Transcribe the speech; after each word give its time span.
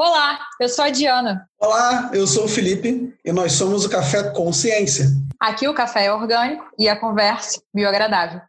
Olá, 0.00 0.38
eu 0.60 0.68
sou 0.68 0.84
a 0.84 0.90
Diana. 0.90 1.48
Olá, 1.58 2.10
eu 2.14 2.24
sou 2.24 2.44
o 2.44 2.48
Felipe 2.48 3.12
e 3.24 3.32
nós 3.32 3.54
somos 3.54 3.84
o 3.84 3.90
Café 3.90 4.30
Consciência. 4.30 5.06
Aqui 5.40 5.66
o 5.66 5.74
café 5.74 6.04
é 6.04 6.14
orgânico 6.14 6.64
e 6.78 6.88
a 6.88 6.94
conversa 6.94 7.60
bioagradável. 7.74 8.40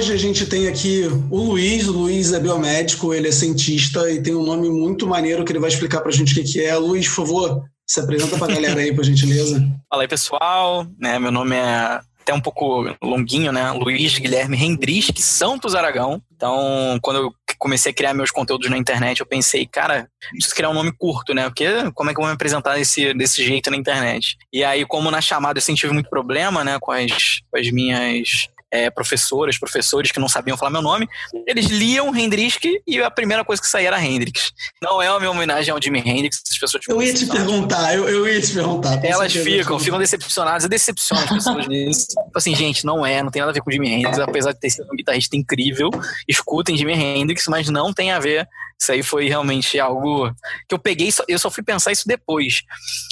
Hoje 0.00 0.14
a 0.14 0.16
gente 0.16 0.46
tem 0.46 0.66
aqui 0.66 1.02
o 1.30 1.36
Luiz. 1.36 1.86
O 1.86 1.92
Luiz 1.92 2.32
é 2.32 2.40
biomédico, 2.40 3.12
ele 3.12 3.28
é 3.28 3.32
cientista 3.32 4.10
e 4.10 4.22
tem 4.22 4.34
um 4.34 4.42
nome 4.42 4.70
muito 4.70 5.06
maneiro 5.06 5.44
que 5.44 5.52
ele 5.52 5.58
vai 5.58 5.68
explicar 5.68 6.00
para 6.00 6.08
a 6.08 6.12
gente 6.12 6.40
o 6.40 6.42
que, 6.42 6.64
é. 6.64 6.74
Luiz, 6.74 7.06
por 7.06 7.26
favor, 7.26 7.64
se 7.86 8.00
apresenta 8.00 8.38
para 8.38 8.50
a 8.50 8.54
galera 8.56 8.80
aí, 8.80 8.94
por 8.94 9.04
gentileza. 9.04 9.60
Fala 9.90 10.02
aí, 10.02 10.08
pessoal. 10.08 10.86
Né, 10.98 11.18
meu 11.18 11.30
nome 11.30 11.54
é 11.54 12.00
até 12.22 12.32
um 12.32 12.40
pouco 12.40 12.96
longuinho, 13.02 13.52
né? 13.52 13.72
Luiz 13.72 14.18
Guilherme 14.18 14.56
Hendrick 14.56 15.20
Santos 15.20 15.74
Aragão. 15.74 16.22
Então, 16.34 16.98
quando 17.02 17.18
eu 17.18 17.34
comecei 17.58 17.92
a 17.92 17.94
criar 17.94 18.14
meus 18.14 18.30
conteúdos 18.30 18.70
na 18.70 18.78
internet, 18.78 19.20
eu 19.20 19.26
pensei, 19.26 19.66
cara, 19.66 20.08
preciso 20.30 20.54
criar 20.54 20.70
um 20.70 20.74
nome 20.74 20.92
curto, 20.96 21.34
né? 21.34 21.44
Porque 21.44 21.66
como 21.94 22.08
é 22.08 22.14
que 22.14 22.18
eu 22.18 22.22
vou 22.22 22.30
me 22.30 22.34
apresentar 22.34 22.76
desse, 22.76 23.12
desse 23.12 23.44
jeito 23.44 23.70
na 23.70 23.76
internet? 23.76 24.38
E 24.50 24.64
aí, 24.64 24.86
como 24.86 25.10
na 25.10 25.20
chamada 25.20 25.60
eu 25.60 25.74
tive 25.74 25.92
muito 25.92 26.08
problema, 26.08 26.64
né, 26.64 26.78
com 26.80 26.90
as, 26.90 27.40
com 27.50 27.58
as 27.58 27.70
minhas 27.70 28.48
é, 28.70 28.90
professoras, 28.90 29.58
professores 29.58 30.12
que 30.12 30.20
não 30.20 30.28
sabiam 30.28 30.56
falar 30.56 30.70
meu 30.70 30.82
nome, 30.82 31.08
eles 31.46 31.66
liam 31.66 32.14
Hendrix 32.14 32.58
e 32.86 33.00
a 33.00 33.10
primeira 33.10 33.44
coisa 33.44 33.60
que 33.60 33.68
saía 33.68 33.88
era 33.88 34.04
Hendrix. 34.04 34.52
Não 34.82 35.02
é 35.02 35.10
uma 35.10 35.18
minha 35.18 35.30
homenagem 35.30 35.72
ao 35.72 35.82
Jimi 35.82 36.00
Hendrix, 36.00 36.42
as 36.50 36.58
pessoas 36.58 36.84
Eu 36.88 37.02
ia 37.02 37.12
te 37.12 37.26
perguntar, 37.26 37.94
eu, 37.94 38.08
eu 38.08 38.28
ia 38.28 38.40
te 38.40 38.52
perguntar. 38.52 39.04
Elas 39.04 39.32
ficam, 39.32 39.78
ficam 39.78 39.98
decepcionadas, 39.98 40.64
eu 40.64 40.68
decepciono 40.68 41.22
as 41.22 41.30
pessoas 41.30 41.68
nisso. 41.68 42.06
Tipo 42.06 42.30
assim, 42.36 42.54
gente, 42.54 42.84
não 42.84 43.04
é, 43.04 43.22
não 43.22 43.30
tem 43.30 43.40
nada 43.40 43.50
a 43.50 43.54
ver 43.54 43.60
com 43.60 43.70
o 43.70 43.72
Jimi 43.72 43.90
Hendrix, 43.90 44.18
apesar 44.18 44.52
de 44.52 44.60
ter 44.60 44.70
sido 44.70 44.86
um 44.92 44.96
guitarrista 44.96 45.36
incrível, 45.36 45.90
escutem 46.28 46.76
Jimi 46.76 46.92
Hendrix, 46.92 47.46
mas 47.48 47.68
não 47.68 47.92
tem 47.92 48.12
a 48.12 48.18
ver 48.18 48.48
isso 48.80 48.92
aí 48.92 49.02
foi 49.02 49.28
realmente 49.28 49.78
algo 49.78 50.34
que 50.66 50.74
eu 50.74 50.78
peguei, 50.78 51.10
eu 51.28 51.38
só 51.38 51.50
fui 51.50 51.62
pensar 51.62 51.92
isso 51.92 52.08
depois. 52.08 52.62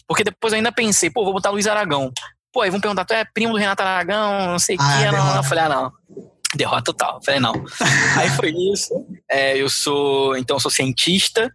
Porque 0.06 0.24
depois 0.24 0.52
eu 0.52 0.56
ainda 0.56 0.72
pensei, 0.72 1.10
pô, 1.10 1.24
vou 1.24 1.34
botar 1.34 1.50
Luiz 1.50 1.66
Aragão. 1.66 2.10
Pô, 2.52 2.62
aí 2.62 2.70
vão 2.70 2.80
perguntar, 2.80 3.04
tu 3.04 3.12
é 3.12 3.24
primo 3.24 3.52
do 3.52 3.58
Renato 3.58 3.82
Aragão, 3.82 4.46
não 4.46 4.58
sei 4.58 4.76
o 4.76 4.78
ah, 4.80 4.98
que. 4.98 5.16
Não, 5.16 5.36
eu 5.36 5.44
falei, 5.44 5.64
ah, 5.64 5.68
não. 5.68 5.92
Derrota 6.54 6.84
total. 6.84 7.20
falei, 7.22 7.40
não. 7.40 7.52
aí 8.16 8.30
foi 8.30 8.50
isso. 8.50 8.94
É, 9.30 9.56
eu 9.56 9.68
sou, 9.68 10.36
então, 10.36 10.56
eu 10.56 10.60
sou 10.60 10.70
cientista. 10.70 11.52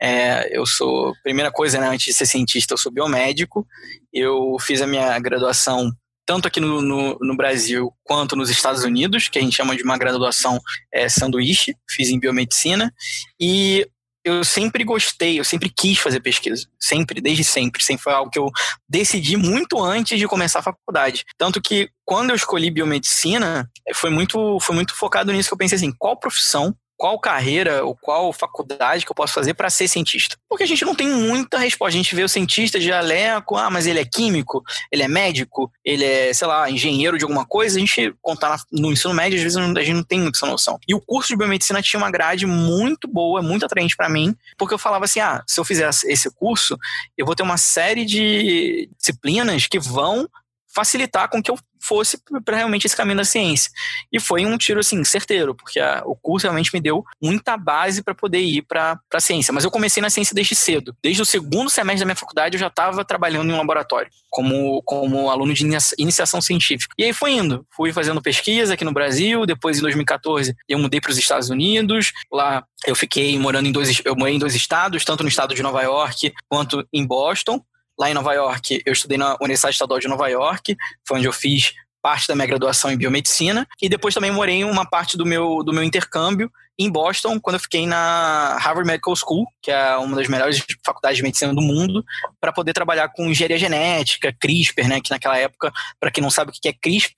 É, 0.00 0.56
eu 0.56 0.66
sou, 0.66 1.14
primeira 1.22 1.50
coisa, 1.50 1.78
né, 1.80 1.88
antes 1.88 2.06
de 2.06 2.12
ser 2.12 2.26
cientista, 2.26 2.74
eu 2.74 2.78
sou 2.78 2.92
biomédico. 2.92 3.66
Eu 4.12 4.56
fiz 4.60 4.82
a 4.82 4.86
minha 4.86 5.18
graduação 5.18 5.90
tanto 6.26 6.48
aqui 6.48 6.60
no, 6.60 6.80
no, 6.80 7.18
no, 7.20 7.36
Brasil 7.36 7.92
quanto 8.02 8.34
nos 8.34 8.48
Estados 8.48 8.82
Unidos, 8.82 9.28
que 9.28 9.38
a 9.38 9.42
gente 9.42 9.56
chama 9.56 9.76
de 9.76 9.82
uma 9.82 9.98
graduação 9.98 10.58
é, 10.92 11.08
sanduíche, 11.08 11.76
fiz 11.88 12.08
em 12.08 12.18
biomedicina, 12.18 12.92
e 13.38 13.86
eu 14.24 14.42
sempre 14.42 14.82
gostei, 14.84 15.38
eu 15.38 15.44
sempre 15.44 15.68
quis 15.68 15.98
fazer 15.98 16.20
pesquisa. 16.20 16.66
Sempre, 16.80 17.20
desde 17.20 17.44
sempre. 17.44 17.82
Sempre 17.84 18.02
foi 18.02 18.12
algo 18.14 18.30
que 18.30 18.38
eu 18.38 18.50
decidi 18.88 19.36
muito 19.36 19.82
antes 19.82 20.18
de 20.18 20.26
começar 20.26 20.60
a 20.60 20.62
faculdade. 20.62 21.24
Tanto 21.36 21.60
que 21.60 21.90
quando 22.04 22.30
eu 22.30 22.36
escolhi 22.36 22.70
biomedicina, 22.70 23.70
foi 23.94 24.10
muito, 24.10 24.58
foi 24.60 24.74
muito 24.74 24.94
focado 24.94 25.32
nisso 25.32 25.48
que 25.48 25.54
eu 25.54 25.58
pensei 25.58 25.76
assim, 25.76 25.92
qual 25.92 26.18
profissão 26.18 26.74
qual 26.96 27.18
carreira 27.18 27.84
ou 27.84 27.96
qual 27.96 28.32
faculdade 28.32 29.04
que 29.04 29.10
eu 29.10 29.14
posso 29.14 29.34
fazer 29.34 29.54
para 29.54 29.70
ser 29.70 29.88
cientista? 29.88 30.36
Porque 30.48 30.64
a 30.64 30.66
gente 30.66 30.84
não 30.84 30.94
tem 30.94 31.08
muita 31.08 31.58
resposta. 31.58 31.94
A 31.94 32.02
gente 32.02 32.14
vê 32.14 32.22
o 32.22 32.28
cientista 32.28 32.78
de 32.78 32.92
aleco, 32.92 33.56
ah, 33.56 33.70
mas 33.70 33.86
ele 33.86 33.98
é 33.98 34.04
químico, 34.04 34.62
ele 34.90 35.02
é 35.02 35.08
médico, 35.08 35.70
ele 35.84 36.04
é, 36.04 36.32
sei 36.32 36.46
lá, 36.46 36.70
engenheiro 36.70 37.18
de 37.18 37.24
alguma 37.24 37.44
coisa. 37.44 37.76
A 37.76 37.80
gente 37.80 38.14
contar 38.22 38.58
no 38.72 38.92
ensino 38.92 39.12
médio, 39.12 39.36
às 39.36 39.42
vezes 39.42 39.56
a 39.58 39.82
gente 39.82 39.94
não 39.94 40.04
tem 40.04 40.20
muita 40.20 40.46
noção. 40.46 40.78
E 40.86 40.94
o 40.94 41.00
curso 41.00 41.28
de 41.28 41.36
biomedicina 41.36 41.82
tinha 41.82 41.98
uma 41.98 42.10
grade 42.10 42.46
muito 42.46 43.08
boa, 43.08 43.42
muito 43.42 43.66
atraente 43.66 43.96
para 43.96 44.08
mim, 44.08 44.34
porque 44.56 44.74
eu 44.74 44.78
falava 44.78 45.04
assim: 45.04 45.20
ah, 45.20 45.42
se 45.46 45.58
eu 45.58 45.64
fizer 45.64 45.88
esse 45.88 46.30
curso, 46.30 46.78
eu 47.16 47.26
vou 47.26 47.34
ter 47.34 47.42
uma 47.42 47.56
série 47.56 48.04
de 48.04 48.88
disciplinas 48.96 49.66
que 49.66 49.78
vão 49.78 50.28
facilitar 50.74 51.28
com 51.28 51.40
que 51.40 51.50
eu 51.50 51.58
fosse 51.84 52.18
para 52.44 52.56
realmente 52.56 52.86
esse 52.86 52.96
caminho 52.96 53.18
da 53.18 53.24
ciência. 53.24 53.70
E 54.12 54.18
foi 54.18 54.46
um 54.46 54.56
tiro 54.56 54.80
assim 54.80 55.02
certeiro, 55.04 55.54
porque 55.54 55.78
a, 55.78 56.02
o 56.04 56.16
curso 56.16 56.46
realmente 56.46 56.70
me 56.72 56.80
deu 56.80 57.04
muita 57.22 57.56
base 57.56 58.02
para 58.02 58.14
poder 58.14 58.40
ir 58.40 58.62
para 58.62 58.98
a 59.12 59.20
ciência. 59.20 59.52
Mas 59.52 59.64
eu 59.64 59.70
comecei 59.70 60.02
na 60.02 60.10
ciência 60.10 60.34
desde 60.34 60.54
cedo. 60.54 60.96
Desde 61.02 61.22
o 61.22 61.24
segundo 61.24 61.68
semestre 61.70 62.00
da 62.00 62.06
minha 62.06 62.16
faculdade 62.16 62.56
eu 62.56 62.60
já 62.60 62.68
estava 62.68 63.04
trabalhando 63.04 63.50
em 63.50 63.52
um 63.52 63.58
laboratório 63.58 64.10
como 64.30 64.82
como 64.82 65.30
aluno 65.30 65.54
de 65.54 65.64
iniciação 65.96 66.40
científica. 66.40 66.92
E 66.98 67.04
aí 67.04 67.12
foi 67.12 67.32
indo, 67.32 67.64
fui 67.70 67.92
fazendo 67.92 68.20
pesquisa 68.20 68.74
aqui 68.74 68.84
no 68.84 68.92
Brasil, 68.92 69.46
depois 69.46 69.78
em 69.78 69.82
2014 69.82 70.56
eu 70.68 70.78
mudei 70.78 71.00
para 71.00 71.12
os 71.12 71.18
Estados 71.18 71.50
Unidos. 71.50 72.12
Lá 72.32 72.64
eu 72.84 72.96
fiquei 72.96 73.38
morando 73.38 73.68
em 73.68 73.72
dois 73.72 74.02
eu 74.04 74.16
morei 74.16 74.34
em 74.34 74.38
dois 74.38 74.56
estados, 74.56 75.04
tanto 75.04 75.22
no 75.22 75.28
estado 75.28 75.54
de 75.54 75.62
Nova 75.62 75.82
York 75.82 76.32
quanto 76.48 76.84
em 76.92 77.06
Boston. 77.06 77.60
Lá 77.98 78.10
em 78.10 78.14
Nova 78.14 78.32
York, 78.32 78.82
eu 78.84 78.92
estudei 78.92 79.16
na 79.16 79.36
Universidade 79.40 79.74
Estadual 79.74 80.00
de 80.00 80.08
Nova 80.08 80.28
York, 80.28 80.76
foi 81.06 81.18
onde 81.18 81.26
eu 81.26 81.32
fiz 81.32 81.72
parte 82.02 82.28
da 82.28 82.34
minha 82.34 82.46
graduação 82.46 82.90
em 82.90 82.98
biomedicina 82.98 83.66
e 83.80 83.88
depois 83.88 84.12
também 84.12 84.30
morei 84.30 84.62
uma 84.62 84.84
parte 84.84 85.16
do 85.16 85.24
meu, 85.24 85.64
do 85.64 85.72
meu 85.72 85.82
intercâmbio 85.82 86.50
em 86.78 86.90
Boston, 86.90 87.38
quando 87.40 87.54
eu 87.54 87.60
fiquei 87.60 87.86
na 87.86 88.58
Harvard 88.58 88.86
Medical 88.86 89.14
School, 89.14 89.46
que 89.62 89.70
é 89.70 89.96
uma 89.96 90.16
das 90.16 90.28
melhores 90.28 90.62
faculdades 90.84 91.16
de 91.16 91.22
medicina 91.22 91.54
do 91.54 91.62
mundo, 91.62 92.04
para 92.40 92.52
poder 92.52 92.72
trabalhar 92.72 93.08
com 93.08 93.26
engenharia 93.26 93.58
genética, 93.58 94.34
CRISPR, 94.40 94.88
né, 94.88 95.00
que 95.00 95.10
naquela 95.10 95.38
época, 95.38 95.72
para 96.00 96.10
quem 96.10 96.20
não 96.20 96.30
sabe 96.30 96.50
o 96.50 96.52
que 96.52 96.68
é 96.68 96.72
CRISPR, 96.72 97.14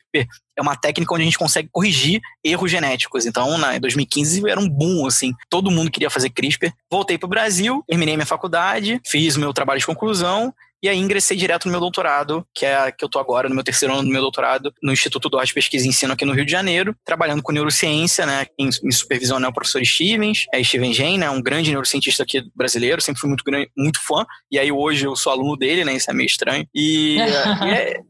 é 0.57 0.63
uma 0.63 0.77
técnica 0.77 1.13
onde 1.13 1.23
a 1.23 1.25
gente 1.25 1.39
consegue 1.39 1.69
corrigir 1.73 2.21
erros 2.45 2.71
genéticos. 2.71 3.27
Então, 3.27 3.57
na, 3.59 3.77
em 3.77 3.81
2015 3.81 4.49
era 4.49 4.61
um 4.61 4.69
boom, 4.69 5.07
assim, 5.07 5.33
todo 5.49 5.71
mundo 5.71 5.91
queria 5.91 6.11
fazer 6.11 6.31
CRISPR. 6.31 6.73
Voltei 6.91 7.19
para 7.19 7.27
o 7.27 7.31
Brasil, 7.31 7.83
terminei 7.87 8.15
minha 8.15 8.27
faculdade, 8.27 9.01
fiz 9.07 9.37
o 9.37 9.41
meu 9.41 9.53
trabalho 9.53 9.81
de 9.81 9.87
conclusão 9.87 10.55
e 10.83 10.89
aí 10.89 10.99
ingressei 10.99 11.37
direto 11.37 11.67
no 11.67 11.71
meu 11.73 11.81
doutorado, 11.81 12.47
que 12.55 12.65
é 12.67 12.93
que 12.93 13.05
eu 13.05 13.09
tô 13.09 13.19
agora 13.19 13.49
no 13.49 13.55
meu 13.55 13.65
terceiro 13.65 13.95
ano 13.95 14.05
do 14.05 14.11
meu 14.11 14.21
doutorado, 14.21 14.73
no 14.83 14.93
Instituto 14.93 15.29
do 15.29 15.39
Arte 15.39 15.55
Pesquisa 15.55 15.87
e 15.87 15.89
Ensino 15.89 16.13
aqui 16.13 16.25
no 16.25 16.33
Rio 16.33 16.45
de 16.45 16.53
Janeiro, 16.53 16.95
trabalhando 17.05 17.43
com 17.43 17.53
neurociência, 17.53 18.27
né? 18.27 18.47
Em, 18.59 18.69
em 18.69 18.91
supervisão 18.91 19.41
né, 19.41 19.49
o 19.49 19.53
professor 19.53 19.85
Stevens, 19.85 20.45
é 20.53 20.63
Steven 20.63 20.93
Gen, 20.93 21.19
né? 21.19 21.31
Um 21.31 21.43
grande 21.43 21.71
neurocientista 21.71 22.23
aqui 22.23 22.43
brasileiro, 22.55 23.01
sempre 23.01 23.21
fui 23.21 23.29
muito, 23.29 23.45
muito 23.77 24.01
fã. 24.07 24.27
E 24.51 24.59
aí 24.59 24.71
hoje 24.71 25.07
eu 25.07 25.17
sou 25.17 25.33
aluno 25.33 25.57
dele, 25.57 25.85
né? 25.85 25.95
Isso 25.95 26.11
é 26.11 26.15
meio 26.15 26.27
estranho. 26.27 26.67
E, 26.75 27.17
e 27.65 27.71
é, 27.71 28.01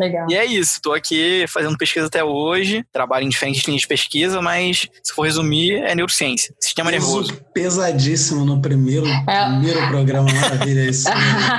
Legal. 0.00 0.26
E 0.30 0.34
é 0.34 0.46
isso, 0.46 0.76
estou 0.76 0.94
aqui 0.94 1.44
fazendo 1.46 1.76
pesquisa 1.76 2.06
até 2.06 2.24
hoje, 2.24 2.82
trabalho 2.90 3.26
em 3.26 3.28
diferentes 3.28 3.62
linhas 3.64 3.82
de 3.82 3.86
pesquisa, 3.86 4.40
mas 4.40 4.88
se 5.02 5.12
for 5.12 5.24
resumir, 5.24 5.74
é 5.74 5.94
neurociência, 5.94 6.54
sistema 6.58 6.90
Peso 6.90 7.06
nervoso. 7.06 7.40
Pesadíssimo 7.52 8.46
no 8.46 8.62
primeiro, 8.62 9.06
é. 9.06 9.44
primeiro 9.44 9.88
programa, 9.88 10.26
maravilha 10.32 10.88
isso. 10.88 11.06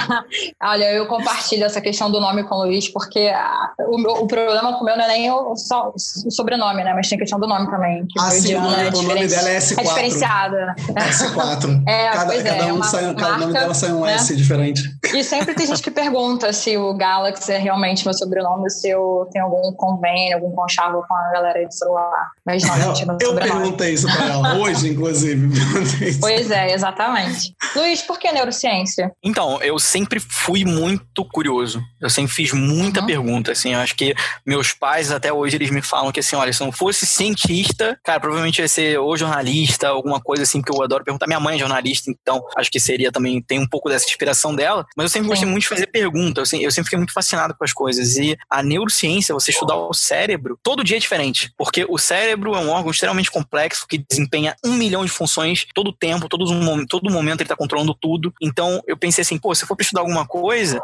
Olha, 0.60 0.92
eu 0.92 1.06
compartilho 1.06 1.66
essa 1.66 1.80
questão 1.80 2.10
do 2.10 2.20
nome 2.20 2.44
com 2.46 2.56
o 2.56 2.66
Luiz, 2.66 2.90
porque 2.90 3.20
a, 3.28 3.74
o, 3.78 4.00
meu, 4.00 4.14
o 4.14 4.28
problema 4.28 4.74
com 4.74 4.82
o 4.82 4.86
meu 4.86 4.98
não 4.98 5.04
é 5.04 5.08
nem 5.08 5.30
o, 5.30 5.56
só 5.56 5.94
o 5.96 6.32
sobrenome, 6.32 6.84
né? 6.84 6.96
Mas 6.96 7.08
tem 7.08 7.18
a 7.18 7.20
questão 7.20 7.40
do 7.40 7.48
nome 7.48 7.70
também. 7.70 8.08
Que 8.08 8.20
ah, 8.20 8.32
sim, 8.32 8.56
o 8.56 8.62
nome, 8.62 8.84
é 8.84 8.90
o 8.90 9.02
nome 9.04 9.28
dela 9.28 9.50
é 9.50 9.58
S4. 9.60 9.78
É 9.78 9.84
diferenciada. 9.84 10.76
S4. 10.96 11.82
É, 11.92 12.10
cada, 12.10 12.26
pois 12.26 12.44
cada 12.44 12.64
é, 12.64 12.74
um 12.74 12.84
sai, 12.84 13.16
cada 13.16 13.38
nome 13.38 13.54
dela 13.54 13.74
sai 13.74 13.92
um 13.92 14.06
né? 14.06 14.14
S 14.14 14.36
diferente. 14.36 14.82
E 15.14 15.24
sempre 15.24 15.54
tem 15.54 15.68
gente 15.68 15.82
que 15.82 15.92
pergunta 15.92 16.54
se 16.54 16.78
o 16.78 16.94
Galaxy 16.94 17.52
é 17.52 17.58
realmente 17.58 18.06
meu 18.06 18.14
sobrenome 18.14 18.31
sobrenome 18.32 18.70
se 18.70 18.90
eu 18.90 19.28
tenho 19.32 19.46
algum 19.46 19.74
convênio, 19.74 20.36
algum 20.36 20.52
conchavo 20.56 21.04
com 21.08 21.14
a 21.14 21.32
galera 21.32 21.68
de 21.68 21.76
celular. 21.76 22.32
Mas 22.46 22.64
não, 22.64 22.78
eu, 22.78 23.06
não 23.06 23.18
eu 23.20 23.36
perguntei 23.36 23.94
isso 23.94 24.08
para 24.08 24.26
ela 24.26 24.56
hoje, 24.56 24.90
inclusive. 24.90 25.50
pois 26.20 26.50
é, 26.50 26.74
exatamente. 26.74 27.54
Luiz, 27.76 28.02
por 28.02 28.18
que 28.18 28.32
neurociência? 28.32 29.12
Então, 29.24 29.62
eu 29.62 29.78
sempre 29.78 30.20
fui 30.20 30.64
muito 30.64 31.26
curioso. 31.26 31.82
Eu 32.00 32.10
sempre 32.10 32.34
fiz 32.34 32.54
muita 32.54 33.02
uhum. 33.02 33.06
pergunta, 33.06 33.52
assim. 33.52 33.74
Eu 33.74 33.80
acho 33.80 33.96
que 33.96 34.16
meus 34.46 34.72
pais, 34.74 35.12
até 35.12 35.32
hoje, 35.32 35.58
eles 35.58 35.70
me 35.70 35.82
falam 35.82 36.12
que, 36.12 36.20
assim, 36.20 36.36
olha, 36.36 36.54
se 36.54 36.62
não 36.62 36.72
fosse 36.72 37.06
cientista, 37.06 38.00
cara, 38.04 38.20
provavelmente 38.20 38.62
ia 38.62 38.68
ser 38.68 39.00
ou 39.00 39.16
jornalista, 39.18 39.90
alguma 39.90 40.22
coisa 40.22 40.44
assim, 40.44 40.62
que 40.62 40.72
eu 40.72 40.82
adoro 40.82 41.04
perguntar. 41.04 41.28
Minha 41.28 41.40
mãe 41.40 41.56
é 41.56 41.60
jornalista, 41.60 42.10
então 42.10 42.44
acho 42.56 42.72
que 42.72 42.80
seria 42.80 43.12
também, 43.12 43.42
tem 43.42 43.60
um 43.60 43.68
pouco 43.68 43.90
dessa 43.90 44.06
inspiração 44.06 44.56
dela. 44.56 44.86
Mas 44.96 45.06
eu 45.06 45.10
sempre 45.10 45.28
gostei 45.28 45.48
muito 45.48 45.64
de 45.64 45.70
fazer 45.70 45.88
perguntas. 45.88 46.54
Eu 46.54 46.72
sempre 46.72 46.86
fiquei 46.86 46.98
muito 46.98 47.14
fascinado 47.14 47.56
com 47.56 47.64
as 47.64 47.74
coisas 47.74 48.18
a 48.50 48.64
neurociência, 48.64 49.34
você 49.34 49.52
estudar 49.52 49.76
o 49.76 49.94
cérebro, 49.94 50.58
todo 50.62 50.84
dia 50.84 50.98
é 50.98 51.00
diferente. 51.00 51.52
Porque 51.58 51.86
o 51.88 51.98
cérebro 51.98 52.56
é 52.56 52.60
um 52.60 52.70
órgão 52.70 52.92
extremamente 52.92 53.32
complexo 53.32 53.88
que 53.88 54.04
desempenha 54.10 54.56
um 54.64 54.74
milhão 54.74 55.06
de 55.06 55.12
funções 55.12 55.66
todo 55.74 55.90
o 55.90 55.94
tempo, 55.94 56.30
todo, 56.30 56.50
um, 56.52 56.86
todo 56.86 57.12
momento 57.12 57.42
ele 57.42 57.46
está 57.46 57.56
controlando 57.56 57.94
tudo. 57.94 58.34
Então 58.42 58.82
eu 58.88 58.98
pensei 58.98 59.22
assim, 59.22 59.38
pô, 59.38 59.54
se 59.54 59.64
eu 59.64 59.68
for 59.68 59.78
estudar 59.80 60.02
alguma 60.02 60.26
coisa, 60.26 60.82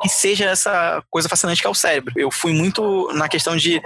que 0.00 0.08
seja 0.08 0.46
essa 0.46 1.02
coisa 1.10 1.28
fascinante 1.28 1.60
que 1.60 1.66
é 1.66 1.70
o 1.70 1.74
cérebro. 1.74 2.12
Eu 2.16 2.30
fui 2.30 2.52
muito 2.52 3.10
na 3.12 3.28
questão 3.28 3.56
de 3.56 3.80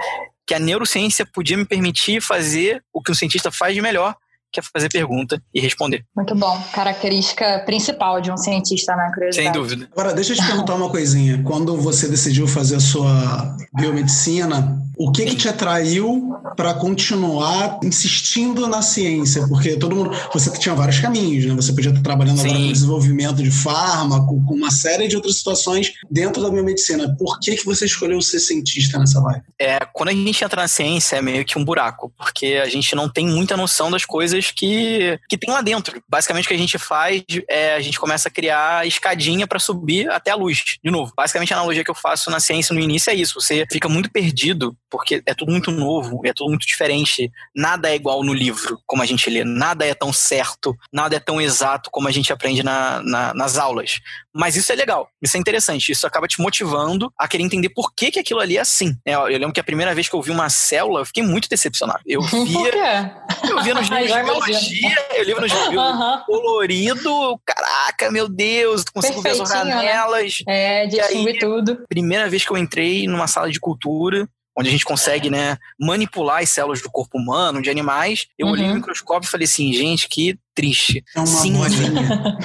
que 0.45 0.53
a 0.53 0.59
neurociência 0.59 1.25
podia 1.25 1.57
me 1.57 1.65
permitir 1.65 2.21
fazer 2.21 2.83
o 2.93 3.01
que 3.01 3.11
um 3.11 3.15
cientista 3.15 3.51
faz 3.51 3.73
de 3.73 3.81
melhor, 3.81 4.15
que 4.51 4.59
é 4.59 4.63
fazer 4.63 4.89
pergunta 4.89 5.41
e 5.53 5.59
responder. 5.59 6.05
Muito 6.15 6.33
bom. 6.35 6.61
Característica 6.73 7.63
principal 7.65 8.21
de 8.21 8.31
um 8.31 8.37
cientista, 8.37 8.95
né? 8.95 9.11
Sem 9.31 9.51
dúvida. 9.51 9.87
Agora, 9.91 10.13
deixa 10.13 10.33
eu 10.33 10.37
te 10.37 10.45
perguntar 10.45 10.75
uma 10.75 10.89
coisinha. 10.89 11.41
Quando 11.43 11.75
você 11.77 12.07
decidiu 12.07 12.47
fazer 12.47 12.77
a 12.77 12.79
sua 12.79 13.57
biomedicina, 13.73 14.81
o 14.97 15.11
que, 15.11 15.25
que 15.25 15.35
te 15.35 15.49
atraiu 15.49 16.35
para 16.55 16.73
continuar 16.73 17.79
insistindo 17.83 18.67
na 18.67 18.81
ciência? 18.81 19.45
Porque 19.47 19.75
todo 19.75 19.95
mundo. 19.95 20.11
Você 20.33 20.49
tinha 20.57 20.73
vários 20.73 20.99
caminhos, 20.99 21.45
né? 21.45 21.53
Você 21.53 21.73
podia 21.73 21.89
estar 21.89 22.01
trabalhando 22.01 22.39
Sim. 22.39 22.47
agora 22.47 22.65
com 22.65 22.71
desenvolvimento 22.71 23.43
de 23.43 23.51
fármaco, 23.51 24.43
com 24.45 24.53
uma 24.53 24.71
série 24.71 25.07
de 25.07 25.15
outras 25.15 25.37
situações 25.37 25.91
dentro 26.09 26.41
da 26.41 26.49
biomedicina. 26.49 27.13
Por 27.17 27.39
que, 27.39 27.55
que 27.55 27.65
você 27.65 27.85
escolheu 27.85 28.21
ser 28.21 28.39
cientista 28.39 28.97
nessa 28.97 29.21
vibe? 29.21 29.43
É, 29.59 29.79
quando 29.93 30.09
a 30.09 30.11
gente 30.11 30.43
entra 30.43 30.61
na 30.61 30.67
ciência, 30.67 31.15
é 31.15 31.21
meio 31.21 31.45
que 31.45 31.57
um 31.57 31.63
buraco, 31.63 32.11
porque 32.17 32.59
a 32.61 32.67
gente 32.67 32.95
não 32.95 33.09
tem 33.09 33.25
muita 33.25 33.55
noção 33.55 33.89
das 33.89 34.03
coisas 34.05 34.51
que, 34.51 35.19
que 35.29 35.37
tem 35.37 35.53
lá 35.53 35.61
dentro. 35.61 36.01
Basicamente, 36.07 36.45
o 36.45 36.47
que 36.49 36.53
a 36.53 36.57
gente 36.57 36.77
faz 36.77 37.23
é 37.49 37.75
a 37.75 37.81
gente 37.81 37.99
começa 37.99 38.27
a 38.27 38.31
criar 38.31 38.85
escadinha 38.85 39.47
para 39.47 39.59
subir 39.59 40.09
até 40.09 40.31
a 40.31 40.35
luz, 40.35 40.77
de 40.83 40.91
novo. 40.91 41.13
Basicamente, 41.15 41.53
a 41.53 41.57
analogia 41.57 41.83
que 41.83 41.91
eu 41.91 41.95
faço 41.95 42.29
na 42.29 42.39
ciência 42.39 42.73
no 42.73 42.79
início 42.81 43.09
é 43.11 43.15
isso. 43.15 43.39
Você 43.39 43.65
fica 43.71 43.87
muito 43.87 44.11
perdido 44.11 44.75
porque 44.89 45.21
é 45.25 45.33
tudo 45.33 45.51
muito 45.51 45.71
novo, 45.71 46.21
é 46.25 46.33
tudo 46.33 46.49
muito 46.49 46.65
diferente. 46.65 47.31
Nada 47.55 47.89
é 47.89 47.95
igual 47.95 48.23
no 48.23 48.33
livro, 48.33 48.79
como 48.85 49.01
a 49.01 49.05
gente 49.05 49.29
lê. 49.29 49.43
Nada 49.43 49.85
é 49.85 49.93
tão 49.93 50.11
certo, 50.11 50.75
nada 50.91 51.15
é 51.15 51.19
tão 51.19 51.39
exato 51.41 51.89
como 51.91 52.07
a 52.07 52.11
gente 52.11 52.31
aprende 52.31 52.63
na, 52.63 53.01
na, 53.03 53.33
nas 53.33 53.57
aulas. 53.57 53.99
Mas 54.33 54.55
isso 54.55 54.71
é 54.71 54.75
legal, 54.75 55.09
isso 55.21 55.37
é 55.37 55.39
interessante. 55.39 55.91
Isso 55.91 56.05
acaba 56.05 56.27
te 56.27 56.41
motivando 56.41 57.11
a 57.17 57.27
querer 57.27 57.43
entender 57.43 57.69
por 57.69 57.93
que, 57.93 58.11
que 58.11 58.19
aquilo 58.19 58.39
ali 58.39 58.57
é 58.57 58.61
assim. 58.61 58.97
É, 59.05 59.15
eu 59.15 59.39
lembro 59.45 59.53
que 59.53 59.59
a 59.59 59.63
primeira 59.63 59.93
vez 59.93 60.09
que 60.09 60.15
eu 60.15 60.21
vi 60.21 60.31
uma 60.31 60.49
célula, 60.49 61.01
eu 61.01 61.05
fiquei 61.05 61.23
muito 61.23 61.49
decepcionado. 61.49 62.01
Eu 62.05 62.21
via. 62.21 63.15
eu 63.49 63.63
via 63.63 63.73
nos 63.73 63.87
livros 63.87 64.13
de 64.13 64.23
biologia, 64.23 65.07
eu 65.15 65.23
li 65.23 65.33
nos 65.33 65.51
livros 65.51 65.75
uhum. 65.75 66.23
colorido, 66.25 67.39
caraca, 67.45 68.11
meu 68.11 68.27
Deus, 68.27 68.83
consigo 68.85 69.21
ver 69.21 69.31
as 69.31 69.39
organelas. 69.39 70.37
Né? 70.45 70.83
É, 70.83 70.87
distingue 70.87 71.39
tudo. 71.39 71.83
Primeira 71.87 72.29
vez 72.29 72.45
que 72.45 72.51
eu 72.51 72.57
entrei 72.57 73.07
numa 73.07 73.27
sala 73.27 73.49
de 73.49 73.59
cultura, 73.59 74.27
onde 74.57 74.69
a 74.69 74.71
gente 74.71 74.85
consegue 74.85 75.29
né, 75.29 75.57
manipular 75.79 76.41
as 76.41 76.49
células 76.49 76.81
do 76.81 76.89
corpo 76.89 77.17
humano, 77.17 77.61
de 77.61 77.69
animais. 77.69 78.27
Eu 78.37 78.47
uhum. 78.47 78.53
olhei 78.53 78.65
no 78.65 78.71
uhum. 78.71 78.77
microscópio 78.77 79.27
e 79.27 79.31
falei 79.31 79.45
assim, 79.45 79.73
gente, 79.73 80.07
que 80.07 80.37
triste. 80.55 81.03
É 81.13 81.19
uma 81.19 81.27
Cinza. 81.27 81.69
bolinha. 81.69 82.37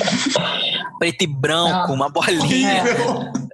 Preto 0.99 1.23
e 1.23 1.27
branco, 1.27 1.89
Não. 1.89 1.95
uma 1.95 2.11
bolinha. 2.11 2.83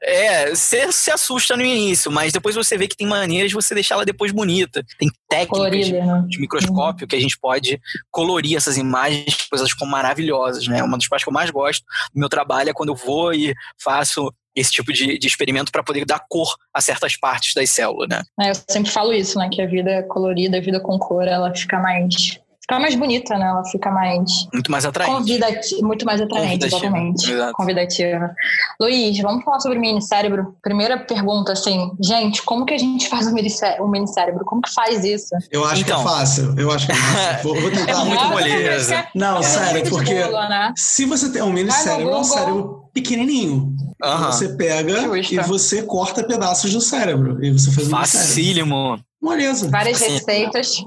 É, 0.02 0.54
você 0.54 0.90
se 0.90 1.10
assusta 1.10 1.56
no 1.56 1.62
início, 1.62 2.10
mas 2.10 2.32
depois 2.32 2.54
você 2.54 2.78
vê 2.78 2.88
que 2.88 2.96
tem 2.96 3.06
maneiras 3.06 3.50
de 3.50 3.54
você 3.54 3.74
deixar 3.74 3.96
ela 3.96 4.04
depois 4.04 4.32
bonita. 4.32 4.82
Tem 4.98 5.10
técnicas 5.28 5.86
de, 5.86 5.92
né? 5.92 6.24
de, 6.26 6.40
microscópio 6.40 7.04
uhum. 7.04 7.08
que 7.08 7.16
a 7.16 7.20
gente 7.20 7.38
pode 7.38 7.78
colorir 8.10 8.56
essas 8.56 8.78
imagens, 8.78 9.46
elas 9.52 9.70
ficam 9.70 9.86
maravilhosas, 9.86 10.66
né? 10.66 10.82
Uma 10.82 10.96
das 10.96 11.06
partes 11.06 11.24
que 11.24 11.28
eu 11.28 11.34
mais 11.34 11.50
gosto 11.50 11.84
do 12.14 12.18
meu 12.18 12.28
trabalho 12.28 12.70
é 12.70 12.72
quando 12.72 12.88
eu 12.88 12.96
vou 12.96 13.34
e 13.34 13.54
faço 13.78 14.32
esse 14.56 14.70
tipo 14.70 14.92
de, 14.92 15.18
de 15.18 15.26
experimento 15.26 15.70
para 15.70 15.82
poder 15.82 16.04
dar 16.06 16.24
cor 16.28 16.56
a 16.72 16.80
certas 16.80 17.16
partes 17.16 17.52
das 17.54 17.68
células, 17.70 18.08
né? 18.08 18.22
É, 18.40 18.50
eu 18.50 18.54
sempre 18.68 18.90
falo 18.90 19.12
isso, 19.12 19.38
né? 19.38 19.48
Que 19.52 19.60
a 19.60 19.66
vida 19.66 20.02
colorida, 20.04 20.56
a 20.56 20.60
vida 20.60 20.80
com 20.80 20.98
cor, 20.98 21.28
ela 21.28 21.54
fica 21.54 21.78
mais 21.78 22.40
fica 22.66 22.80
mais 22.80 22.94
bonita, 22.96 23.38
né? 23.38 23.46
Ela 23.46 23.64
fica 23.64 23.90
mais. 23.90 24.48
Muito 24.52 24.70
mais 24.70 24.84
atraente. 24.84 25.12
Convidativa, 25.12 25.86
muito 25.86 26.04
mais 26.04 26.20
atraente, 26.20 26.66
exatamente. 26.66 27.30
Exato. 27.30 27.52
Convidativa. 27.52 28.34
Luiz, 28.80 29.18
vamos 29.20 29.44
falar 29.44 29.60
sobre 29.60 29.78
o 29.78 29.80
mini 29.80 30.02
cérebro. 30.02 30.56
Primeira 30.60 30.98
pergunta, 30.98 31.52
assim, 31.52 31.92
gente, 32.02 32.42
como 32.42 32.66
que 32.66 32.74
a 32.74 32.78
gente 32.78 33.08
faz 33.08 33.26
o 33.26 33.32
mini, 33.32 33.48
o 33.78 33.86
mini 33.86 34.08
cérebro? 34.08 34.44
Como 34.44 34.60
que 34.60 34.74
faz 34.74 35.04
isso? 35.04 35.34
Eu 35.50 35.64
acho 35.64 35.82
então. 35.82 36.02
que 36.02 36.08
é 36.08 36.12
fácil. 36.12 36.54
Eu 36.58 36.70
acho 36.72 36.86
que 36.86 36.92
é 36.92 36.96
fácil. 36.96 37.42
Vou, 37.46 37.60
vou 37.60 37.70
tentar. 37.70 37.92
É 37.92 38.04
muito 38.04 38.24
moleza. 38.24 39.06
Não, 39.14 39.38
é 39.38 39.42
sério, 39.42 39.88
porque 39.88 40.14
né? 40.14 40.72
se 40.76 41.04
você 41.04 41.30
tem 41.30 41.42
um 41.42 41.52
mini 41.52 41.70
cérebro, 41.70 42.12
é 42.12 42.16
um 42.16 42.24
cérebro 42.24 42.85
pequenininho. 42.96 43.76
Uhum. 44.02 44.24
Você 44.26 44.56
pega 44.56 45.02
Justa. 45.02 45.34
e 45.34 45.38
você 45.40 45.82
corta 45.82 46.24
pedaços 46.24 46.72
do 46.72 46.80
cérebro. 46.80 47.44
E 47.44 47.52
você 47.52 47.70
faz 47.70 47.86
um 47.86 47.90
Facílimo. 47.90 48.98
Moleza. 49.20 49.68
Várias 49.68 50.00
receitas. 50.00 50.82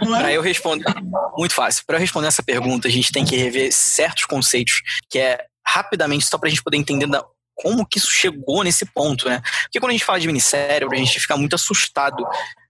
Para 0.00 0.32
eu 0.32 0.42
responder, 0.42 0.84
muito 1.36 1.54
fácil. 1.54 1.84
Para 1.86 1.96
eu 1.96 2.00
responder 2.00 2.26
essa 2.26 2.42
pergunta, 2.42 2.88
a 2.88 2.90
gente 2.90 3.12
tem 3.12 3.24
que 3.24 3.36
rever 3.36 3.72
certos 3.72 4.24
conceitos, 4.24 4.82
que 5.08 5.18
é 5.18 5.44
rapidamente 5.66 6.26
só 6.26 6.38
para 6.38 6.48
a 6.48 6.50
gente 6.50 6.62
poder 6.62 6.76
entender 6.76 7.06
da, 7.06 7.24
como 7.54 7.86
que 7.86 7.98
isso 7.98 8.10
chegou 8.10 8.62
nesse 8.64 8.84
ponto, 8.86 9.28
né? 9.28 9.40
Porque 9.64 9.80
quando 9.80 9.90
a 9.90 9.92
gente 9.92 10.04
fala 10.04 10.18
de 10.18 10.26
minicérebro, 10.26 10.94
a 10.94 10.98
gente 10.98 11.20
fica 11.20 11.36
muito 11.36 11.54
assustado 11.54 12.24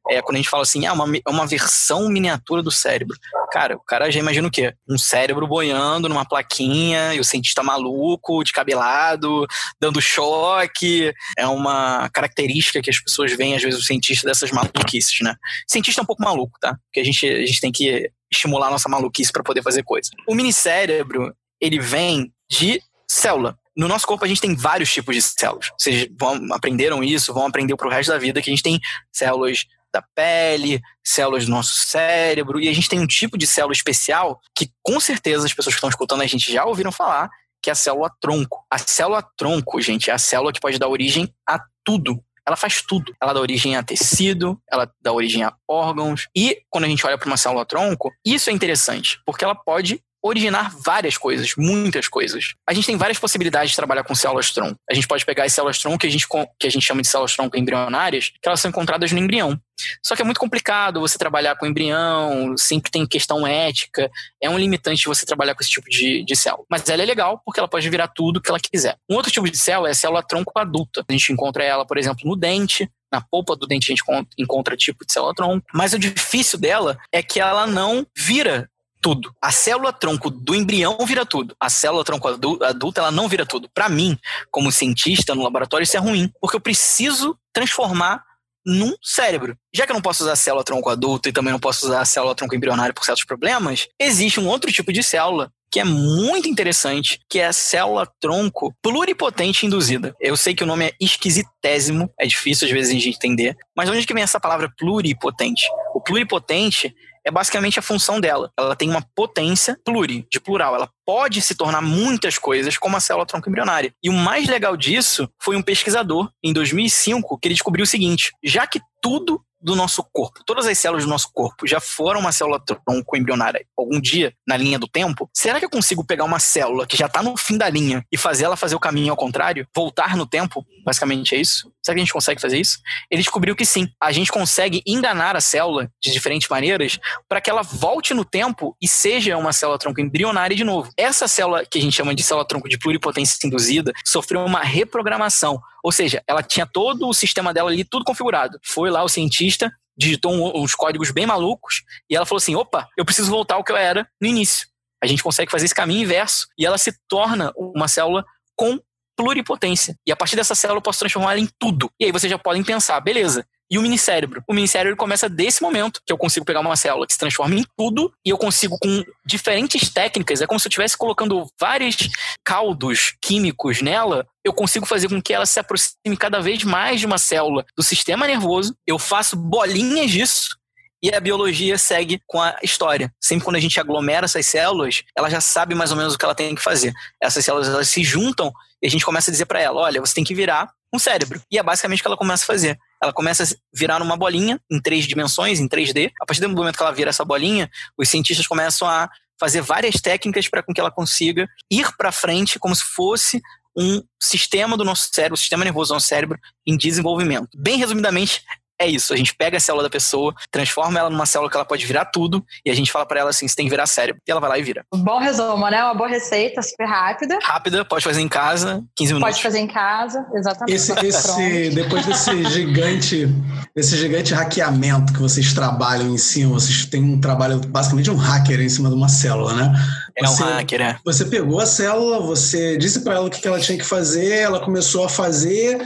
é, 0.09 0.23
quando 0.23 0.37
a 0.37 0.39
gente 0.39 0.49
fala 0.49 0.63
assim, 0.63 0.87
ah, 0.87 0.93
uma, 0.93 1.17
é 1.17 1.31
uma 1.31 1.47
versão 1.47 2.09
miniatura 2.09 2.63
do 2.63 2.71
cérebro. 2.71 3.17
Cara, 3.51 3.77
o 3.77 3.81
cara 3.81 4.11
já 4.11 4.19
imagina 4.19 4.49
o 4.49 4.51
quê? 4.51 4.75
Um 4.89 4.99
cérebro 4.99 5.47
boiando 5.47 6.09
numa 6.09 6.25
plaquinha 6.25 7.15
e 7.15 7.21
o 7.21 7.25
cientista 7.25 7.63
maluco, 7.63 8.43
descabelado, 8.43 9.47
dando 9.81 10.01
choque. 10.01 11.13
É 11.37 11.47
uma 11.47 12.09
característica 12.11 12.81
que 12.81 12.91
as 12.91 12.99
pessoas 12.99 13.33
veem, 13.33 13.55
às 13.55 13.63
vezes, 13.63 13.81
o 13.81 13.85
cientista 13.85 14.27
dessas 14.27 14.51
maluquices, 14.51 15.21
né? 15.21 15.33
O 15.69 15.73
cientista 15.73 16.01
é 16.01 16.05
um 16.05 16.07
pouco 16.07 16.23
maluco, 16.23 16.59
tá? 16.61 16.77
Porque 16.87 17.01
a 17.01 17.05
gente, 17.05 17.27
a 17.27 17.47
gente 17.47 17.61
tem 17.61 17.73
que 17.73 18.11
estimular 18.31 18.69
a 18.69 18.71
nossa 18.71 18.89
maluquice 18.89 19.33
para 19.33 19.43
poder 19.43 19.63
fazer 19.63 19.83
coisa. 19.83 20.11
O 20.27 20.35
minicérebro, 20.35 21.33
ele 21.61 21.79
vem 21.79 22.33
de 22.51 22.81
célula 23.07 23.57
no 23.79 23.87
nosso 23.87 24.09
corpo 24.09 24.25
a 24.25 24.29
gente 24.29 24.41
tem 24.41 24.57
vários 24.57 24.93
tipos 24.93 25.15
de 25.15 25.23
células. 25.23 25.71
Vocês 25.79 26.09
vão, 26.19 26.53
aprenderam 26.53 27.03
isso, 27.05 27.33
vão 27.33 27.47
aprender 27.47 27.77
pro 27.77 27.89
resto 27.89 28.11
da 28.11 28.19
vida 28.19 28.43
que 28.43 28.51
a 28.51 28.53
gente 28.53 28.63
tem 28.63 28.81
células 29.13 29.67
da 29.93 30.03
pele, 30.15 30.81
células 31.05 31.47
do 31.47 31.51
nosso 31.51 31.75
cérebro, 31.87 32.61
e 32.61 32.69
a 32.69 32.73
gente 32.73 32.89
tem 32.89 33.01
um 33.01 33.07
tipo 33.07 33.39
de 33.39 33.47
célula 33.47 33.73
especial 33.73 34.41
que 34.55 34.71
com 34.83 35.01
certeza 35.01 35.47
as 35.47 35.55
pessoas 35.55 35.75
que 35.75 35.79
estão 35.79 35.91
escutando 35.91 36.23
a 36.23 36.27
gente 36.27 36.53
já 36.53 36.65
ouviram 36.65 36.93
falar, 36.93 37.31
que 37.63 37.71
é 37.71 37.73
a 37.73 37.77
célula 37.77 38.11
tronco. 38.21 38.65
A 38.71 38.79
célula 38.79 39.23
tronco, 39.37 39.81
gente, 39.81 40.11
é 40.11 40.13
a 40.13 40.19
célula 40.19 40.53
que 40.53 40.61
pode 40.61 40.79
dar 40.79 40.89
origem 40.89 41.33
a 41.47 41.61
tudo. 41.85 42.23
Ela 42.47 42.57
faz 42.57 42.81
tudo. 42.81 43.15
Ela 43.21 43.35
dá 43.35 43.41
origem 43.41 43.77
a 43.77 43.83
tecido, 43.83 44.59
ela 44.71 44.91
dá 45.03 45.13
origem 45.13 45.45
a 45.45 45.53
órgãos. 45.69 46.29
E 46.35 46.63
quando 46.71 46.85
a 46.85 46.89
gente 46.89 47.07
olha 47.07 47.19
para 47.19 47.27
uma 47.27 47.37
célula 47.37 47.67
tronco, 47.67 48.11
isso 48.25 48.49
é 48.49 48.53
interessante, 48.53 49.21
porque 49.27 49.45
ela 49.45 49.55
pode 49.55 50.03
originar 50.23 50.75
várias 50.85 51.17
coisas, 51.17 51.55
muitas 51.57 52.09
coisas. 52.09 52.55
A 52.69 52.73
gente 52.73 52.87
tem 52.87 52.97
várias 52.97 53.19
possibilidades 53.19 53.71
de 53.71 53.77
trabalhar 53.77 54.05
com 54.05 54.15
células 54.15 54.51
tronco. 54.53 54.77
A 54.91 54.95
gente 54.95 55.07
pode 55.07 55.25
pegar 55.25 55.45
as 55.45 55.53
células 55.53 55.79
tronco 55.79 55.99
que 55.99 56.07
a 56.07 56.11
gente, 56.11 56.27
que 56.59 56.67
a 56.67 56.71
gente 56.71 56.85
chama 56.85 57.03
de 57.03 57.09
células 57.09 57.35
tronco 57.35 57.57
embrionárias, 57.57 58.31
que 58.31 58.49
elas 58.49 58.61
são 58.61 58.69
encontradas 58.69 59.13
no 59.13 59.19
embrião. 59.19 59.59
Só 60.05 60.17
que 60.17 60.23
é 60.23 60.25
muito 60.25 60.41
complicado 60.41 61.01
você 61.01 61.17
trabalhar 61.17 61.57
com 61.57 61.67
embrião, 61.67 62.57
sempre 62.57 62.91
tem 62.91 63.07
questão 63.07 63.47
ética, 63.47 64.11
é 64.43 64.51
um 64.51 64.59
limitante 64.59 65.07
você 65.07 65.25
trabalhar 65.25 65.55
com 65.55 65.63
esse 65.63 65.71
tipo 65.71 65.89
de, 65.89 66.25
de 66.25 66.37
célula. 66.37 66.65
Mas 66.69 66.89
ela 66.89 67.03
é 67.03 67.07
legal 67.07 67.41
porque 67.45 67.61
ela 67.61 67.69
pode 67.69 67.89
virar 67.89 68.09
tudo 68.09 68.41
que 68.41 68.51
ela 68.51 68.59
quiser. 68.59 68.97
Um 69.09 69.15
outro 69.15 69.31
tipo 69.31 69.49
de 69.49 69.57
célula 69.57 69.89
é 69.89 69.93
a 69.93 69.95
célula 69.95 70.23
tronco 70.23 70.53
adulta. 70.57 71.05
A 71.09 71.13
gente 71.13 71.33
encontra 71.33 71.63
ela, 71.63 71.87
por 71.87 71.97
exemplo, 71.97 72.29
no 72.29 72.35
dente, 72.35 72.91
na 73.13 73.21
polpa 73.21 73.57
do 73.57 73.67
dente 73.67 73.91
a 73.91 73.95
gente 73.95 74.29
encontra 74.37 74.77
tipo 74.77 75.05
de 75.07 75.13
célula 75.13 75.35
tronco, 75.35 75.67
mas 75.73 75.93
o 75.93 75.99
difícil 75.99 76.59
dela 76.59 76.99
é 77.13 77.23
que 77.23 77.41
ela 77.41 77.67
não 77.67 78.07
vira 78.17 78.69
tudo. 79.01 79.35
A 79.41 79.51
célula 79.51 79.93
tronco 79.93 80.31
do 80.31 80.55
embrião 80.55 80.99
vira 81.07 81.25
tudo. 81.25 81.55
A 81.59 81.71
célula 81.71 82.05
tronco 82.05 82.29
adulta, 82.29 83.01
ela 83.01 83.11
não 83.11 83.29
vira 83.29 83.47
tudo. 83.47 83.69
Para 83.73 83.89
mim, 83.89 84.19
como 84.51 84.73
cientista 84.73 85.35
no 85.35 85.43
laboratório, 85.43 85.85
isso 85.85 85.97
é 85.97 86.01
ruim, 86.01 86.31
porque 86.41 86.57
eu 86.57 86.61
preciso 86.61 87.39
transformar 87.53 88.23
num 88.67 88.95
cérebro. 89.03 89.57
Já 89.75 89.87
que 89.87 89.93
eu 89.93 89.95
não 89.95 90.03
posso 90.03 90.23
usar 90.23 90.33
a 90.33 90.37
célula 90.37 90.65
tronco 90.65 90.91
adulta 90.91 91.29
e 91.29 91.33
também 91.33 91.53
não 91.53 91.61
posso 91.61 91.87
usar 91.87 92.01
a 92.01 92.05
célula 92.05 92.35
tronco 92.35 92.55
embrionária 92.55 92.93
por 92.93 93.05
certos 93.05 93.25
problemas, 93.25 93.89
existe 93.99 94.39
um 94.39 94.47
outro 94.47 94.71
tipo 94.71 94.93
de 94.93 95.03
célula 95.03 95.51
que 95.71 95.81
é 95.81 95.85
muito 95.85 96.49
interessante, 96.49 97.21
que 97.29 97.39
é 97.39 97.47
a 97.47 97.53
célula 97.53 98.11
tronco 98.21 98.75
pluripotente 98.83 99.67
induzida. 99.67 100.15
Eu 100.19 100.37
sei 100.37 100.55
que 100.55 100.65
o 100.65 100.67
nome 100.67 100.87
é 100.87 100.93
esquisitésimo, 101.01 102.11
é 102.19 102.27
difícil 102.27 102.67
às 102.67 102.73
vezes 102.73 102.91
a 102.91 102.95
gente 102.95 103.09
entender, 103.09 103.57
mas 103.77 103.89
onde 103.89 104.07
que 104.07 104.15
vem 104.15 104.23
essa 104.23 104.41
palavra 104.41 104.73
pluripotente? 104.77 105.63
O 105.95 106.01
pluripotente 106.01 106.95
é 107.29 107.31
basicamente 107.31 107.79
a 107.79 107.83
função 107.83 108.19
dela. 108.19 108.51
Ela 108.59 108.75
tem 108.75 108.89
uma 108.89 109.05
potência 109.15 109.79
pluri, 109.85 110.27
de 110.31 110.41
plural. 110.41 110.75
Ela 110.75 110.89
pode 111.05 111.43
se 111.43 111.55
tornar 111.55 111.83
muitas 111.83 112.39
coisas 112.39 112.79
como 112.79 112.97
a 112.97 113.01
célula 113.01 113.27
tronco 113.27 113.49
embrionária. 113.49 113.93
E 114.03 114.09
o 114.09 114.15
mais 114.15 114.49
legal 114.49 114.77
disso 114.77 115.29
foi 115.41 115.55
um 115.55 115.63
pesquisador, 115.63 116.31
em 116.43 116.55
2005, 116.55 117.39
que 117.39 117.49
ele 117.49 117.55
descobriu 117.55 117.85
o 117.85 117.87
seguinte: 117.87 118.33
já 118.43 118.67
que 118.67 118.81
tudo 119.03 119.43
do 119.61 119.75
nosso 119.75 120.05
corpo, 120.13 120.43
todas 120.45 120.67
as 120.67 120.79
células 120.79 121.05
do 121.05 121.11
nosso 121.11 121.31
corpo 121.33 121.67
já 121.67 121.81
foram 121.81 122.21
uma 122.21 122.33
célula 122.33 122.61
tronco 122.61 123.17
embrionária 123.17 123.67
algum 123.77 124.01
dia 124.01 124.33
na 124.47 124.57
linha 124.57 124.79
do 124.79 124.87
tempo, 124.87 125.29
será 125.33 125.59
que 125.59 125.65
eu 125.65 125.71
consigo 125.71 126.05
pegar 126.05 126.25
uma 126.25 126.39
célula 126.39 126.87
que 126.87 126.97
já 126.97 127.07
está 127.07 127.23
no 127.23 127.37
fim 127.37 127.57
da 127.57 127.69
linha 127.69 128.05
e 128.13 128.17
fazer 128.17 128.45
ela 128.45 128.57
fazer 128.57 128.75
o 128.75 128.81
caminho 128.81 129.11
ao 129.11 129.17
contrário? 129.17 129.67
Voltar 129.75 130.17
no 130.17 130.27
tempo? 130.27 130.65
Basicamente 130.85 131.35
é 131.35 131.41
isso. 131.41 131.71
Será 131.83 131.95
que 131.95 132.01
a 132.01 132.05
gente 132.05 132.13
consegue 132.13 132.41
fazer 132.41 132.59
isso? 132.59 132.79
Ele 133.11 133.23
descobriu 133.23 133.57
que 133.57 133.65
sim. 133.65 133.89
A 134.01 134.13
gente 134.13 134.31
consegue 134.31 134.83
enganar 134.87 135.37
a 135.37 135.41
célula 135.41 135.91
de 136.03 136.13
diferentes 136.13 136.49
maneiras 136.49 136.99
para 137.29 137.41
que 137.41 137.49
ela 137.49 137.63
volte 137.63 138.13
no 138.13 138.25
tempo 138.25 138.77
e 138.81 138.87
seja 138.87 139.37
uma 139.37 139.53
célula 139.53 139.79
tronco 139.79 140.01
embrionária 140.01 140.57
de 140.57 140.65
novo. 140.65 140.91
Essa 140.97 141.27
célula 141.27 141.65
que 141.65 141.79
a 141.79 141.81
gente 141.83 141.97
chama 141.97 142.15
de 142.15 142.23
célula 142.23 142.47
tronco 142.47 142.69
de 142.69 142.79
pluripotência 142.79 143.47
induzida 143.47 143.93
sofreu 144.05 144.45
uma 144.45 144.61
reprogramação 144.61 145.61
ou 145.83 145.93
seja, 145.93 146.23
ela 146.27 146.43
tinha 146.43 146.67
todo 146.67 147.09
o 147.09 147.15
sistema 147.15 147.55
dela 147.55 147.71
ali, 147.71 147.85
tudo 147.85 148.05
configurado. 148.05 148.59
Foi 148.63 148.91
lá 148.91 149.03
o 149.03 149.09
cientista, 149.09 149.48
digitou 149.97 150.33
um, 150.33 150.63
uns 150.63 150.75
códigos 150.75 151.11
bem 151.11 151.27
malucos 151.27 151.83
e 152.09 152.17
ela 152.17 152.27
falou 152.27 152.39
assim: 152.39 152.55
opa, 152.55 152.89
eu 152.97 153.05
preciso 153.05 153.31
voltar 153.31 153.57
ao 153.57 153.65
que 153.65 153.73
eu 153.73 153.77
era 153.77 154.09
no 154.21 154.29
início. 154.29 154.69
A 155.03 155.07
gente 155.07 155.23
consegue 155.23 155.51
fazer 155.51 155.65
esse 155.65 155.75
caminho 155.75 156.03
inverso 156.03 156.47
e 156.59 156.67
ela 156.67 156.79
se 156.79 156.93
torna 157.09 157.53
uma 157.57 157.89
célula 157.89 158.25
com 158.57 158.81
pluripotência. 159.17 159.97
E 160.07 160.13
a 160.13 160.17
partir 160.17 160.37
dessa 160.37 160.55
célula 160.55 160.79
eu 160.79 160.83
posso 160.83 161.01
transformar 161.01 161.33
ela 161.33 161.41
em 161.41 161.49
tudo. 161.59 161.91
E 161.99 162.05
aí 162.05 162.13
vocês 162.13 162.31
já 162.31 162.39
podem 162.39 162.63
pensar, 162.63 163.01
beleza, 163.01 163.45
e 163.71 163.79
o 163.79 163.83
minicérebro. 163.83 164.43
O 164.49 164.55
minicérebro 164.55 164.97
começa 164.97 165.29
desse 165.29 165.63
momento 165.63 166.01
que 166.07 166.13
eu 166.13 166.19
consigo 166.19 166.47
pegar 166.47 166.61
uma 166.61 166.77
célula 166.77 167.07
que 167.07 167.13
se 167.13 167.19
transforma 167.19 167.55
em 167.55 167.65
tudo 167.77 168.13
e 168.25 168.31
eu 168.31 168.39
consigo, 168.39 168.79
com 168.79 169.05
diferentes 169.25 169.91
técnicas, 169.91 170.41
é 170.41 170.47
como 170.47 170.59
se 170.59 170.67
eu 170.67 170.71
estivesse 170.71 170.97
colocando 170.97 171.47
vários 171.61 171.97
caldos 172.45 173.15
químicos 173.21 173.83
nela, 173.83 174.27
eu 174.45 174.53
consigo 174.53 174.87
fazer 174.87 175.09
com 175.09 175.21
que 175.21 175.35
ela 175.35 175.47
se 175.47 175.61
aproxime 175.61 176.17
cada 176.19 176.41
vez 176.41 176.65
mais 176.65 177.01
de 177.01 177.07
uma 177.07 177.19
célula 177.19 177.65
do 177.77 177.83
sistema 177.83 178.27
nervoso. 178.27 178.75
Eu 178.87 178.99
faço 178.99 179.37
bolinhas 179.37 180.11
disso 180.11 180.59
e 181.03 181.15
a 181.15 181.21
biologia 181.21 181.79
segue 181.79 182.21
com 182.27 182.41
a 182.41 182.57
história. 182.63 183.13
Sempre 183.21 183.45
quando 183.45 183.57
a 183.57 183.61
gente 183.61 183.79
aglomera 183.79 184.25
essas 184.25 184.47
células, 184.47 185.03
ela 185.17 185.31
já 185.31 185.41
sabe 185.41 185.75
mais 185.75 185.91
ou 185.91 185.97
menos 185.97 186.15
o 186.15 186.19
que 186.19 186.25
ela 186.25 186.35
tem 186.35 186.55
que 186.55 186.63
fazer. 186.63 186.93
Essas 187.23 187.45
células 187.45 187.69
elas 187.69 187.89
se 187.89 188.03
juntam 188.03 188.53
e 188.83 188.87
a 188.87 188.91
gente 188.91 189.05
começa 189.05 189.31
a 189.31 189.33
dizer 189.33 189.47
para 189.47 189.61
ela: 189.61 189.81
olha, 189.81 190.01
você 190.01 190.15
tem 190.15 190.25
que 190.25 190.35
virar 190.35 190.71
um 190.93 190.99
cérebro. 190.99 191.41
E 191.51 191.59
é 191.59 191.63
basicamente 191.63 192.01
o 192.01 192.03
que 192.03 192.09
ela 192.09 192.17
começa 192.17 192.45
a 192.45 192.47
fazer. 192.47 192.79
Ela 193.03 193.13
começa 193.13 193.45
a 193.45 193.47
virar 193.73 194.03
uma 194.03 194.17
bolinha 194.17 194.61
em 194.71 194.81
três 194.81 195.07
dimensões, 195.07 195.61
em 195.61 195.69
3D. 195.69 196.11
A 196.21 196.27
partir 196.27 196.41
do 196.41 196.49
momento 196.49 196.77
que 196.77 196.83
ela 196.83 196.93
vira 196.93 197.11
essa 197.11 197.25
bolinha, 197.25 197.71
os 197.97 198.09
cientistas 198.09 198.47
começam 198.47 198.89
a 198.89 199.09
fazer 199.39 199.61
várias 199.61 200.01
técnicas 200.01 200.49
para 200.49 200.63
que 200.63 200.81
ela 200.81 200.91
consiga 200.91 201.49
ir 201.71 201.97
para 201.97 202.11
frente 202.11 202.59
como 202.59 202.75
se 202.75 202.85
fosse 202.85 203.41
um 203.77 204.03
sistema 204.21 204.77
do 204.77 204.85
nosso 204.85 205.09
cérebro, 205.13 205.35
o 205.35 205.39
sistema 205.39 205.65
nervoso 205.65 205.91
do 205.91 205.95
nosso 205.95 206.09
cérebro 206.09 206.37
em 206.67 206.77
desenvolvimento. 206.77 207.49
Bem 207.57 207.77
resumidamente, 207.77 208.43
é 208.81 208.87
isso. 208.87 209.13
A 209.13 209.17
gente 209.17 209.35
pega 209.35 209.57
a 209.57 209.61
célula 209.61 209.83
da 209.83 209.91
pessoa, 209.91 210.35
transforma 210.51 210.99
ela 210.99 211.11
numa 211.11 211.27
célula 211.27 211.51
que 211.51 211.57
ela 211.57 211.65
pode 211.65 211.85
virar 211.85 212.07
tudo, 212.07 212.45
e 212.65 212.71
a 212.71 212.75
gente 212.75 212.93
fala 212.93 213.05
para 213.05 213.21
ela 213.21 213.31
assim: 213.31 213.49
você 213.49 213.57
tem 213.57 213.67
que 213.67 213.71
virar 213.71 213.87
cérebro. 213.87 214.23
E 214.27 214.31
ela 214.31 214.41
vai 214.41 214.51
lá 214.51 214.59
e 214.59 214.63
vira. 214.63 214.85
Bom 214.95 215.19
resumo, 215.19 215.69
né? 215.69 215.83
Uma 215.83 215.95
boa 215.95 216.09
receita, 216.09 216.63
super 216.63 216.87
rápida. 216.87 217.39
Rápida, 217.43 217.85
pode 217.85 218.05
fazer 218.05 218.21
em 218.21 218.29
casa, 218.29 218.85
15 218.97 219.15
minutos. 219.15 219.35
Pode 219.35 219.43
fazer 219.43 219.59
em 219.59 219.67
casa, 219.67 220.27
exatamente. 220.35 220.75
Esse, 220.75 220.93
esse, 221.07 221.71
depois 221.71 222.07
desse 222.07 222.45
gigante, 222.45 223.27
desse 223.75 223.97
gigante 223.97 224.33
hackeamento 224.33 225.13
que 225.13 225.21
vocês 225.21 225.53
trabalham 225.53 226.09
em 226.09 226.19
cima, 226.19 226.53
vocês 226.53 226.87
têm 226.87 227.03
um 227.03 227.21
trabalho, 227.21 227.61
basicamente 227.61 228.11
um 228.11 228.17
hacker 228.17 228.61
em 228.61 228.69
cima 228.69 228.89
de 228.89 228.95
uma 228.95 229.09
célula, 229.09 229.55
né? 229.55 229.73
Você, 230.21 230.43
é 230.43 230.47
um 230.47 230.49
hacker, 230.51 230.81
é. 230.81 230.99
Você 231.05 231.25
pegou 231.25 231.61
a 231.61 231.67
célula, 231.67 232.21
você 232.21 232.77
disse 232.77 233.01
para 233.01 233.15
ela 233.15 233.27
o 233.27 233.31
que 233.31 233.47
ela 233.47 233.61
tinha 233.61 233.79
que 233.79 233.85
fazer, 233.85 234.39
ela 234.39 234.61
começou 234.61 235.05
a 235.05 235.09
fazer, 235.09 235.81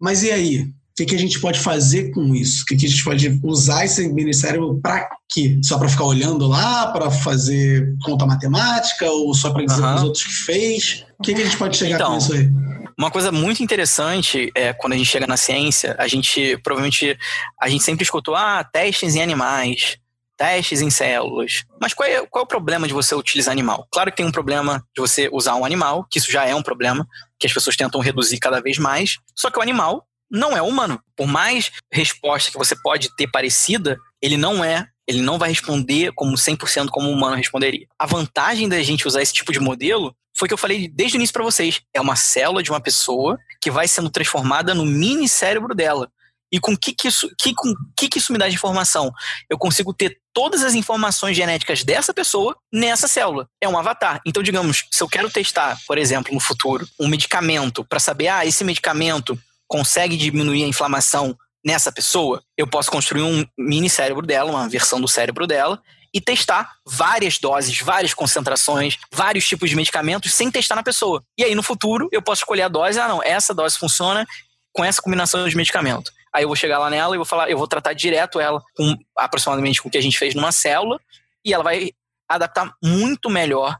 mas 0.00 0.22
e 0.22 0.30
aí? 0.30 0.77
Que, 0.98 1.06
que 1.06 1.14
a 1.14 1.18
gente 1.18 1.40
pode 1.40 1.60
fazer 1.60 2.10
com 2.10 2.34
isso? 2.34 2.62
O 2.62 2.66
que, 2.66 2.76
que 2.76 2.86
a 2.86 2.88
gente 2.88 3.04
pode 3.04 3.40
usar 3.44 3.84
esse 3.84 4.08
ministério 4.08 4.80
para 4.82 5.08
quê? 5.28 5.58
Só 5.62 5.78
para 5.78 5.88
ficar 5.88 6.04
olhando 6.04 6.46
lá, 6.48 6.88
para 6.88 7.10
fazer 7.10 7.94
conta 8.02 8.26
matemática 8.26 9.08
ou 9.10 9.32
só 9.34 9.50
para 9.52 9.64
dizer 9.64 9.76
uhum. 9.76 9.82
para 9.82 9.96
os 9.96 10.02
outros 10.02 10.24
que 10.24 10.32
fez? 10.32 11.04
O 11.18 11.22
que, 11.22 11.34
que 11.34 11.42
a 11.42 11.44
gente 11.44 11.56
pode 11.56 11.76
chegar 11.76 11.96
então, 11.96 12.12
com 12.12 12.18
isso 12.18 12.32
aí? 12.32 12.50
Uma 12.98 13.10
coisa 13.12 13.30
muito 13.30 13.62
interessante 13.62 14.50
é 14.54 14.72
quando 14.72 14.94
a 14.94 14.96
gente 14.96 15.08
chega 15.08 15.26
na 15.26 15.36
ciência, 15.36 15.94
a 15.98 16.08
gente 16.08 16.56
provavelmente 16.64 17.16
a 17.60 17.68
gente 17.68 17.84
sempre 17.84 18.02
escutou 18.02 18.34
ah, 18.34 18.64
testes 18.64 19.14
em 19.14 19.22
animais, 19.22 19.98
testes 20.36 20.80
em 20.80 20.90
células. 20.90 21.64
Mas 21.80 21.94
qual 21.94 22.08
é, 22.08 22.26
qual 22.26 22.42
é 22.42 22.44
o 22.44 22.48
problema 22.48 22.88
de 22.88 22.94
você 22.94 23.14
utilizar 23.14 23.52
animal? 23.52 23.86
Claro 23.92 24.10
que 24.10 24.16
tem 24.16 24.26
um 24.26 24.32
problema 24.32 24.84
de 24.94 25.00
você 25.00 25.28
usar 25.32 25.54
um 25.54 25.64
animal, 25.64 26.06
que 26.10 26.18
isso 26.18 26.32
já 26.32 26.44
é 26.44 26.54
um 26.54 26.62
problema, 26.62 27.06
que 27.38 27.46
as 27.46 27.52
pessoas 27.52 27.76
tentam 27.76 28.00
reduzir 28.00 28.38
cada 28.38 28.60
vez 28.60 28.78
mais. 28.78 29.18
Só 29.36 29.48
que 29.48 29.60
o 29.60 29.62
animal 29.62 30.04
não 30.30 30.56
é 30.56 30.62
humano. 30.62 31.00
Por 31.16 31.26
mais 31.26 31.70
resposta 31.92 32.50
que 32.50 32.58
você 32.58 32.76
pode 32.76 33.14
ter 33.16 33.28
parecida, 33.28 33.98
ele 34.22 34.36
não 34.36 34.64
é 34.64 34.88
ele 35.08 35.22
não 35.22 35.38
vai 35.38 35.48
responder 35.48 36.12
como 36.14 36.36
100% 36.36 36.88
como 36.90 37.08
um 37.08 37.14
humano 37.14 37.34
responderia. 37.34 37.86
A 37.98 38.04
vantagem 38.04 38.68
da 38.68 38.82
gente 38.82 39.08
usar 39.08 39.22
esse 39.22 39.32
tipo 39.32 39.50
de 39.50 39.58
modelo 39.58 40.14
foi 40.36 40.46
que 40.46 40.52
eu 40.52 40.58
falei 40.58 40.86
desde 40.86 41.16
o 41.16 41.18
início 41.18 41.32
para 41.32 41.42
vocês. 41.42 41.80
É 41.94 42.00
uma 42.00 42.14
célula 42.14 42.62
de 42.62 42.70
uma 42.70 42.80
pessoa 42.80 43.38
que 43.58 43.70
vai 43.70 43.88
sendo 43.88 44.10
transformada 44.10 44.74
no 44.74 44.84
mini 44.84 45.26
cérebro 45.26 45.74
dela. 45.74 46.10
E 46.52 46.60
com 46.60 46.76
que 46.76 46.92
que 46.92 47.08
isso, 47.08 47.28
que, 47.38 47.54
com 47.54 47.74
que 47.96 48.08
que 48.08 48.18
isso 48.18 48.32
me 48.32 48.38
dá 48.38 48.48
de 48.48 48.54
informação? 48.54 49.10
Eu 49.50 49.58
consigo 49.58 49.92
ter 49.92 50.18
todas 50.32 50.62
as 50.62 50.74
informações 50.74 51.36
genéticas 51.36 51.82
dessa 51.82 52.12
pessoa 52.12 52.56
nessa 52.72 53.08
célula. 53.08 53.48
É 53.60 53.68
um 53.68 53.78
avatar. 53.78 54.20
Então, 54.26 54.42
digamos, 54.42 54.84
se 54.90 55.02
eu 55.02 55.08
quero 55.08 55.30
testar, 55.30 55.78
por 55.86 55.98
exemplo, 55.98 56.32
no 56.32 56.40
futuro, 56.40 56.86
um 56.98 57.08
medicamento 57.08 57.84
para 57.84 57.98
saber, 57.98 58.28
ah, 58.28 58.46
esse 58.46 58.62
medicamento 58.64 59.38
consegue 59.68 60.16
diminuir 60.16 60.64
a 60.64 60.68
inflamação 60.68 61.36
nessa 61.64 61.92
pessoa, 61.92 62.42
eu 62.56 62.66
posso 62.66 62.90
construir 62.90 63.22
um 63.22 63.44
mini 63.58 63.90
cérebro 63.90 64.26
dela, 64.26 64.50
uma 64.50 64.68
versão 64.68 65.00
do 65.00 65.06
cérebro 65.06 65.46
dela, 65.46 65.80
e 66.14 66.20
testar 66.20 66.76
várias 66.86 67.38
doses, 67.38 67.78
várias 67.80 68.14
concentrações, 68.14 68.96
vários 69.12 69.46
tipos 69.46 69.68
de 69.68 69.76
medicamentos 69.76 70.32
sem 70.32 70.50
testar 70.50 70.74
na 70.74 70.82
pessoa. 70.82 71.22
E 71.36 71.44
aí 71.44 71.54
no 71.54 71.62
futuro 71.62 72.08
eu 72.10 72.22
posso 72.22 72.40
escolher 72.40 72.62
a 72.62 72.68
dose, 72.68 72.98
ah 72.98 73.08
não, 73.08 73.22
essa 73.22 73.52
dose 73.52 73.78
funciona 73.78 74.26
com 74.72 74.84
essa 74.84 75.02
combinação 75.02 75.46
de 75.46 75.56
medicamento. 75.56 76.10
Aí 76.32 76.44
eu 76.44 76.48
vou 76.48 76.56
chegar 76.56 76.78
lá 76.78 76.88
nela 76.88 77.14
e 77.14 77.18
vou 77.18 77.26
falar, 77.26 77.50
eu 77.50 77.58
vou 77.58 77.68
tratar 77.68 77.92
direto 77.92 78.40
ela 78.40 78.62
com 78.74 78.96
aproximadamente 79.16 79.82
com 79.82 79.88
o 79.88 79.90
que 79.92 79.98
a 79.98 80.02
gente 80.02 80.18
fez 80.18 80.34
numa 80.34 80.52
célula 80.52 80.98
e 81.44 81.52
ela 81.52 81.64
vai 81.64 81.90
adaptar 82.28 82.72
muito 82.82 83.28
melhor 83.28 83.76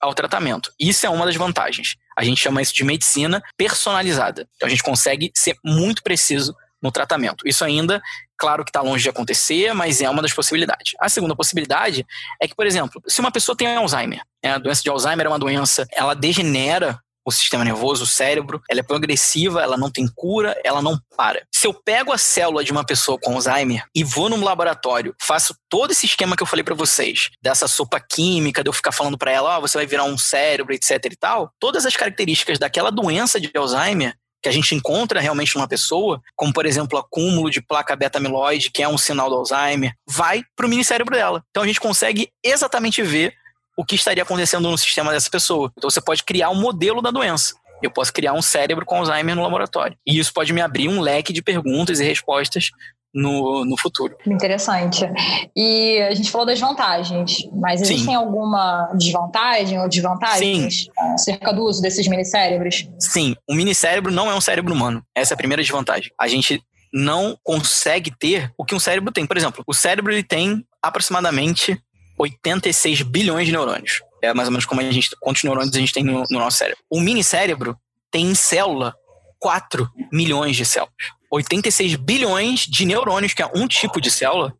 ao 0.00 0.14
tratamento. 0.14 0.72
Isso 0.78 1.06
é 1.06 1.10
uma 1.10 1.26
das 1.26 1.36
vantagens. 1.36 1.96
A 2.16 2.24
gente 2.24 2.40
chama 2.40 2.62
isso 2.62 2.74
de 2.74 2.84
medicina 2.84 3.42
personalizada. 3.56 4.48
Então 4.56 4.66
a 4.66 4.70
gente 4.70 4.82
consegue 4.82 5.30
ser 5.34 5.56
muito 5.64 6.02
preciso 6.02 6.54
no 6.80 6.92
tratamento. 6.92 7.46
Isso 7.46 7.64
ainda, 7.64 8.00
claro 8.36 8.64
que 8.64 8.70
está 8.70 8.80
longe 8.80 9.02
de 9.02 9.08
acontecer, 9.08 9.74
mas 9.74 10.00
é 10.00 10.08
uma 10.08 10.22
das 10.22 10.32
possibilidades. 10.32 10.94
A 11.00 11.08
segunda 11.08 11.34
possibilidade 11.34 12.06
é 12.40 12.46
que, 12.46 12.54
por 12.54 12.66
exemplo, 12.66 13.02
se 13.06 13.20
uma 13.20 13.32
pessoa 13.32 13.56
tem 13.56 13.76
Alzheimer, 13.76 14.22
né, 14.42 14.52
a 14.52 14.58
doença 14.58 14.82
de 14.82 14.88
Alzheimer 14.88 15.26
é 15.26 15.28
uma 15.28 15.38
doença, 15.38 15.86
ela 15.92 16.14
degenera 16.14 17.00
o 17.28 17.30
sistema 17.30 17.64
nervoso, 17.64 18.04
o 18.04 18.06
cérebro, 18.06 18.60
ela 18.68 18.80
é 18.80 18.82
progressiva, 18.82 19.62
ela 19.62 19.76
não 19.76 19.90
tem 19.90 20.08
cura, 20.08 20.58
ela 20.64 20.80
não 20.80 20.98
para. 21.16 21.42
Se 21.54 21.66
eu 21.66 21.74
pego 21.74 22.12
a 22.12 22.18
célula 22.18 22.64
de 22.64 22.72
uma 22.72 22.84
pessoa 22.84 23.18
com 23.20 23.34
Alzheimer 23.34 23.84
e 23.94 24.02
vou 24.02 24.28
num 24.28 24.42
laboratório, 24.42 25.14
faço 25.20 25.54
todo 25.68 25.90
esse 25.90 26.06
esquema 26.06 26.36
que 26.36 26.42
eu 26.42 26.46
falei 26.46 26.64
para 26.64 26.74
vocês, 26.74 27.30
dessa 27.42 27.68
sopa 27.68 28.00
química, 28.00 28.62
de 28.62 28.68
eu 28.68 28.72
ficar 28.72 28.92
falando 28.92 29.18
para 29.18 29.30
ela, 29.30 29.56
ó, 29.56 29.58
oh, 29.58 29.60
você 29.60 29.76
vai 29.76 29.86
virar 29.86 30.04
um 30.04 30.16
cérebro, 30.16 30.72
etc 30.72 31.04
e 31.04 31.16
tal, 31.16 31.52
todas 31.60 31.84
as 31.84 31.96
características 31.96 32.58
daquela 32.58 32.90
doença 32.90 33.38
de 33.38 33.50
Alzheimer 33.54 34.14
que 34.40 34.48
a 34.48 34.52
gente 34.52 34.74
encontra 34.74 35.20
realmente 35.20 35.56
numa 35.56 35.66
pessoa, 35.66 36.20
como 36.36 36.52
por 36.52 36.64
exemplo 36.64 36.98
acúmulo 36.98 37.50
de 37.50 37.60
placa 37.60 37.96
beta-amiloide, 37.96 38.70
que 38.70 38.82
é 38.82 38.88
um 38.88 38.96
sinal 38.96 39.28
do 39.28 39.36
Alzheimer, 39.36 39.92
vai 40.08 40.42
para 40.56 40.64
o 40.64 40.68
mini 40.68 40.84
cérebro 40.84 41.14
dela. 41.14 41.42
Então 41.50 41.62
a 41.62 41.66
gente 41.66 41.80
consegue 41.80 42.30
exatamente 42.42 43.02
ver 43.02 43.34
o 43.78 43.84
que 43.84 43.94
estaria 43.94 44.24
acontecendo 44.24 44.68
no 44.68 44.76
sistema 44.76 45.12
dessa 45.12 45.30
pessoa. 45.30 45.70
Então 45.78 45.88
você 45.88 46.00
pode 46.00 46.24
criar 46.24 46.50
um 46.50 46.60
modelo 46.60 47.00
da 47.00 47.12
doença. 47.12 47.54
Eu 47.80 47.92
posso 47.92 48.12
criar 48.12 48.32
um 48.32 48.42
cérebro 48.42 48.84
com 48.84 48.96
Alzheimer 48.96 49.36
no 49.36 49.42
laboratório. 49.42 49.96
E 50.04 50.18
isso 50.18 50.32
pode 50.32 50.52
me 50.52 50.60
abrir 50.60 50.88
um 50.88 51.00
leque 51.00 51.32
de 51.32 51.40
perguntas 51.40 52.00
e 52.00 52.04
respostas 52.04 52.72
no, 53.14 53.64
no 53.64 53.78
futuro. 53.78 54.16
Interessante. 54.26 55.08
E 55.56 56.02
a 56.10 56.12
gente 56.12 56.28
falou 56.28 56.44
das 56.44 56.58
vantagens, 56.58 57.48
mas 57.52 57.80
existem 57.80 58.06
Sim. 58.06 58.14
alguma 58.16 58.92
desvantagem 58.96 59.78
ou 59.78 59.88
desvantagens 59.88 60.86
Sim. 60.86 60.90
acerca 61.14 61.52
do 61.52 61.62
uso 61.62 61.80
desses 61.80 62.08
minicérebros? 62.08 62.88
Sim, 62.98 63.36
o 63.48 63.54
minicérebro 63.54 64.10
não 64.10 64.28
é 64.28 64.34
um 64.34 64.40
cérebro 64.40 64.74
humano. 64.74 65.04
Essa 65.14 65.34
é 65.34 65.36
a 65.36 65.38
primeira 65.38 65.62
desvantagem. 65.62 66.10
A 66.20 66.26
gente 66.26 66.60
não 66.92 67.38
consegue 67.44 68.10
ter 68.10 68.52
o 68.58 68.64
que 68.64 68.74
um 68.74 68.80
cérebro 68.80 69.12
tem. 69.12 69.24
Por 69.24 69.36
exemplo, 69.36 69.62
o 69.68 69.74
cérebro 69.74 70.12
ele 70.12 70.24
tem 70.24 70.64
aproximadamente 70.82 71.80
86 72.18 73.02
bilhões 73.02 73.46
de 73.46 73.52
neurônios. 73.52 74.02
É 74.22 74.34
mais 74.34 74.48
ou 74.48 74.52
menos 74.52 74.66
como 74.66 74.80
a 74.80 74.90
gente, 74.90 75.10
quantos 75.20 75.44
neurônios 75.44 75.74
a 75.74 75.78
gente 75.78 75.92
tem 75.92 76.02
no, 76.02 76.24
no 76.30 76.38
nosso 76.38 76.58
cérebro. 76.58 76.82
O 76.90 77.00
mini 77.00 77.22
cérebro 77.22 77.76
tem 78.10 78.26
em 78.26 78.34
célula 78.34 78.94
4 79.38 79.88
milhões 80.12 80.56
de 80.56 80.64
células. 80.64 80.92
86 81.30 81.96
bilhões 81.96 82.60
de 82.60 82.84
neurônios, 82.86 83.34
que 83.34 83.42
é 83.42 83.50
um 83.54 83.68
tipo 83.68 84.00
de 84.00 84.10
célula, 84.10 84.52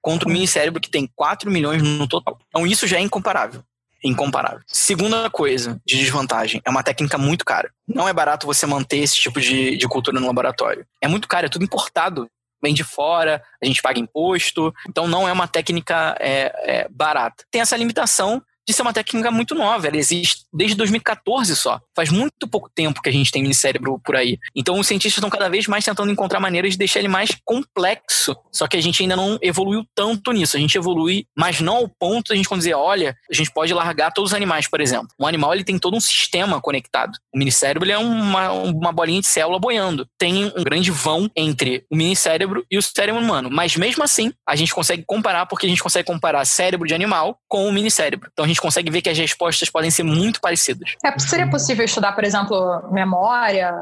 contra 0.00 0.28
o 0.28 0.32
mini 0.32 0.46
cérebro 0.46 0.80
que 0.80 0.90
tem 0.90 1.08
4 1.14 1.50
milhões 1.50 1.82
no 1.82 2.08
total. 2.08 2.38
Então 2.48 2.66
isso 2.66 2.86
já 2.86 2.96
é 2.96 3.00
incomparável. 3.00 3.62
Incomparável. 4.04 4.60
Segunda 4.66 5.30
coisa 5.30 5.80
de 5.86 5.96
desvantagem, 5.96 6.60
é 6.64 6.70
uma 6.70 6.82
técnica 6.82 7.16
muito 7.16 7.44
cara. 7.44 7.70
Não 7.86 8.08
é 8.08 8.12
barato 8.12 8.46
você 8.46 8.66
manter 8.66 8.98
esse 8.98 9.16
tipo 9.16 9.40
de, 9.40 9.76
de 9.76 9.86
cultura 9.86 10.18
no 10.18 10.26
laboratório. 10.26 10.84
É 11.00 11.06
muito 11.06 11.28
caro, 11.28 11.46
é 11.46 11.48
tudo 11.48 11.64
importado 11.64 12.28
vem 12.62 12.72
de 12.72 12.84
fora, 12.84 13.42
a 13.60 13.66
gente 13.66 13.82
paga 13.82 13.98
imposto, 13.98 14.72
então 14.88 15.08
não 15.08 15.28
é 15.28 15.32
uma 15.32 15.48
técnica 15.48 16.16
é, 16.20 16.52
é, 16.64 16.88
barata. 16.88 17.44
Tem 17.50 17.60
essa 17.60 17.76
limitação 17.76 18.42
de 18.66 18.72
ser 18.72 18.82
uma 18.82 18.92
técnica 18.92 19.30
muito 19.30 19.54
nova. 19.54 19.86
Ela 19.86 19.96
existe 19.96 20.44
desde 20.52 20.76
2014 20.76 21.56
só. 21.56 21.80
Faz 21.94 22.10
muito 22.10 22.46
pouco 22.48 22.70
tempo 22.74 23.02
que 23.02 23.08
a 23.08 23.12
gente 23.12 23.30
tem 23.30 23.42
minicérebro 23.42 24.00
por 24.04 24.16
aí. 24.16 24.38
Então 24.54 24.78
os 24.78 24.86
cientistas 24.86 25.18
estão 25.18 25.30
cada 25.30 25.48
vez 25.48 25.66
mais 25.66 25.84
tentando 25.84 26.10
encontrar 26.10 26.40
maneiras 26.40 26.72
de 26.72 26.78
deixar 26.78 27.00
ele 27.00 27.08
mais 27.08 27.36
complexo. 27.44 28.36
Só 28.50 28.66
que 28.66 28.76
a 28.76 28.80
gente 28.80 29.02
ainda 29.02 29.16
não 29.16 29.38
evoluiu 29.42 29.84
tanto 29.94 30.32
nisso. 30.32 30.56
A 30.56 30.60
gente 30.60 30.76
evolui, 30.76 31.26
mas 31.36 31.60
não 31.60 31.76
ao 31.76 31.88
ponto 31.88 32.28
de 32.28 32.32
a 32.34 32.36
gente 32.36 32.52
dizer, 32.52 32.74
olha, 32.74 33.16
a 33.30 33.34
gente 33.34 33.50
pode 33.50 33.72
largar 33.72 34.12
todos 34.12 34.30
os 34.32 34.34
animais, 34.34 34.68
por 34.68 34.80
exemplo. 34.80 35.08
Um 35.18 35.26
animal 35.26 35.54
ele 35.54 35.64
tem 35.64 35.78
todo 35.78 35.96
um 35.96 36.00
sistema 36.00 36.60
conectado. 36.60 37.12
O 37.34 37.38
minicérebro 37.38 37.84
ele 37.84 37.92
é 37.92 37.98
uma, 37.98 38.52
uma 38.52 38.92
bolinha 38.92 39.20
de 39.20 39.26
célula 39.26 39.58
boiando. 39.58 40.06
Tem 40.18 40.44
um 40.44 40.62
grande 40.62 40.90
vão 40.90 41.30
entre 41.34 41.84
o 41.90 41.96
minicérebro 41.96 42.64
e 42.70 42.78
o 42.78 42.82
cérebro 42.82 43.20
humano. 43.20 43.48
Mas 43.50 43.76
mesmo 43.76 44.04
assim, 44.04 44.32
a 44.46 44.54
gente 44.54 44.74
consegue 44.74 45.02
comparar 45.06 45.46
porque 45.46 45.66
a 45.66 45.68
gente 45.68 45.82
consegue 45.82 46.06
comparar 46.06 46.44
cérebro 46.44 46.86
de 46.86 46.94
animal 46.94 47.38
com 47.48 47.66
o 47.66 47.72
minicérebro. 47.72 48.28
Então 48.32 48.44
a 48.44 48.48
gente 48.52 48.60
consegue 48.60 48.90
ver 48.90 49.02
que 49.02 49.10
as 49.10 49.18
respostas 49.18 49.68
podem 49.68 49.90
ser 49.90 50.02
muito 50.02 50.40
parecidas. 50.40 50.90
É, 51.04 51.18
seria 51.18 51.48
possível 51.48 51.84
estudar, 51.84 52.12
por 52.12 52.24
exemplo, 52.24 52.82
memória, 52.90 53.72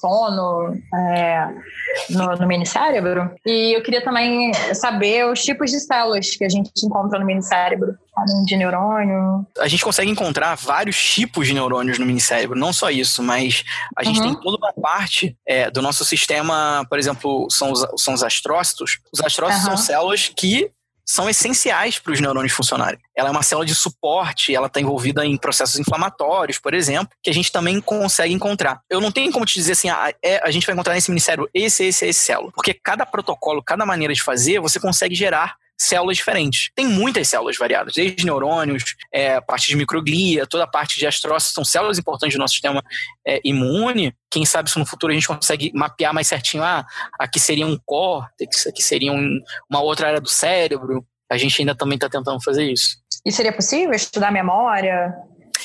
sono 0.00 0.76
é, 0.94 1.48
no, 2.10 2.36
no 2.36 2.46
minicérebro? 2.46 3.30
E 3.44 3.76
eu 3.76 3.82
queria 3.82 4.02
também 4.02 4.52
saber 4.74 5.26
os 5.26 5.42
tipos 5.42 5.70
de 5.70 5.80
células 5.80 6.30
que 6.36 6.44
a 6.44 6.48
gente 6.48 6.70
encontra 6.84 7.18
no 7.18 7.26
minicérebro 7.26 7.96
de 8.44 8.56
neurônio. 8.56 9.46
A 9.58 9.68
gente 9.68 9.84
consegue 9.84 10.10
encontrar 10.10 10.54
vários 10.54 10.96
tipos 10.96 11.46
de 11.46 11.52
neurônios 11.52 11.98
no 11.98 12.06
minicérebro, 12.06 12.58
não 12.58 12.72
só 12.72 12.90
isso, 12.90 13.22
mas 13.22 13.62
a 13.96 14.02
gente 14.02 14.20
uhum. 14.20 14.32
tem 14.32 14.40
toda 14.40 14.56
uma 14.56 14.72
parte 14.72 15.36
é, 15.46 15.70
do 15.70 15.82
nosso 15.82 16.04
sistema, 16.04 16.86
por 16.88 16.98
exemplo, 16.98 17.46
são 17.50 17.70
os, 17.70 17.86
são 17.98 18.14
os 18.14 18.22
astrócitos. 18.22 18.98
Os 19.12 19.20
astrócitos 19.20 19.66
uhum. 19.66 19.76
são 19.76 19.84
células 19.84 20.32
que 20.34 20.70
são 21.06 21.30
essenciais 21.30 21.98
para 21.98 22.12
os 22.12 22.20
neurônios 22.20 22.52
funcionarem. 22.52 22.98
Ela 23.14 23.28
é 23.28 23.30
uma 23.30 23.42
célula 23.42 23.64
de 23.64 23.74
suporte, 23.74 24.54
ela 24.54 24.66
está 24.66 24.80
envolvida 24.80 25.24
em 25.24 25.36
processos 25.36 25.78
inflamatórios, 25.78 26.58
por 26.58 26.74
exemplo, 26.74 27.08
que 27.22 27.30
a 27.30 27.32
gente 27.32 27.52
também 27.52 27.80
consegue 27.80 28.34
encontrar. 28.34 28.80
Eu 28.90 29.00
não 29.00 29.12
tenho 29.12 29.32
como 29.32 29.46
te 29.46 29.54
dizer 29.54 29.72
assim, 29.72 29.88
ah, 29.88 30.12
é, 30.22 30.40
a 30.42 30.50
gente 30.50 30.66
vai 30.66 30.74
encontrar 30.74 30.94
nesse 30.94 31.10
minicérebro 31.10 31.48
esse, 31.54 31.84
esse, 31.84 32.06
esse 32.06 32.20
célula. 32.20 32.50
Porque 32.52 32.74
cada 32.74 33.06
protocolo, 33.06 33.62
cada 33.62 33.86
maneira 33.86 34.12
de 34.12 34.22
fazer, 34.22 34.60
você 34.60 34.80
consegue 34.80 35.14
gerar 35.14 35.56
células 35.76 36.16
diferentes. 36.16 36.70
Tem 36.74 36.86
muitas 36.86 37.28
células 37.28 37.56
variadas, 37.56 37.94
desde 37.94 38.24
neurônios, 38.24 38.96
é, 39.12 39.40
parte 39.40 39.66
de 39.68 39.76
microglia, 39.76 40.46
toda 40.46 40.64
a 40.64 40.66
parte 40.66 40.98
de 40.98 41.06
astrócitos, 41.06 41.54
são 41.54 41.64
células 41.64 41.98
importantes 41.98 42.36
do 42.36 42.40
nosso 42.40 42.54
sistema 42.54 42.82
é, 43.26 43.40
imune. 43.44 44.14
Quem 44.30 44.44
sabe 44.44 44.70
se 44.70 44.78
no 44.78 44.86
futuro 44.86 45.12
a 45.12 45.14
gente 45.14 45.28
consegue 45.28 45.70
mapear 45.74 46.14
mais 46.14 46.26
certinho, 46.26 46.62
ah, 46.62 46.84
aqui 47.18 47.38
seria 47.38 47.66
um 47.66 47.78
córtex, 47.84 48.66
aqui 48.66 48.82
seria 48.82 49.12
um, 49.12 49.38
uma 49.70 49.80
outra 49.80 50.08
área 50.08 50.20
do 50.20 50.28
cérebro. 50.28 51.04
A 51.30 51.36
gente 51.36 51.60
ainda 51.60 51.74
também 51.74 51.96
está 51.96 52.08
tentando 52.08 52.42
fazer 52.42 52.70
isso. 52.70 52.98
E 53.24 53.32
seria 53.32 53.52
possível 53.52 53.92
estudar 53.92 54.30
memória? 54.30 55.12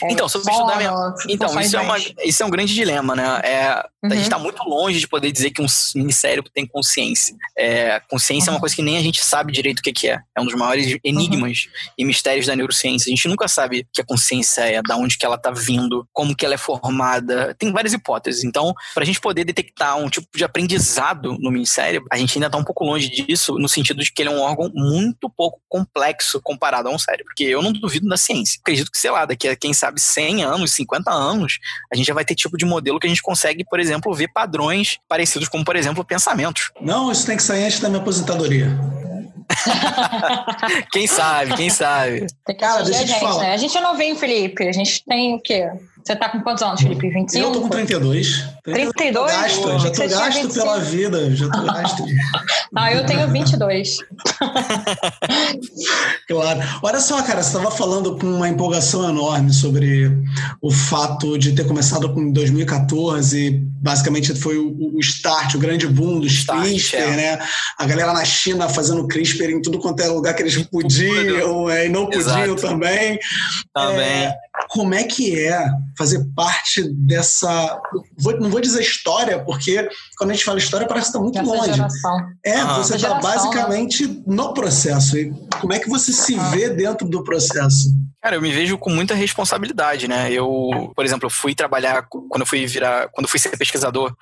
É, 0.02 0.12
então, 0.12 0.28
sobre 0.28 0.52
estudar 0.52 0.78
minha... 0.78 0.92
Então, 1.30 1.60
isso 1.62 1.78
é, 1.78 1.82
uma, 1.82 1.98
isso 2.00 2.44
é 2.44 2.46
um 2.46 2.50
grande 2.50 2.74
dilema, 2.74 3.16
né? 3.16 3.42
É, 3.44 3.84
uhum. 4.04 4.12
A 4.12 4.16
gente 4.16 4.24
está 4.24 4.38
uhum. 4.38 4.44
muito 4.44 4.64
longe 4.64 5.00
de 5.00 5.08
poder 5.08 5.32
dizer 5.32 5.52
que 5.52 5.62
um 5.62 5.68
minicérebro 5.96 6.50
tem 6.54 6.66
consciência. 6.66 7.36
É, 7.58 8.00
consciência 8.10 8.50
uhum. 8.50 8.50
é 8.50 8.52
uma 8.52 8.56
uhum. 8.56 8.60
coisa 8.62 8.76
que 8.76 8.82
nem 8.82 8.98
a 8.98 9.02
gente 9.02 9.24
sabe 9.24 9.52
direito 9.52 9.80
o 9.80 9.82
que, 9.82 9.94
que 9.94 10.08
é. 10.08 10.20
É 10.36 10.42
um 10.42 10.46
dos 10.46 10.56
maiores 10.56 10.98
enigmas 11.04 11.66
uhum. 11.66 11.92
e 11.98 12.06
mistérios 12.06 12.46
da 12.46 12.56
neurociência. 12.56 13.10
A 13.10 13.16
gente 13.16 13.28
nunca 13.28 13.48
sabe 13.48 13.82
o 13.82 13.86
que 13.94 14.02
a 14.02 14.06
consciência 14.06 14.62
é, 14.62 14.82
da 14.82 14.96
onde 14.96 15.18
que 15.18 15.26
ela 15.26 15.36
está 15.36 15.52
vindo, 15.52 16.08
como 16.14 16.36
que 16.36 16.46
ela 16.46 16.56
é 16.56 16.58
formada. 16.58 17.56
Tem 17.56 17.72
várias 17.72 17.94
hipóteses. 17.94 18.44
Então, 18.44 18.74
para 18.94 19.04
a 19.04 19.06
gente 19.06 19.20
poder 19.20 19.44
detectar 19.44 19.98
um 19.98 20.10
tipo 20.10 20.28
de 20.36 20.44
aprendizado 20.44 21.38
no 21.40 21.52
minicérebro, 21.52 22.08
a 22.12 22.18
gente 22.18 22.36
ainda 22.38 22.48
está 22.48 22.58
um 22.58 22.64
pouco 22.64 22.84
longe 22.84 23.10
disso, 23.10 23.56
no 23.58 23.70
sentido 23.70 24.04
de 24.04 24.12
que 24.12 24.22
ele 24.22 24.30
é 24.30 24.34
um 24.34 24.42
órgão 24.42 24.72
muito 24.74 25.30
pouco 25.30 25.62
complexo 25.70 26.42
comparado 26.42 26.90
a 26.90 26.92
um 26.92 27.00
cérebro. 27.00 27.26
Porque 27.26 27.44
eu 27.44 27.62
não 27.62 27.72
duvido 27.72 28.08
da 28.08 28.18
ciência. 28.18 28.60
Acredito 28.62 28.92
que, 28.92 28.98
sei 28.98 29.12
lá, 29.12 29.26
daqui 29.26 29.48
a 29.48 29.56
quem 29.56 29.74
sabe 29.74 30.00
100 30.00 30.44
anos, 30.44 30.72
50 30.72 31.12
anos, 31.12 31.60
a 31.92 31.96
gente 31.96 32.08
já 32.08 32.14
vai 32.14 32.26
ter 32.26 32.36
tipo 32.36 32.58
de 32.58 32.66
modelo 32.66 33.00
que 33.00 33.08
a 33.08 33.10
gente 33.10 33.22
consegue, 33.22 33.64
por 33.64 33.80
exemplo, 33.80 33.91
ver 34.14 34.30
padrões 34.34 34.98
parecidos, 35.08 35.48
como, 35.50 35.66
por 35.66 35.76
exemplo, 35.76 36.04
pensamentos. 36.04 36.72
Não, 36.80 37.12
isso 37.12 37.26
tem 37.26 37.38
que 37.38 37.44
sair 37.44 37.66
antes 37.66 37.80
da 37.80 37.90
minha 37.90 38.02
aposentadoria. 38.02 38.70
quem 40.92 41.08
sabe, 41.08 41.56
quem 41.56 41.70
sabe. 41.70 42.28
Tem 42.46 42.56
que 42.56 42.62
Cara, 42.62 42.84
deixa 42.84 43.02
a 43.02 43.06
gente, 43.06 43.20
falar. 43.20 43.44
Né? 43.44 43.54
A 43.54 43.58
gente 43.58 43.78
é 43.78 43.82
novinho, 43.82 44.16
Felipe. 44.16 44.68
A 44.68 44.72
gente 44.72 45.04
tem 45.06 45.36
o 45.36 45.42
quê? 45.42 45.70
Você 46.04 46.16
tá 46.16 46.30
com 46.30 46.42
quantos 46.42 46.64
anos, 46.64 46.82
Felipe? 46.82 47.10
25? 47.10 47.46
Eu 47.46 47.52
tô 47.52 47.62
com 47.62 47.70
32. 47.70 48.44
32? 48.64 49.14
Já 49.14 49.14
tô 49.14 49.26
gasto, 49.26 49.80
já 49.80 49.92
tô 49.92 50.08
gasto 50.08 50.54
pela 50.54 50.80
vida, 50.80 51.36
já 51.36 51.50
tô 51.50 51.62
gasto. 51.64 52.06
ah, 52.76 52.94
eu 52.94 53.06
tenho 53.06 53.30
22. 53.30 53.98
claro. 56.28 56.60
Olha 56.82 57.00
só, 57.00 57.22
cara, 57.22 57.44
você 57.44 57.56
estava 57.56 57.70
falando 57.72 58.18
com 58.18 58.26
uma 58.28 58.50
empolgação 58.50 59.08
enorme 59.08 59.54
sobre 59.54 60.12
o 60.62 60.72
fato 60.72 61.38
de 61.38 61.54
ter 61.54 61.68
começado 61.68 62.12
com 62.14 62.32
2014, 62.32 63.52
basicamente 63.82 64.34
foi 64.36 64.58
o, 64.58 64.96
o 64.96 65.00
start, 65.00 65.56
o 65.56 65.60
grande 65.60 65.88
boom 65.88 66.20
do 66.20 66.28
start, 66.28 66.64
CRISPR, 66.64 66.98
é. 66.98 67.16
né? 67.16 67.40
A 67.78 67.86
galera 67.86 68.14
na 68.14 68.26
China 68.26 68.68
fazendo 68.70 69.08
CRISPR 69.08 69.50
em 69.50 69.62
tudo 69.62 69.80
quanto 69.80 70.02
é 70.02 70.08
lugar 70.08 70.34
que 70.34 70.42
eles 70.42 70.58
podiam 70.64 71.70
é, 71.70 71.86
e 71.86 71.90
não 71.90 72.06
podiam 72.06 72.22
Exato. 72.22 72.56
também. 72.56 73.20
Também. 73.74 74.04
É, 74.04 74.36
como 74.70 74.94
é 74.94 75.04
que 75.04 75.38
é 75.40 75.66
fazer 75.98 76.26
parte 76.36 76.84
dessa. 76.84 77.80
Vou, 78.18 78.40
não 78.40 78.50
vou 78.50 78.62
dizer 78.62 78.82
história, 78.82 79.44
porque 79.44 79.88
quando 80.18 80.32
a 80.32 80.34
gente 80.34 80.46
fala 80.46 80.60
história 80.60 80.88
parece 80.88 81.12
que 81.12 81.18
está 81.18 81.20
muito 81.20 81.40
Essa 81.40 81.50
longe. 81.50 81.74
Geração. 81.74 82.18
É, 82.46 82.56
ah. 82.56 82.78
você 82.78 82.96
está 82.96 83.16
né? 83.16 83.22
basicamente 83.22 84.08
né? 84.08 84.24
no 84.28 84.54
processo. 84.54 85.18
E 85.18 85.32
como 85.60 85.74
é 85.74 85.80
que 85.80 85.90
você 85.90 86.12
se 86.12 86.36
ah. 86.38 86.50
vê 86.50 86.70
dentro 86.70 87.08
do 87.08 87.24
processo? 87.24 87.90
Cara, 88.22 88.36
eu 88.36 88.42
me 88.42 88.52
vejo 88.52 88.78
com 88.78 88.92
muita 88.92 89.16
responsabilidade, 89.16 90.08
né? 90.08 90.32
Eu, 90.32 90.92
por 90.96 91.04
exemplo, 91.04 91.26
eu 91.26 91.30
fui 91.32 91.56
trabalhar 91.56 92.08
quando 92.08 92.42
eu 92.42 92.46
fui 92.46 92.66
virar, 92.68 93.10
quando 93.10 93.26
eu 93.26 93.30
fui 93.30 93.40
ser 93.40 93.58
pesquisador, 93.58 94.16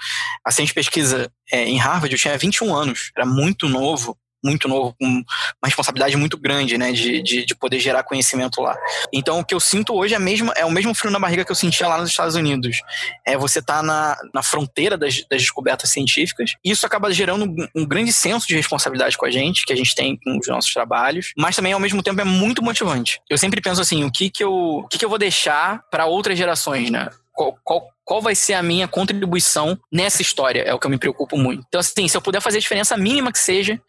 assistente 0.46 0.70
de 0.70 0.74
pesquisa 0.74 1.30
é, 1.52 1.66
em 1.66 1.78
Harvard, 1.78 2.14
eu 2.14 2.20
tinha 2.20 2.38
21 2.38 2.74
anos, 2.74 3.12
era 3.16 3.26
muito 3.26 3.68
novo 3.68 4.18
muito 4.44 4.68
novo, 4.68 4.96
com 5.00 5.06
uma 5.06 5.66
responsabilidade 5.66 6.16
muito 6.16 6.38
grande, 6.38 6.78
né, 6.78 6.92
de, 6.92 7.22
de, 7.22 7.46
de, 7.46 7.56
poder 7.56 7.80
gerar 7.80 8.04
conhecimento 8.04 8.62
lá. 8.62 8.78
Então, 9.14 9.40
o 9.40 9.46
que 9.46 9.54
eu 9.54 9.60
sinto 9.60 9.94
hoje 9.94 10.16
é, 10.16 10.20
mesmo, 10.20 10.52
é 10.56 10.66
o 10.66 10.72
mesmo 10.72 10.94
frio 10.94 11.12
na 11.12 11.20
barriga 11.20 11.44
que 11.44 11.52
eu 11.52 11.56
sentia 11.56 11.88
lá 11.88 11.98
nos 11.98 12.10
Estados 12.10 12.36
Unidos. 12.36 12.82
É 13.26 13.38
você 13.38 13.62
tá 13.62 13.84
na, 13.84 14.18
na 14.34 14.42
fronteira 14.42 14.98
das, 14.98 15.24
das 15.30 15.42
descobertas 15.42 15.90
científicas, 15.90 16.56
e 16.64 16.72
isso 16.72 16.86
acaba 16.86 17.12
gerando 17.12 17.46
um, 17.46 17.68
um, 17.76 17.86
grande 17.86 18.14
senso 18.14 18.48
de 18.48 18.56
responsabilidade 18.56 19.18
com 19.18 19.26
a 19.26 19.32
gente, 19.32 19.66
que 19.66 19.74
a 19.74 19.76
gente 19.76 19.94
tem 19.94 20.18
com 20.18 20.38
os 20.38 20.48
nossos 20.48 20.74
trabalhos, 20.74 21.34
mas 21.38 21.56
também, 21.56 21.74
ao 21.74 21.80
mesmo 21.80 22.02
tempo, 22.02 22.22
é 22.22 22.26
muito 22.26 22.64
motivante. 22.64 23.22
Eu 23.30 23.38
sempre 23.38 23.62
penso 23.62 23.82
assim, 23.82 24.04
o 24.04 24.12
que 24.12 24.30
que 24.30 24.44
eu, 24.44 24.54
o 24.54 24.88
que 24.88 24.98
que 24.98 25.06
eu 25.06 25.10
vou 25.10 25.18
deixar 25.18 25.84
para 25.92 26.06
outras 26.06 26.38
gerações, 26.38 26.90
né? 26.90 27.10
Qual, 27.34 27.58
qual, 27.64 27.88
qual 28.04 28.22
vai 28.22 28.36
ser 28.36 28.54
a 28.54 28.62
minha 28.62 28.88
contribuição 28.88 29.80
nessa 29.92 30.22
história? 30.22 30.62
É 30.64 30.74
o 30.74 30.80
que 30.80 30.86
eu 30.86 30.92
me 30.92 30.98
preocupo 30.98 31.38
muito. 31.38 31.64
Então, 31.68 31.80
assim, 31.80 32.08
se 32.08 32.18
eu 32.18 32.22
puder 32.22 32.42
fazer 32.42 32.58
a 32.58 32.62
diferença 32.62 32.98
mínima 32.98 33.32
que 33.32 33.40
seja, 33.40 33.80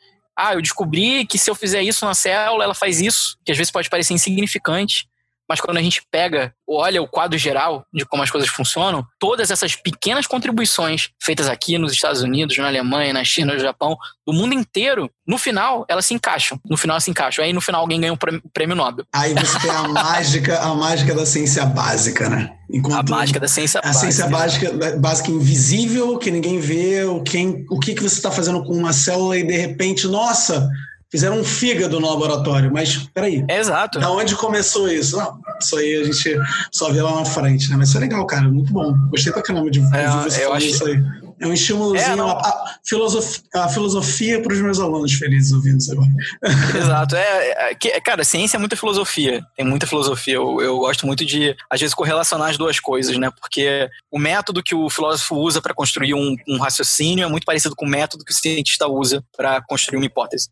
ah, 0.49 0.55
eu 0.55 0.63
descobri 0.63 1.27
que 1.27 1.39
se 1.39 1.51
eu 1.51 1.55
fizer 1.55 1.83
isso 1.83 2.05
na 2.05 2.15
célula, 2.15 2.65
ela 2.65 2.75
faz 2.75 3.01
isso, 3.01 3.37
que 3.45 3.53
às 3.53 3.59
vezes 3.59 3.71
pode 3.71 3.91
parecer 3.91 4.15
insignificante, 4.15 5.07
mas 5.51 5.61
quando 5.61 5.79
a 5.79 5.83
gente 5.83 6.01
pega, 6.13 6.55
olha 6.65 7.03
o 7.03 7.09
quadro 7.09 7.37
geral 7.37 7.85
de 7.93 8.05
como 8.05 8.23
as 8.23 8.31
coisas 8.31 8.49
funcionam, 8.49 9.05
todas 9.19 9.51
essas 9.51 9.75
pequenas 9.75 10.25
contribuições 10.25 11.09
feitas 11.21 11.49
aqui 11.49 11.77
nos 11.77 11.93
Estados 11.93 12.23
Unidos, 12.23 12.57
na 12.57 12.69
Alemanha, 12.69 13.13
na 13.13 13.25
China, 13.25 13.55
no 13.55 13.59
Japão, 13.59 13.99
do 14.25 14.33
mundo 14.33 14.55
inteiro, 14.55 15.11
no 15.27 15.37
final 15.37 15.85
elas 15.89 16.07
se 16.07 16.15
encaixam. 16.15 16.57
No 16.65 16.77
final 16.77 16.95
elas 16.95 17.03
se 17.03 17.11
encaixam. 17.11 17.45
Aí 17.45 17.53
no 17.53 17.61
final 17.61 17.81
alguém 17.81 18.01
ganha 18.01 18.13
um 18.13 18.19
prêmio 18.53 18.77
Nobel. 18.77 19.05
Aí 19.13 19.35
você 19.35 19.59
tem 19.59 19.73
a 19.73 19.89
mágica, 19.89 20.61
a 20.61 20.73
mágica 20.73 21.15
da 21.17 21.27
ciência 21.27 21.67
básica, 21.67 22.29
né? 22.29 22.53
Enquanto 22.73 23.11
a 23.11 23.17
mágica 23.17 23.41
da 23.41 23.49
ciência 23.49 23.81
básica. 23.81 23.99
A 23.99 24.01
ciência 24.01 24.29
básica, 24.29 24.97
básica 25.01 25.33
invisível, 25.33 26.17
que 26.17 26.31
ninguém 26.31 26.61
vê, 26.61 27.03
o, 27.03 27.25
quem, 27.25 27.67
o 27.69 27.81
que, 27.81 27.93
que 27.93 28.03
você 28.05 28.15
está 28.15 28.31
fazendo 28.31 28.63
com 28.63 28.73
uma 28.73 28.93
célula 28.93 29.37
e 29.37 29.43
de 29.43 29.57
repente, 29.57 30.07
nossa, 30.07 30.71
fizeram 31.11 31.41
um 31.41 31.45
fígado 31.45 31.99
no 31.99 32.09
laboratório, 32.09 32.73
mas 32.73 33.09
peraí. 33.13 33.45
É 33.49 33.59
exato. 33.59 33.99
Da 33.99 34.11
onde 34.11 34.35
começou 34.37 34.89
isso? 34.89 35.17
Não, 35.17 35.39
isso 35.61 35.77
aí 35.77 35.97
a 35.97 36.05
gente 36.05 36.37
só 36.73 36.91
vê 36.93 37.03
lá 37.03 37.17
na 37.17 37.25
frente, 37.25 37.69
né? 37.69 37.77
Mas 37.77 37.89
isso 37.89 37.99
é 37.99 38.01
legal, 38.01 38.27
cara, 38.27 38.49
muito 38.49 38.73
bom. 38.73 38.95
Gostei 39.11 39.33
pra 39.33 39.43
caramba 39.43 39.71
de, 39.71 39.81
é, 39.81 40.07
de 40.07 40.25
você 40.25 40.45
falar 40.45 40.59
isso 40.61 40.87
aí. 40.87 41.03
É 41.41 41.47
um 41.47 41.55
estímulozinho, 41.55 42.19
é, 42.19 42.21
a, 42.21 42.33
a, 42.33 42.79
filosofia, 42.85 43.43
a 43.55 43.69
filosofia 43.71 44.43
para 44.43 44.53
os 44.53 44.61
meus 44.61 44.79
alunos 44.79 45.15
felizes 45.15 45.53
ouvindo 45.53 45.79
isso 45.79 45.91
agora. 45.91 46.11
Exato. 46.77 47.17
É, 47.17 47.71
é, 47.73 48.01
cara, 48.03 48.23
ciência 48.25 48.59
é 48.59 48.61
muita 48.61 48.77
filosofia. 48.77 49.43
Tem 49.57 49.65
muita 49.65 49.87
filosofia. 49.87 50.35
Eu, 50.35 50.61
eu 50.61 50.77
gosto 50.77 51.07
muito 51.07 51.25
de, 51.25 51.57
às 51.71 51.81
vezes, 51.81 51.95
correlacionar 51.95 52.51
as 52.51 52.59
duas 52.59 52.79
coisas, 52.79 53.17
né? 53.17 53.31
Porque 53.41 53.89
o 54.11 54.19
método 54.19 54.63
que 54.63 54.75
o 54.75 54.91
filósofo 54.91 55.35
usa 55.37 55.63
para 55.63 55.73
construir 55.73 56.13
um, 56.13 56.37
um 56.47 56.59
raciocínio 56.59 57.25
é 57.25 57.29
muito 57.29 57.47
parecido 57.47 57.75
com 57.75 57.87
o 57.87 57.89
método 57.89 58.23
que 58.23 58.33
o 58.33 58.35
cientista 58.35 58.87
usa 58.87 59.25
para 59.35 59.63
construir 59.63 59.97
uma 59.97 60.07
hipótese. 60.07 60.51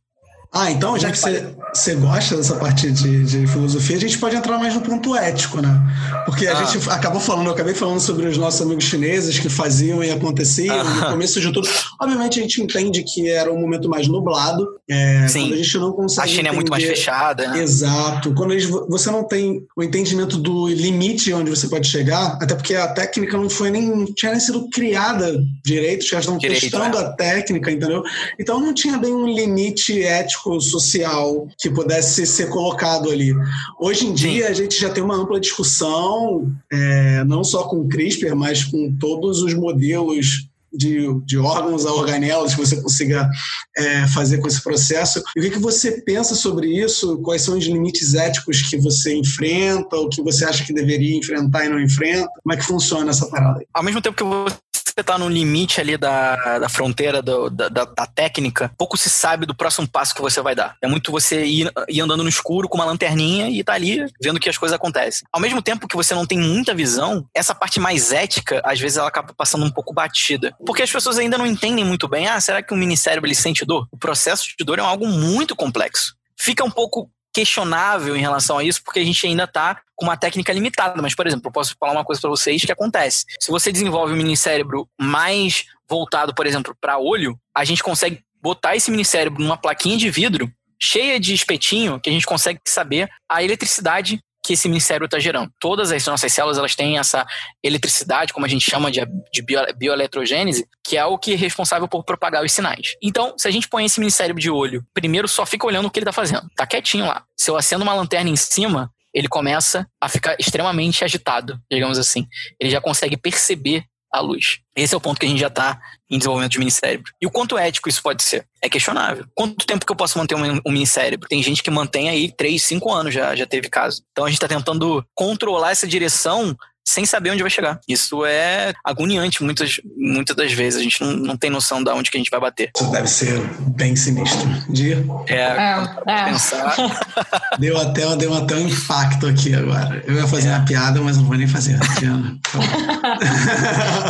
Ah, 0.50 0.70
então, 0.70 0.98
já 0.98 1.10
que 1.10 1.18
você, 1.18 1.94
gosta 1.96 2.36
dessa 2.36 2.56
parte 2.56 2.90
de, 2.90 3.24
de, 3.24 3.46
filosofia, 3.46 3.96
a 3.96 4.00
gente 4.00 4.16
pode 4.16 4.34
entrar 4.34 4.56
mais 4.56 4.74
no 4.74 4.80
ponto 4.80 5.14
ético, 5.14 5.60
né? 5.60 5.78
Porque 6.24 6.46
a 6.46 6.58
ah. 6.58 6.64
gente 6.64 6.88
acabou 6.88 7.20
falando, 7.20 7.48
eu 7.48 7.52
acabei 7.52 7.74
falando 7.74 8.00
sobre 8.00 8.26
os 8.26 8.38
nossos 8.38 8.62
amigos 8.62 8.84
chineses 8.84 9.38
que 9.38 9.50
faziam 9.50 10.02
e 10.02 10.10
aconteciam 10.10 10.80
ah. 10.80 10.84
no 10.84 11.10
começo 11.10 11.38
de 11.38 11.52
tudo. 11.52 11.68
Obviamente, 12.00 12.38
a 12.38 12.42
gente 12.42 12.62
entende 12.62 13.02
que 13.02 13.28
era 13.28 13.52
um 13.52 13.60
momento 13.60 13.90
mais 13.90 14.08
nublado. 14.08 14.66
É, 14.88 15.28
Sim. 15.28 15.40
Quando 15.40 15.52
a 15.52 15.56
gente 15.56 15.78
não 15.78 15.92
consegue. 15.92 16.24
A 16.24 16.26
China 16.26 16.40
entender... 16.40 16.48
é 16.48 16.54
muito 16.54 16.70
mais 16.70 16.84
fechada, 16.84 17.48
né? 17.48 17.62
Exato. 17.62 18.32
Quando 18.32 18.54
você 18.88 19.10
não 19.10 19.24
tem 19.24 19.66
o 19.76 19.82
entendimento 19.82 20.38
do 20.38 20.66
limite 20.68 21.30
onde 21.34 21.50
você 21.50 21.68
pode 21.68 21.86
chegar, 21.86 22.38
até 22.40 22.54
porque 22.54 22.74
a 22.74 22.88
técnica 22.88 23.36
não 23.36 23.50
foi 23.50 23.70
nem. 23.70 24.06
tinha 24.14 24.32
nem 24.32 24.40
sido 24.40 24.66
criada 24.70 25.38
direito, 25.62 26.06
já 26.06 26.20
estão 26.20 26.38
testando 26.38 26.96
é. 26.96 27.00
a 27.02 27.12
técnica, 27.12 27.70
entendeu? 27.70 28.02
Então 28.40 28.58
não 28.58 28.72
tinha 28.72 28.96
bem 28.96 29.12
um 29.12 29.26
limite 29.26 30.02
ético 30.02 30.37
social 30.60 31.48
que 31.58 31.70
pudesse 31.70 32.26
ser 32.26 32.48
colocado 32.48 33.10
ali. 33.10 33.34
Hoje 33.78 34.06
em 34.06 34.14
dia, 34.14 34.46
Sim. 34.46 34.50
a 34.50 34.54
gente 34.54 34.80
já 34.80 34.90
tem 34.90 35.02
uma 35.02 35.16
ampla 35.16 35.40
discussão, 35.40 36.52
é, 36.72 37.24
não 37.24 37.44
só 37.44 37.64
com 37.64 37.80
o 37.80 37.88
CRISPR, 37.88 38.34
mas 38.34 38.64
com 38.64 38.96
todos 38.98 39.42
os 39.42 39.54
modelos 39.54 40.48
de, 40.72 41.08
de, 41.24 41.38
órgãos 41.38 41.86
a 41.86 41.92
organelas 41.92 42.54
que 42.54 42.60
você 42.60 42.80
consiga 42.80 43.28
é, 43.76 44.06
fazer 44.08 44.38
com 44.38 44.46
esse 44.46 44.62
processo. 44.62 45.22
E 45.34 45.40
o 45.40 45.42
que, 45.42 45.50
que 45.50 45.58
você 45.58 46.02
pensa 46.02 46.34
sobre 46.34 46.68
isso? 46.68 47.18
Quais 47.18 47.42
são 47.42 47.56
os 47.56 47.64
limites 47.64 48.14
éticos 48.14 48.62
que 48.62 48.76
você 48.76 49.14
enfrenta, 49.14 49.96
ou 49.96 50.08
que 50.08 50.22
você 50.22 50.44
acha 50.44 50.64
que 50.64 50.72
deveria 50.72 51.16
enfrentar 51.16 51.64
e 51.64 51.68
não 51.68 51.80
enfrenta? 51.80 52.28
Como 52.42 52.52
é 52.52 52.56
que 52.56 52.64
funciona 52.64 53.10
essa 53.10 53.26
parada 53.26 53.60
aí? 53.60 53.66
Ao 53.72 53.82
mesmo 53.82 54.00
tempo 54.00 54.16
que 54.16 54.24
você 54.24 54.56
você 54.98 55.02
está 55.02 55.16
no 55.16 55.28
limite 55.28 55.80
ali 55.80 55.96
da, 55.96 56.58
da 56.58 56.68
fronteira 56.68 57.22
do, 57.22 57.48
da, 57.48 57.68
da, 57.68 57.84
da, 57.84 58.04
técnica, 58.04 58.72
pouco 58.76 58.96
se 58.96 59.08
sabe 59.08 59.46
do 59.46 59.54
próximo 59.54 59.86
passo 59.86 60.12
que 60.12 60.20
você 60.20 60.40
vai 60.40 60.56
dar. 60.56 60.76
É 60.82 60.88
muito 60.88 61.12
você 61.12 61.44
ir, 61.44 61.72
ir 61.88 62.00
andando 62.00 62.24
no 62.24 62.28
escuro 62.28 62.68
com 62.68 62.76
uma 62.76 62.84
lanterninha 62.84 63.48
e 63.48 63.62
tá 63.62 63.74
ali 63.74 64.04
vendo 64.20 64.40
que 64.40 64.48
as 64.48 64.58
coisas 64.58 64.74
acontecem. 64.74 65.26
Ao 65.32 65.40
mesmo 65.40 65.62
tempo 65.62 65.86
que 65.86 65.94
você 65.94 66.14
não 66.14 66.26
tem 66.26 66.36
muita 66.36 66.74
visão, 66.74 67.24
essa 67.32 67.54
parte 67.54 67.78
mais 67.78 68.10
ética, 68.10 68.60
às 68.64 68.80
vezes 68.80 68.98
ela 68.98 69.06
acaba 69.06 69.32
passando 69.32 69.64
um 69.64 69.70
pouco 69.70 69.94
batida. 69.94 70.52
Porque 70.66 70.82
as 70.82 70.90
pessoas 70.90 71.16
ainda 71.16 71.38
não 71.38 71.46
entendem 71.46 71.84
muito 71.84 72.08
bem, 72.08 72.26
ah, 72.26 72.40
será 72.40 72.60
que 72.60 72.74
o 72.74 72.76
minicérebro 72.76 73.28
ele 73.28 73.36
sente 73.36 73.64
dor? 73.64 73.86
O 73.92 73.96
processo 73.96 74.48
de 74.58 74.64
dor 74.64 74.80
é 74.80 74.82
algo 74.82 75.06
muito 75.06 75.54
complexo. 75.54 76.16
Fica 76.36 76.64
um 76.64 76.70
pouco 76.70 77.08
questionável 77.38 78.16
em 78.16 78.20
relação 78.20 78.58
a 78.58 78.64
isso, 78.64 78.82
porque 78.82 78.98
a 78.98 79.04
gente 79.04 79.24
ainda 79.24 79.44
está 79.44 79.80
com 79.94 80.06
uma 80.06 80.16
técnica 80.16 80.52
limitada. 80.52 81.00
Mas, 81.00 81.14
por 81.14 81.24
exemplo, 81.24 81.46
eu 81.46 81.52
posso 81.52 81.76
falar 81.78 81.92
uma 81.92 82.04
coisa 82.04 82.20
para 82.20 82.30
vocês 82.30 82.64
que 82.64 82.72
acontece. 82.72 83.24
Se 83.38 83.52
você 83.52 83.70
desenvolve 83.70 84.12
um 84.12 84.16
minicérebro 84.16 84.88
mais 85.00 85.66
voltado, 85.88 86.34
por 86.34 86.48
exemplo, 86.48 86.76
para 86.80 86.98
olho, 86.98 87.38
a 87.54 87.64
gente 87.64 87.80
consegue 87.80 88.20
botar 88.42 88.74
esse 88.74 88.90
minicérebro 88.90 89.40
numa 89.40 89.56
plaquinha 89.56 89.96
de 89.96 90.10
vidro 90.10 90.50
cheia 90.80 91.20
de 91.20 91.32
espetinho 91.32 92.00
que 92.00 92.10
a 92.10 92.12
gente 92.12 92.26
consegue 92.26 92.58
saber 92.66 93.08
a 93.30 93.42
eletricidade 93.42 94.20
que 94.48 94.54
esse 94.54 94.66
minicérebro 94.66 95.04
está 95.04 95.18
gerando. 95.18 95.52
Todas 95.60 95.92
as 95.92 96.06
nossas 96.06 96.32
células 96.32 96.56
elas 96.56 96.74
têm 96.74 96.98
essa 96.98 97.26
eletricidade, 97.62 98.32
como 98.32 98.46
a 98.46 98.48
gente 98.48 98.64
chama 98.68 98.90
de, 98.90 98.98
de 99.30 99.42
bio, 99.42 99.60
bioeletrogênese, 99.76 100.66
que 100.82 100.96
é 100.96 101.04
o 101.04 101.18
que 101.18 101.34
é 101.34 101.36
responsável 101.36 101.86
por 101.86 102.02
propagar 102.02 102.42
os 102.42 102.50
sinais. 102.50 102.96
Então, 103.02 103.34
se 103.36 103.46
a 103.46 103.50
gente 103.50 103.68
põe 103.68 103.84
esse 103.84 104.00
minicérebro 104.00 104.40
de 104.40 104.50
olho, 104.50 104.82
primeiro 104.94 105.28
só 105.28 105.44
fica 105.44 105.66
olhando 105.66 105.84
o 105.84 105.90
que 105.90 105.98
ele 105.98 106.04
está 106.04 106.14
fazendo. 106.14 106.48
Tá 106.56 106.66
quietinho 106.66 107.04
lá. 107.04 107.24
Se 107.36 107.50
eu 107.50 107.58
acendo 107.58 107.82
uma 107.82 107.92
lanterna 107.92 108.30
em 108.30 108.36
cima, 108.36 108.90
ele 109.12 109.28
começa 109.28 109.86
a 110.00 110.08
ficar 110.08 110.34
extremamente 110.38 111.04
agitado, 111.04 111.60
digamos 111.70 111.98
assim. 111.98 112.26
Ele 112.58 112.70
já 112.70 112.80
consegue 112.80 113.18
perceber 113.18 113.84
a 114.12 114.20
luz. 114.20 114.58
Esse 114.74 114.94
é 114.94 114.96
o 114.96 115.00
ponto 115.00 115.18
que 115.18 115.26
a 115.26 115.28
gente 115.28 115.40
já 115.40 115.48
está 115.48 115.78
em 116.10 116.18
desenvolvimento 116.18 116.52
de 116.52 116.58
minicérebro. 116.58 117.12
E 117.20 117.26
o 117.26 117.30
quanto 117.30 117.58
ético 117.58 117.88
isso 117.88 118.02
pode 118.02 118.22
ser? 118.22 118.46
É 118.62 118.68
questionável. 118.68 119.26
Quanto 119.34 119.66
tempo 119.66 119.84
que 119.84 119.92
eu 119.92 119.96
posso 119.96 120.18
manter 120.18 120.34
um, 120.34 120.60
um 120.64 120.72
minicérebro? 120.72 121.28
Tem 121.28 121.42
gente 121.42 121.62
que 121.62 121.70
mantém 121.70 122.08
aí 122.08 122.32
3, 122.32 122.62
5 122.62 122.92
anos 122.92 123.14
já, 123.14 123.34
já 123.36 123.46
teve 123.46 123.68
caso. 123.68 124.02
Então 124.12 124.24
a 124.24 124.28
gente 124.28 124.36
está 124.36 124.48
tentando 124.48 125.04
controlar 125.14 125.72
essa 125.72 125.86
direção 125.86 126.56
sem 126.88 127.04
saber 127.04 127.30
onde 127.30 127.42
vai 127.42 127.50
chegar. 127.50 127.78
Isso 127.86 128.24
é 128.24 128.72
agoniante 128.82 129.44
muitas, 129.44 129.78
muitas 129.94 130.34
das 130.34 130.50
vezes. 130.52 130.80
A 130.80 130.82
gente 130.82 130.98
não, 131.02 131.12
não 131.12 131.36
tem 131.36 131.50
noção 131.50 131.84
de 131.84 131.90
onde 131.90 132.10
que 132.10 132.16
a 132.16 132.20
gente 132.20 132.30
vai 132.30 132.40
bater. 132.40 132.70
Isso 132.74 132.90
deve 132.90 133.06
ser 133.06 133.38
bem 133.76 133.94
sinistro. 133.94 134.48
Dia. 134.70 135.04
É, 135.26 135.34
é, 135.34 135.86
é. 136.06 136.24
pensar. 136.24 136.74
Deu 137.58 137.76
até, 137.76 138.16
deu 138.16 138.32
até 138.32 138.54
um 138.54 138.68
impacto 138.68 139.26
aqui 139.26 139.54
agora. 139.54 140.02
Eu 140.06 140.14
ia 140.14 140.26
fazer 140.26 140.48
é. 140.48 140.56
uma 140.56 140.64
piada, 140.64 140.98
mas 141.00 141.18
não 141.18 141.24
vou 141.24 141.36
nem 141.36 141.46
fazer. 141.46 141.78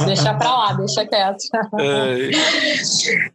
deixa 0.07 0.33
pra 0.35 0.57
lá, 0.57 0.73
deixa 0.75 1.05
quieto. 1.07 1.39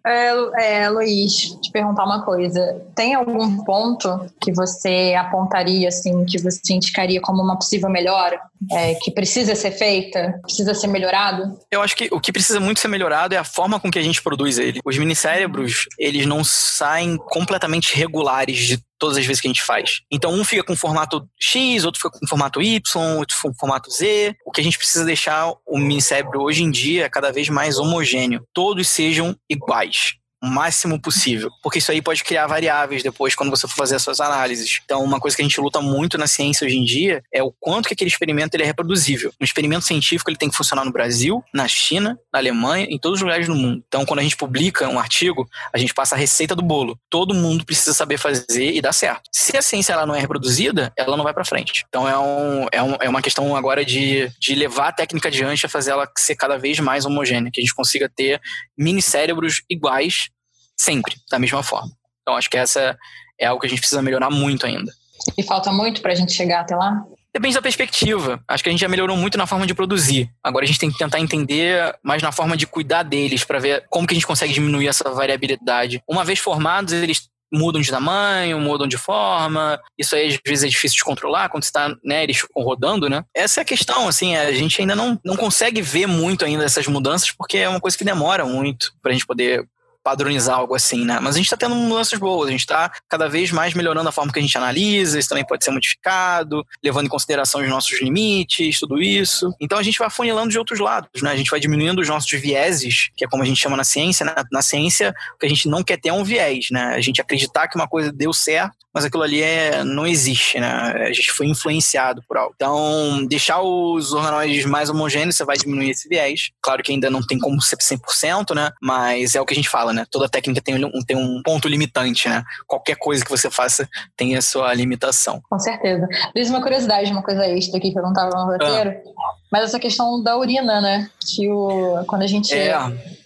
É, 0.05 0.31
é, 0.83 0.89
Luiz, 0.89 1.33
te 1.61 1.69
perguntar 1.71 2.05
uma 2.05 2.23
coisa. 2.23 2.81
Tem 2.95 3.15
algum 3.15 3.63
ponto 3.63 4.25
que 4.39 4.53
você 4.53 5.15
apontaria, 5.17 5.89
assim, 5.89 6.23
que 6.25 6.37
você 6.37 6.73
indicaria 6.73 7.19
como 7.19 7.41
uma 7.41 7.57
possível 7.57 7.89
melhora? 7.89 8.39
É, 8.71 8.93
que 8.95 9.11
precisa 9.11 9.32
precisa 9.33 9.55
ser 9.55 9.71
feita? 9.71 10.39
Precisa 10.43 10.75
ser 10.75 10.87
melhorado? 10.87 11.57
Eu 11.71 11.81
acho 11.81 11.95
que 11.95 12.07
o 12.11 12.19
que 12.19 12.31
precisa 12.31 12.59
muito 12.59 12.79
ser 12.79 12.87
melhorado 12.87 13.33
é 13.33 13.37
a 13.37 13.43
forma 13.43 13.79
com 13.79 13.89
que 13.89 13.97
a 13.97 14.03
gente 14.03 14.21
produz 14.21 14.59
ele. 14.59 14.79
Os 14.85 14.95
minicérebros, 14.95 15.87
eles 15.97 16.27
não 16.27 16.43
saem 16.43 17.17
completamente 17.17 17.95
regulares 17.95 18.59
de 18.59 18.79
todas 18.99 19.17
as 19.17 19.25
vezes 19.25 19.41
que 19.41 19.47
a 19.47 19.49
gente 19.49 19.63
faz. 19.63 20.01
Então, 20.11 20.31
um 20.31 20.45
fica 20.45 20.63
com 20.63 20.75
formato 20.75 21.27
X, 21.39 21.83
outro 21.83 21.99
fica 21.99 22.19
com 22.19 22.27
formato 22.27 22.61
Y, 22.61 23.17
outro 23.17 23.35
com 23.41 23.53
formato 23.55 23.89
Z. 23.89 24.35
O 24.45 24.51
que 24.51 24.61
a 24.61 24.63
gente 24.63 24.77
precisa 24.77 25.03
deixar 25.03 25.51
o 25.65 25.79
minicérebro 25.79 26.43
hoje 26.43 26.63
em 26.63 26.69
dia 26.69 27.05
é 27.05 27.09
cada 27.09 27.31
vez 27.31 27.49
mais 27.49 27.79
homogêneo. 27.79 28.45
Todos 28.53 28.87
sejam 28.87 29.35
iguais 29.49 30.13
o 30.43 30.45
máximo 30.45 30.99
possível, 30.99 31.49
porque 31.61 31.79
isso 31.79 31.89
aí 31.89 32.01
pode 32.01 32.21
criar 32.21 32.45
variáveis 32.47 33.01
depois 33.01 33.33
quando 33.33 33.49
você 33.49 33.65
for 33.65 33.75
fazer 33.77 33.95
as 33.95 34.01
suas 34.01 34.19
análises. 34.19 34.81
Então, 34.83 35.01
uma 35.01 35.17
coisa 35.17 35.37
que 35.37 35.41
a 35.41 35.45
gente 35.45 35.59
luta 35.61 35.79
muito 35.79 36.17
na 36.17 36.27
ciência 36.27 36.65
hoje 36.65 36.75
em 36.75 36.83
dia 36.83 37.23
é 37.33 37.41
o 37.41 37.49
quanto 37.49 37.87
que 37.87 37.93
aquele 37.93 38.09
experimento 38.09 38.53
ele 38.53 38.63
é 38.63 38.65
reproduzível. 38.65 39.31
Um 39.39 39.45
experimento 39.45 39.85
científico 39.85 40.29
ele 40.29 40.35
tem 40.35 40.49
que 40.49 40.57
funcionar 40.57 40.83
no 40.83 40.91
Brasil, 40.91 41.41
na 41.53 41.65
China, 41.65 42.19
na 42.31 42.39
Alemanha, 42.39 42.87
em 42.89 42.99
todos 42.99 43.19
os 43.19 43.23
lugares 43.23 43.47
do 43.47 43.55
mundo. 43.55 43.81
Então, 43.87 44.05
quando 44.05 44.19
a 44.19 44.23
gente 44.23 44.35
publica 44.35 44.89
um 44.89 44.99
artigo, 44.99 45.47
a 45.71 45.77
gente 45.77 45.93
passa 45.93 46.15
a 46.15 46.17
receita 46.17 46.53
do 46.53 46.61
bolo. 46.61 46.99
Todo 47.09 47.33
mundo 47.33 47.65
precisa 47.65 47.93
saber 47.93 48.17
fazer 48.17 48.73
e 48.73 48.81
dar 48.81 48.91
certo. 48.91 49.29
Se 49.31 49.55
a 49.55 49.61
ciência 49.61 49.93
ela 49.93 50.05
não 50.05 50.13
é 50.13 50.19
reproduzida, 50.19 50.91
ela 50.97 51.15
não 51.15 51.23
vai 51.23 51.33
para 51.33 51.45
frente. 51.45 51.85
Então, 51.87 52.07
é, 52.07 52.19
um, 52.19 52.67
é, 52.69 52.83
um, 52.83 52.95
é 52.99 53.07
uma 53.07 53.21
questão 53.21 53.55
agora 53.55 53.85
de, 53.85 54.29
de 54.41 54.55
levar 54.55 54.89
a 54.89 54.91
técnica 54.91 55.29
adiante 55.29 55.65
a 55.65 55.69
fazer 55.69 55.91
ela 55.91 56.05
ser 56.17 56.35
cada 56.35 56.57
vez 56.57 56.81
mais 56.81 57.05
homogênea, 57.05 57.49
que 57.49 57.61
a 57.61 57.63
gente 57.63 57.73
consiga 57.73 58.09
ter 58.13 58.41
mini 58.77 59.01
cérebros 59.01 59.61
iguais 59.69 60.32
sempre, 60.77 61.15
da 61.29 61.39
mesma 61.39 61.63
forma. 61.63 61.91
Então, 62.21 62.35
acho 62.35 62.49
que 62.49 62.57
essa 62.57 62.97
é 63.39 63.45
algo 63.45 63.61
que 63.61 63.67
a 63.67 63.69
gente 63.69 63.79
precisa 63.79 64.01
melhorar 64.01 64.29
muito 64.29 64.65
ainda. 64.65 64.91
E 65.37 65.43
falta 65.43 65.71
muito 65.71 66.01
para 66.01 66.11
a 66.11 66.15
gente 66.15 66.33
chegar 66.33 66.61
até 66.61 66.75
lá? 66.75 67.03
Depende 67.33 67.55
da 67.55 67.61
perspectiva. 67.61 68.43
Acho 68.47 68.63
que 68.63 68.69
a 68.69 68.71
gente 68.71 68.81
já 68.81 68.87
melhorou 68.87 69.17
muito 69.17 69.37
na 69.37 69.47
forma 69.47 69.65
de 69.65 69.73
produzir. 69.73 70.29
Agora 70.43 70.65
a 70.65 70.67
gente 70.67 70.77
tem 70.77 70.91
que 70.91 70.97
tentar 70.97 71.19
entender 71.19 71.95
mais 72.03 72.21
na 72.21 72.31
forma 72.31 72.55
de 72.55 72.67
cuidar 72.67 73.03
deles, 73.03 73.43
para 73.43 73.59
ver 73.59 73.85
como 73.89 74.05
que 74.05 74.13
a 74.13 74.15
gente 74.15 74.27
consegue 74.27 74.53
diminuir 74.53 74.87
essa 74.87 75.09
variabilidade. 75.09 76.01
Uma 76.07 76.23
vez 76.23 76.37
formados, 76.37 76.93
eles 76.93 77.27
mudam 77.51 77.81
de 77.81 77.89
tamanho, 77.89 78.59
mudam 78.59 78.87
de 78.87 78.97
forma. 78.97 79.79
Isso 79.97 80.15
aí 80.15 80.27
às 80.27 80.39
vezes 80.45 80.65
é 80.65 80.67
difícil 80.67 80.97
de 80.97 81.03
controlar 81.03 81.49
quando 81.49 81.63
está, 81.63 81.95
né, 82.03 82.23
eles 82.23 82.37
ficam 82.37 82.63
rodando, 82.63 83.07
né? 83.07 83.23
Essa 83.35 83.61
é 83.61 83.63
a 83.63 83.65
questão, 83.65 84.07
assim, 84.07 84.35
a 84.35 84.51
gente 84.51 84.81
ainda 84.81 84.95
não, 84.95 85.19
não 85.23 85.35
consegue 85.35 85.81
ver 85.81 86.07
muito 86.07 86.43
ainda 86.43 86.63
essas 86.63 86.87
mudanças 86.87 87.31
porque 87.31 87.57
é 87.57 87.69
uma 87.69 87.79
coisa 87.79 87.97
que 87.97 88.03
demora 88.03 88.43
muito 88.43 88.91
para 89.01 89.11
a 89.11 89.13
gente 89.13 89.25
poder 89.25 89.67
padronizar 90.03 90.57
algo 90.57 90.75
assim, 90.75 91.05
né? 91.05 91.19
Mas 91.21 91.35
a 91.35 91.37
gente 91.37 91.45
está 91.45 91.57
tendo 91.57 91.75
mudanças 91.75 92.19
boas, 92.19 92.49
a 92.49 92.51
gente 92.51 92.61
está 92.61 92.91
cada 93.07 93.29
vez 93.29 93.51
mais 93.51 93.73
melhorando 93.73 94.09
a 94.09 94.11
forma 94.11 94.31
que 94.31 94.39
a 94.39 94.41
gente 94.41 94.57
analisa, 94.57 95.17
isso 95.17 95.29
também 95.29 95.45
pode 95.45 95.63
ser 95.63 95.71
modificado, 95.71 96.65
levando 96.83 97.05
em 97.05 97.09
consideração 97.09 97.61
os 97.61 97.69
nossos 97.69 98.01
limites, 98.01 98.79
tudo 98.79 99.01
isso. 99.01 99.53
Então 99.59 99.77
a 99.77 99.83
gente 99.83 99.97
vai 99.97 100.09
funilando 100.09 100.49
de 100.49 100.59
outros 100.59 100.79
lados, 100.79 101.21
né? 101.21 101.31
A 101.31 101.37
gente 101.37 101.49
vai 101.49 101.59
diminuindo 101.59 102.01
os 102.01 102.09
nossos 102.09 102.31
vieses, 102.31 103.09
que 103.15 103.25
é 103.25 103.27
como 103.27 103.43
a 103.43 103.45
gente 103.45 103.59
chama 103.59 103.77
na 103.77 103.83
ciência, 103.83 104.25
né? 104.25 104.33
Na 104.51 104.61
ciência, 104.61 105.13
o 105.35 105.39
que 105.39 105.45
a 105.45 105.49
gente 105.49 105.67
não 105.67 105.83
quer 105.83 105.97
ter 105.97 106.09
é 106.09 106.13
um 106.13 106.23
viés, 106.23 106.67
né? 106.71 106.93
A 106.95 107.01
gente 107.01 107.21
acreditar 107.21 107.67
que 107.67 107.75
uma 107.75 107.87
coisa 107.87 108.11
deu 108.11 108.33
certo, 108.33 108.82
mas 108.93 109.05
aquilo 109.05 109.23
ali 109.23 109.41
é, 109.41 109.83
não 109.83 110.05
existe, 110.05 110.59
né? 110.59 110.67
A 110.67 111.11
gente 111.11 111.31
foi 111.31 111.47
influenciado 111.47 112.21
por 112.27 112.37
algo. 112.37 112.53
Então, 112.55 113.25
deixar 113.25 113.61
os 113.61 114.13
organóides 114.13 114.65
mais 114.65 114.89
homogêneos, 114.89 115.35
você 115.35 115.43
vai 115.43 115.57
diminuir 115.57 115.89
esse 115.89 116.07
viés. 116.07 116.51
Claro 116.61 116.83
que 116.83 116.91
ainda 116.91 117.09
não 117.09 117.25
tem 117.25 117.39
como 117.39 117.59
ser 117.61 117.77
100%, 117.77 118.53
né? 118.53 118.71
Mas 118.81 119.35
é 119.35 119.41
o 119.41 119.45
que 119.45 119.53
a 119.53 119.55
gente 119.55 119.69
fala, 119.69 119.91
né? 119.91 120.05
Toda 120.11 120.29
técnica 120.29 120.61
tem 120.61 120.85
um, 120.85 121.01
tem 121.05 121.17
um 121.17 121.41
ponto 121.41 121.67
limitante, 121.67 122.29
né? 122.29 122.43
Qualquer 122.67 122.95
coisa 122.95 123.25
que 123.25 123.31
você 123.31 123.49
faça 123.49 123.89
tem 124.15 124.35
a 124.35 124.41
sua 124.41 124.71
limitação. 124.73 125.41
Com 125.49 125.57
certeza. 125.57 126.07
Luiz, 126.35 126.49
uma 126.49 126.61
curiosidade, 126.61 127.11
uma 127.11 127.23
coisa 127.23 127.47
extra 127.47 127.79
aqui 127.79 127.91
que 127.91 127.97
eu 127.97 128.03
não 128.03 128.11
estava 128.11 128.29
no 128.29 128.45
roteiro, 128.45 128.91
ah. 128.91 129.33
mas 129.51 129.63
essa 129.63 129.79
questão 129.79 130.21
da 130.21 130.37
urina, 130.37 130.79
né? 130.79 131.09
Que 131.25 131.49
o, 131.49 132.03
quando 132.05 132.21
a 132.21 132.27
gente... 132.27 132.53
É 132.53 133.22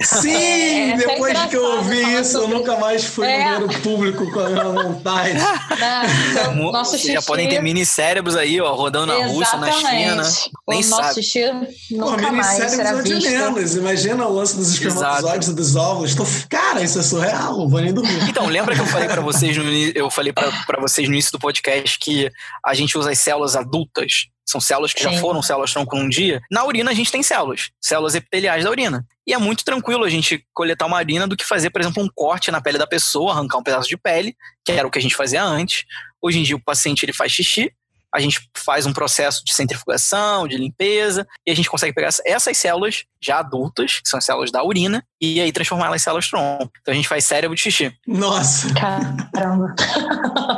Sim, 0.00 0.32
é, 0.32 0.90
é 0.92 0.96
depois 0.96 1.38
que 1.44 1.56
eu 1.56 1.76
ouvi 1.76 2.00
isso, 2.14 2.38
eu 2.38 2.48
nunca 2.48 2.78
mais 2.78 3.04
fui 3.04 3.26
é. 3.26 3.36
no 3.36 3.66
banheiro 3.66 3.82
público 3.82 4.32
com 4.32 4.40
a 4.40 4.48
minha 4.48 4.64
vontade. 4.64 5.34
Não, 6.56 6.72
nosso 6.72 6.92
Vocês 6.92 7.12
já 7.12 7.20
podem 7.20 7.46
ter 7.46 7.60
mini 7.60 7.84
cérebros 7.84 8.34
aí, 8.34 8.58
ó, 8.60 8.74
rodando 8.74 9.06
na 9.06 9.26
Rússia, 9.26 9.58
na 9.58 9.70
China. 9.72 10.22
O 10.66 10.70
Nem 10.70 10.84
nosso 10.86 11.02
sabe. 11.02 11.22
xixi 11.22 11.52
nunca 11.90 12.28
Pô, 12.28 12.32
mais 12.32 12.70
será 12.70 12.90
é 12.90 13.02
visto. 13.02 13.28
Menos. 13.28 13.74
Imagina 13.74 14.26
o 14.26 14.32
lance 14.32 14.56
dos 14.56 14.72
espermatozoides 14.72 15.48
e 15.48 15.54
dos 15.54 15.76
óvulos. 15.76 16.14
Tô... 16.14 16.24
Cara, 16.48 16.82
isso 16.82 16.98
é 16.98 17.02
surreal, 17.02 17.58
não 17.58 17.68
vou 17.68 17.80
nem 17.80 17.92
dormir. 17.92 18.28
Então, 18.28 18.46
lembra 18.46 18.74
que 18.74 18.80
eu 18.80 18.86
falei 18.86 19.08
para 19.08 19.20
vocês 19.22 19.54
no 19.56 19.66
eu 19.66 20.10
falei 20.10 20.32
para 20.32 20.80
vocês 20.80 21.08
no 21.08 21.14
início 21.14 21.32
do 21.32 21.38
podcast 21.38 21.98
que 21.98 22.30
a 22.64 22.72
gente 22.72 22.96
usa 22.96 23.10
as 23.10 23.18
células 23.18 23.54
adultas 23.54 24.28
são 24.46 24.60
células 24.60 24.92
que 24.92 25.02
Sim. 25.02 25.12
já 25.12 25.20
foram 25.20 25.42
células 25.42 25.72
tronco 25.72 25.96
um 25.96 26.08
dia. 26.08 26.40
Na 26.50 26.64
urina 26.64 26.92
a 26.92 26.94
gente 26.94 27.10
tem 27.10 27.22
células, 27.22 27.70
células 27.80 28.14
epiteliais 28.14 28.64
da 28.64 28.70
urina. 28.70 29.04
E 29.26 29.34
é 29.34 29.38
muito 29.38 29.64
tranquilo 29.64 30.04
a 30.04 30.08
gente 30.08 30.46
coletar 30.54 30.86
uma 30.86 30.98
urina 30.98 31.26
do 31.26 31.36
que 31.36 31.44
fazer, 31.44 31.70
por 31.70 31.80
exemplo, 31.80 32.02
um 32.02 32.08
corte 32.14 32.50
na 32.50 32.60
pele 32.60 32.78
da 32.78 32.86
pessoa, 32.86 33.32
arrancar 33.32 33.58
um 33.58 33.62
pedaço 33.62 33.88
de 33.88 33.96
pele, 33.96 34.36
que 34.64 34.72
era 34.72 34.86
o 34.86 34.90
que 34.90 34.98
a 34.98 35.02
gente 35.02 35.16
fazia 35.16 35.42
antes. 35.42 35.84
Hoje 36.22 36.38
em 36.38 36.42
dia 36.44 36.54
o 36.54 36.62
paciente 36.62 37.04
ele 37.04 37.12
faz 37.12 37.32
xixi, 37.32 37.72
a 38.16 38.20
gente 38.20 38.48
faz 38.56 38.86
um 38.86 38.92
processo 38.92 39.44
de 39.44 39.52
centrifugação, 39.52 40.48
de 40.48 40.56
limpeza, 40.56 41.26
e 41.46 41.50
a 41.50 41.54
gente 41.54 41.68
consegue 41.68 41.92
pegar 41.92 42.08
essas 42.24 42.56
células 42.56 43.04
já 43.20 43.40
adultas, 43.40 44.00
que 44.02 44.08
são 44.08 44.18
as 44.18 44.24
células 44.24 44.50
da 44.50 44.64
urina, 44.64 45.04
e 45.20 45.40
aí 45.40 45.52
transformá-las 45.52 46.00
em 46.00 46.04
células 46.04 46.28
tronco. 46.28 46.70
Então 46.80 46.92
a 46.92 46.94
gente 46.94 47.08
faz 47.08 47.24
cérebro 47.24 47.54
de 47.54 47.62
xixi. 47.62 47.92
Nossa! 48.06 48.72
Caramba! 48.74 49.74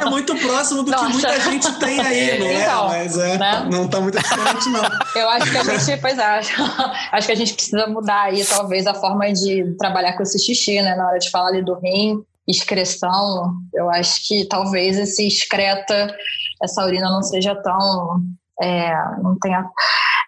É 0.00 0.04
muito 0.04 0.36
próximo 0.36 0.84
do 0.84 0.90
Nossa. 0.90 1.06
que 1.06 1.12
muita 1.12 1.40
gente 1.40 1.72
tem 1.78 2.00
aí, 2.00 2.38
não 2.38 2.46
é? 2.46 2.62
Então, 2.62 2.88
Mas 2.88 3.18
é, 3.18 3.38
né? 3.38 3.68
não 3.70 3.88
tá 3.88 4.00
muito 4.00 4.18
diferente, 4.18 4.68
não. 4.68 4.82
Eu 5.16 5.28
acho 5.30 5.50
que 5.50 5.56
a 5.56 5.64
gente, 5.64 6.00
pois 6.00 6.18
é, 6.18 6.24
acho, 6.24 6.62
acho 7.12 7.26
que 7.26 7.32
a 7.32 7.36
gente 7.36 7.54
precisa 7.54 7.86
mudar 7.88 8.22
aí, 8.22 8.44
talvez, 8.44 8.86
a 8.86 8.94
forma 8.94 9.32
de 9.32 9.74
trabalhar 9.78 10.12
com 10.14 10.22
esse 10.22 10.38
xixi, 10.38 10.80
né? 10.80 10.94
Na 10.94 11.08
hora 11.08 11.18
de 11.18 11.30
falar 11.30 11.48
ali 11.48 11.64
do 11.64 11.74
rim, 11.74 12.22
excreção, 12.48 13.54
eu 13.74 13.90
acho 13.90 14.26
que 14.26 14.46
talvez 14.46 14.98
esse 14.98 15.26
excreta, 15.26 16.16
essa 16.62 16.84
urina 16.84 17.10
não 17.10 17.22
seja 17.22 17.54
tão. 17.54 18.22
É, 18.60 18.92
não 19.22 19.38
tenha, 19.38 19.64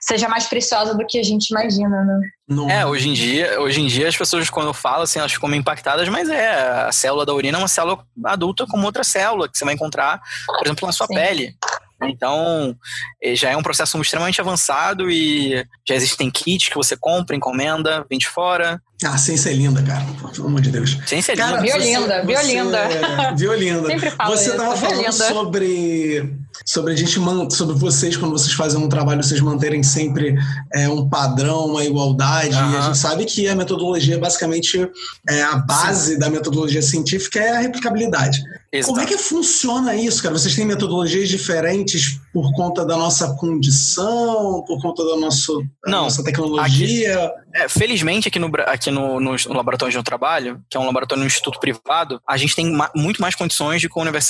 seja 0.00 0.28
mais 0.28 0.46
preciosa 0.46 0.94
do 0.94 1.04
que 1.06 1.18
a 1.18 1.22
gente 1.22 1.50
imagina, 1.50 2.04
né? 2.04 2.20
Não. 2.48 2.70
É, 2.70 2.86
hoje 2.86 3.08
em 3.08 3.12
dia, 3.12 3.60
hoje 3.60 3.80
em 3.80 3.86
dia 3.86 4.08
as 4.08 4.16
pessoas 4.16 4.48
quando 4.48 4.68
eu 4.68 4.74
falo 4.74 5.02
assim, 5.02 5.18
elas 5.18 5.32
ficam 5.32 5.52
impactadas, 5.54 6.08
mas 6.08 6.28
é, 6.28 6.86
a 6.86 6.92
célula 6.92 7.26
da 7.26 7.34
urina 7.34 7.58
é 7.58 7.60
uma 7.60 7.68
célula 7.68 8.04
adulta 8.24 8.66
como 8.66 8.86
outra 8.86 9.04
célula 9.04 9.48
que 9.48 9.58
você 9.58 9.64
vai 9.64 9.74
encontrar, 9.74 10.20
por 10.46 10.66
exemplo, 10.66 10.86
na 10.86 10.92
sua 10.92 11.06
Sim. 11.06 11.14
pele. 11.14 11.54
Então, 12.02 12.76
eh, 13.22 13.34
já 13.34 13.50
é 13.50 13.56
um 13.56 13.62
processo 13.62 14.00
extremamente 14.00 14.40
avançado 14.40 15.10
e 15.10 15.64
já 15.86 15.94
existem 15.94 16.30
kits 16.30 16.68
que 16.68 16.74
você 16.74 16.96
compra, 16.96 17.36
encomenda, 17.36 18.04
vem 18.08 18.18
de 18.18 18.28
fora. 18.28 18.80
Ah, 19.04 19.14
a 19.14 19.18
ciência 19.18 19.50
é 19.50 19.54
linda, 19.54 19.82
cara. 19.82 20.04
Pelo 20.34 20.46
amor 20.46 20.60
de 20.60 20.70
Deus. 20.70 20.98
Ciência 21.06 21.32
é 21.32 21.34
linda. 21.34 21.48
Cara, 21.48 21.62
violinda, 21.62 22.24
violinda. 22.24 23.34
Violinda. 23.36 23.86
Sempre 23.86 24.10
falo 24.10 24.36
Você 24.36 24.50
estava 24.50 24.76
falando 24.76 25.12
sobre, 25.12 26.34
sobre 26.64 26.92
a 26.92 26.96
gente 26.96 27.18
sobre 27.50 27.74
vocês, 27.76 28.16
quando 28.16 28.32
vocês 28.32 28.52
fazem 28.52 28.80
um 28.80 28.88
trabalho, 28.88 29.22
vocês 29.22 29.40
manterem 29.40 29.82
sempre 29.82 30.34
é, 30.72 30.88
um 30.88 31.08
padrão, 31.08 31.66
uma 31.66 31.84
igualdade. 31.84 32.54
Uhum. 32.56 32.72
E 32.72 32.76
a 32.76 32.80
gente 32.82 32.98
sabe 32.98 33.24
que 33.24 33.48
a 33.48 33.54
metodologia, 33.54 34.18
basicamente, 34.18 34.88
é, 35.28 35.42
a 35.42 35.56
base 35.56 36.14
Sim. 36.14 36.18
da 36.18 36.30
metodologia 36.30 36.82
científica 36.82 37.40
é 37.40 37.56
a 37.56 37.60
replicabilidade. 37.60 38.42
Exato. 38.72 38.92
Como 38.92 39.04
é 39.04 39.06
que 39.06 39.18
funciona 39.18 39.96
isso, 39.96 40.22
cara? 40.22 40.38
Vocês 40.38 40.54
têm 40.54 40.64
metodologias 40.64 41.28
diferentes 41.28 42.20
por 42.32 42.52
conta 42.54 42.84
da 42.84 42.96
nossa 42.96 43.34
condição, 43.36 44.64
por 44.66 44.80
conta 44.80 45.04
da, 45.04 45.16
nosso, 45.16 45.62
da 45.84 45.90
Não, 45.90 46.02
nossa 46.04 46.22
tecnologia? 46.22 47.24
Aqui, 47.24 47.34
é, 47.54 47.68
felizmente, 47.68 48.28
aqui, 48.28 48.38
no, 48.38 48.50
aqui 48.66 48.90
no, 48.90 49.18
no, 49.18 49.32
laboratório 49.48 49.90
onde 49.90 49.98
eu 49.98 50.02
trabalho, 50.02 50.62
que 50.70 50.76
é 50.76 50.80
um 50.80 50.86
laboratório 50.86 51.20
no 51.20 51.26
instituto 51.26 51.58
privado, 51.58 52.20
a 52.26 52.36
gente 52.36 52.54
tem 52.54 52.70
ma 52.70 52.90
muito 52.94 53.20
mais 53.20 53.34
condições 53.34 53.80
de, 53.80 53.88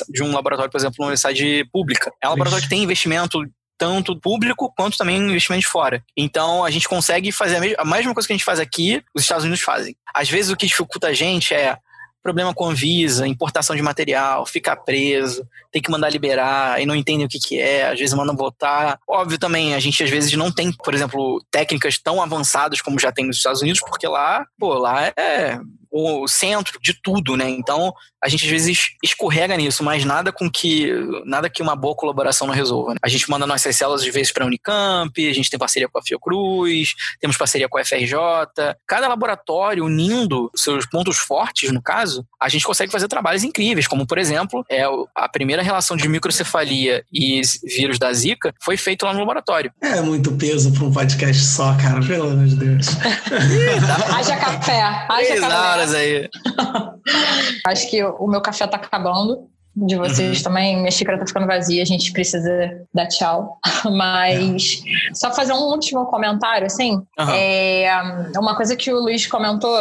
de 0.08 0.22
um 0.22 0.32
laboratório, 0.32 0.70
por 0.70 0.78
exemplo, 0.78 0.96
uma 0.98 1.08
universidade 1.08 1.68
pública. 1.72 2.10
É 2.22 2.26
um 2.26 2.30
laboratório 2.30 2.64
que 2.64 2.70
tem 2.70 2.82
investimento 2.82 3.38
tanto 3.76 4.18
público 4.20 4.72
quanto 4.76 4.98
também 4.98 5.16
investimento 5.16 5.62
de 5.62 5.66
fora. 5.66 6.02
Então 6.16 6.64
a 6.64 6.70
gente 6.70 6.88
consegue 6.88 7.32
fazer 7.32 7.76
a, 7.78 7.82
a 7.82 7.84
mesma 7.84 8.12
coisa 8.12 8.26
que 8.26 8.32
a 8.32 8.36
gente 8.36 8.44
faz 8.44 8.60
aqui, 8.60 9.02
os 9.14 9.22
Estados 9.22 9.44
Unidos 9.44 9.62
fazem. 9.62 9.96
Às 10.14 10.28
vezes 10.28 10.50
o 10.50 10.56
que 10.56 10.66
dificulta 10.66 11.08
a 11.08 11.12
gente 11.14 11.54
é 11.54 11.76
problema 12.22 12.54
com 12.54 12.70
a 12.70 12.74
Visa, 12.74 13.26
importação 13.26 13.74
de 13.74 13.82
material, 13.82 14.46
ficar 14.46 14.76
preso, 14.76 15.46
tem 15.72 15.80
que 15.80 15.90
mandar 15.90 16.10
liberar 16.10 16.80
e 16.80 16.86
não 16.86 16.94
entendem 16.94 17.26
o 17.26 17.28
que, 17.28 17.38
que 17.38 17.58
é, 17.58 17.88
às 17.88 17.98
vezes 17.98 18.14
mandam 18.14 18.36
votar. 18.36 18.98
Óbvio 19.08 19.38
também, 19.38 19.74
a 19.74 19.80
gente 19.80 20.02
às 20.02 20.10
vezes 20.10 20.32
não 20.34 20.52
tem, 20.52 20.72
por 20.72 20.94
exemplo, 20.94 21.42
técnicas 21.50 21.98
tão 21.98 22.22
avançadas 22.22 22.80
como 22.80 22.98
já 22.98 23.10
tem 23.12 23.26
nos 23.26 23.36
Estados 23.36 23.62
Unidos, 23.62 23.80
porque 23.80 24.06
lá, 24.06 24.46
pô, 24.58 24.74
lá 24.74 25.06
é 25.16 25.58
o 25.90 26.28
centro 26.28 26.78
de 26.80 26.94
tudo, 27.02 27.36
né? 27.36 27.48
Então, 27.48 27.92
a 28.22 28.28
gente 28.28 28.44
às 28.44 28.50
vezes 28.50 28.90
escorrega 29.02 29.56
nisso, 29.56 29.82
mas 29.82 30.04
nada 30.04 30.30
com 30.30 30.50
que 30.50 30.92
nada 31.24 31.48
que 31.48 31.62
uma 31.62 31.74
boa 31.74 31.94
colaboração 31.94 32.46
não 32.46 32.54
resolva. 32.54 32.92
Né? 32.92 32.98
A 33.02 33.08
gente 33.08 33.28
manda 33.30 33.46
nossas 33.46 33.74
células 33.74 34.02
de 34.02 34.10
vezes 34.10 34.30
para 34.30 34.44
a 34.44 34.46
Unicamp, 34.46 35.28
a 35.28 35.34
gente 35.34 35.48
tem 35.48 35.58
parceria 35.58 35.88
com 35.88 35.98
a 35.98 36.02
Fiocruz, 36.02 36.94
temos 37.18 37.36
parceria 37.36 37.68
com 37.68 37.78
a 37.78 37.84
FRJ. 37.84 38.14
Cada 38.86 39.08
laboratório 39.08 39.84
unindo 39.84 40.50
seus 40.54 40.86
pontos 40.86 41.16
fortes, 41.16 41.72
no 41.72 41.82
caso, 41.82 42.24
a 42.40 42.48
gente 42.48 42.64
consegue 42.64 42.92
fazer 42.92 43.08
trabalhos 43.08 43.42
incríveis, 43.42 43.88
como 43.88 44.06
por 44.06 44.18
exemplo, 44.18 44.64
é 44.68 44.84
a 45.14 45.28
primeira 45.28 45.62
relação 45.62 45.96
de 45.96 46.08
microcefalia 46.08 47.02
e 47.12 47.40
vírus 47.64 47.98
da 47.98 48.12
Zika 48.12 48.54
foi 48.62 48.76
feito 48.76 49.06
lá 49.06 49.12
no 49.12 49.20
laboratório. 49.20 49.72
É 49.80 50.00
muito 50.02 50.32
peso 50.32 50.72
para 50.72 50.84
um 50.84 50.92
podcast 50.92 51.42
só, 51.42 51.74
cara, 51.76 52.00
pelo 52.06 52.30
amor 52.30 52.46
de 52.46 52.56
Deus. 52.56 52.86
haja 54.14 54.36
café, 54.36 54.82
haja 55.08 55.40
café. 55.40 55.79
Horas 55.80 55.94
aí. 55.94 56.28
Acho 57.66 57.90
que 57.90 58.04
o 58.04 58.26
meu 58.26 58.40
café 58.40 58.66
tá 58.66 58.76
acabando. 58.76 59.48
De 59.76 59.96
vocês 59.96 60.38
uhum. 60.38 60.44
também, 60.44 60.76
minha 60.76 60.90
xícara 60.90 61.18
tá 61.18 61.24
ficando 61.24 61.46
vazia, 61.46 61.80
a 61.82 61.86
gente 61.86 62.12
precisa 62.12 62.86
dar 62.92 63.06
tchau. 63.06 63.58
Mas 63.90 64.82
é. 64.84 65.14
só 65.14 65.32
fazer 65.32 65.52
um 65.52 65.62
último 65.62 66.06
comentário, 66.06 66.66
assim. 66.66 66.94
Uhum. 66.94 67.30
É, 67.32 67.88
uma 68.36 68.56
coisa 68.56 68.74
que 68.74 68.92
o 68.92 69.00
Luiz 69.00 69.26
comentou, 69.26 69.76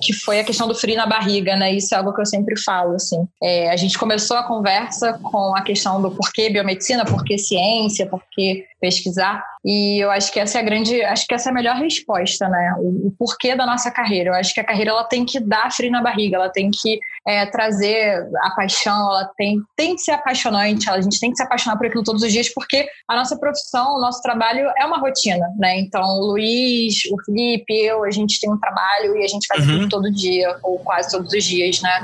que 0.00 0.12
foi 0.12 0.38
a 0.38 0.44
questão 0.44 0.68
do 0.68 0.74
frio 0.74 0.96
na 0.96 1.06
barriga, 1.06 1.56
né? 1.56 1.72
Isso 1.72 1.92
é 1.94 1.98
algo 1.98 2.14
que 2.14 2.20
eu 2.20 2.26
sempre 2.26 2.58
falo, 2.60 2.94
assim. 2.94 3.26
É, 3.42 3.70
a 3.70 3.76
gente 3.76 3.98
começou 3.98 4.36
a 4.36 4.44
conversa 4.44 5.18
com 5.22 5.56
a 5.56 5.62
questão 5.62 6.00
do 6.00 6.12
porquê 6.12 6.48
biomedicina, 6.48 7.04
porquê 7.04 7.36
ciência, 7.36 8.06
porquê 8.06 8.64
pesquisar. 8.80 9.44
E 9.64 10.02
eu 10.02 10.10
acho 10.10 10.32
que 10.32 10.40
essa 10.40 10.58
é 10.58 10.60
a 10.60 10.64
grande, 10.64 11.02
acho 11.02 11.26
que 11.26 11.34
essa 11.34 11.48
é 11.48 11.52
a 11.52 11.54
melhor 11.54 11.76
resposta, 11.76 12.48
né? 12.48 12.74
O, 12.78 13.08
o 13.08 13.14
porquê 13.16 13.54
da 13.54 13.64
nossa 13.64 13.90
carreira. 13.90 14.30
Eu 14.30 14.34
acho 14.34 14.52
que 14.52 14.60
a 14.60 14.64
carreira 14.64 14.90
ela 14.90 15.04
tem 15.04 15.24
que 15.24 15.38
dar 15.38 15.72
frio 15.72 15.90
na 15.90 16.02
barriga, 16.02 16.36
ela 16.36 16.48
tem 16.48 16.70
que 16.70 16.98
é, 17.26 17.46
trazer 17.46 18.26
a 18.42 18.50
paixão, 18.50 19.10
ela 19.10 19.30
tem, 19.36 19.60
tem 19.76 19.94
que 19.94 20.02
ser 20.02 20.12
apaixonante, 20.12 20.90
a 20.90 21.00
gente 21.00 21.20
tem 21.20 21.30
que 21.30 21.36
se 21.36 21.42
apaixonar 21.42 21.76
por 21.76 21.86
aquilo 21.86 22.02
todos 22.02 22.22
os 22.22 22.32
dias, 22.32 22.48
porque 22.52 22.86
a 23.08 23.16
nossa 23.16 23.38
profissão, 23.38 23.96
o 23.96 24.00
nosso 24.00 24.20
trabalho 24.22 24.70
é 24.76 24.84
uma 24.84 24.98
rotina, 24.98 25.46
né? 25.56 25.78
Então, 25.78 26.02
o 26.02 26.32
Luiz, 26.32 27.04
o 27.12 27.16
Felipe, 27.24 27.72
eu, 27.72 28.04
a 28.04 28.10
gente 28.10 28.40
tem 28.40 28.50
um 28.50 28.58
trabalho 28.58 29.16
e 29.16 29.24
a 29.24 29.28
gente 29.28 29.46
faz 29.46 29.64
uhum. 29.64 29.72
aquilo 29.72 29.88
todo 29.88 30.12
dia, 30.12 30.56
ou 30.62 30.78
quase 30.80 31.10
todos 31.10 31.32
os 31.32 31.44
dias, 31.44 31.80
né? 31.80 32.00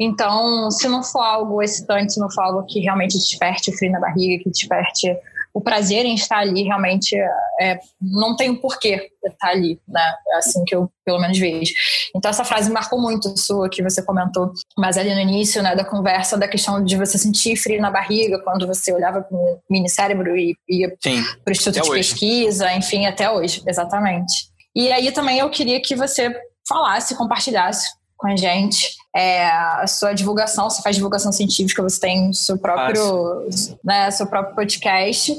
Então, 0.00 0.70
se 0.70 0.88
não 0.88 1.02
for 1.02 1.22
algo 1.22 1.62
excitante, 1.62 2.14
se 2.14 2.20
não 2.20 2.30
for 2.30 2.42
algo 2.42 2.66
que 2.66 2.80
realmente 2.80 3.18
desperte 3.18 3.70
o 3.70 3.76
frio 3.76 3.92
na 3.92 4.00
barriga, 4.00 4.42
que 4.42 4.50
desperte 4.50 5.16
o 5.56 5.60
prazer 5.62 6.04
em 6.04 6.14
estar 6.14 6.36
ali 6.36 6.64
realmente 6.64 7.16
é, 7.58 7.78
não 7.98 8.36
tem 8.36 8.50
um 8.50 8.56
porquê 8.56 9.08
estar 9.24 9.48
ali, 9.48 9.80
né? 9.88 10.14
É 10.28 10.36
assim 10.36 10.62
que 10.66 10.76
eu 10.76 10.92
pelo 11.02 11.18
menos 11.18 11.38
vejo. 11.38 11.72
Então 12.14 12.30
essa 12.30 12.44
frase 12.44 12.70
marcou 12.70 13.00
muito 13.00 13.34
sua 13.38 13.66
que 13.70 13.82
você 13.82 14.02
comentou, 14.02 14.52
mas 14.76 14.98
ali 14.98 15.14
no 15.14 15.20
início, 15.20 15.62
né, 15.62 15.74
da 15.74 15.82
conversa 15.82 16.36
da 16.36 16.46
questão 16.46 16.84
de 16.84 16.94
você 16.98 17.16
sentir 17.16 17.56
frio 17.56 17.80
na 17.80 17.90
barriga 17.90 18.38
quando 18.44 18.66
você 18.66 18.92
olhava 18.92 19.22
para 19.22 19.34
o 19.34 19.58
mini 19.70 19.88
cérebro 19.88 20.36
e 20.36 20.54
ia 20.68 20.94
para 21.42 21.50
o 21.50 21.50
instituto 21.50 21.82
de 21.82 21.90
hoje. 21.90 22.10
pesquisa, 22.10 22.70
enfim, 22.74 23.06
até 23.06 23.30
hoje, 23.30 23.62
exatamente. 23.66 24.50
E 24.74 24.92
aí 24.92 25.10
também 25.10 25.38
eu 25.38 25.48
queria 25.48 25.80
que 25.80 25.96
você 25.96 26.38
falasse, 26.68 27.16
compartilhasse 27.16 27.88
com 28.14 28.28
a 28.28 28.36
gente 28.36 28.94
é, 29.16 29.48
a 29.48 29.86
sua 29.86 30.12
divulgação, 30.12 30.68
você 30.68 30.82
faz 30.82 30.94
divulgação 30.94 31.32
científica, 31.32 31.82
você 31.82 31.98
tem 31.98 32.34
seu 32.34 32.58
próprio, 32.58 33.48
né, 33.82 34.10
seu 34.10 34.26
próprio 34.26 34.54
podcast. 34.54 35.32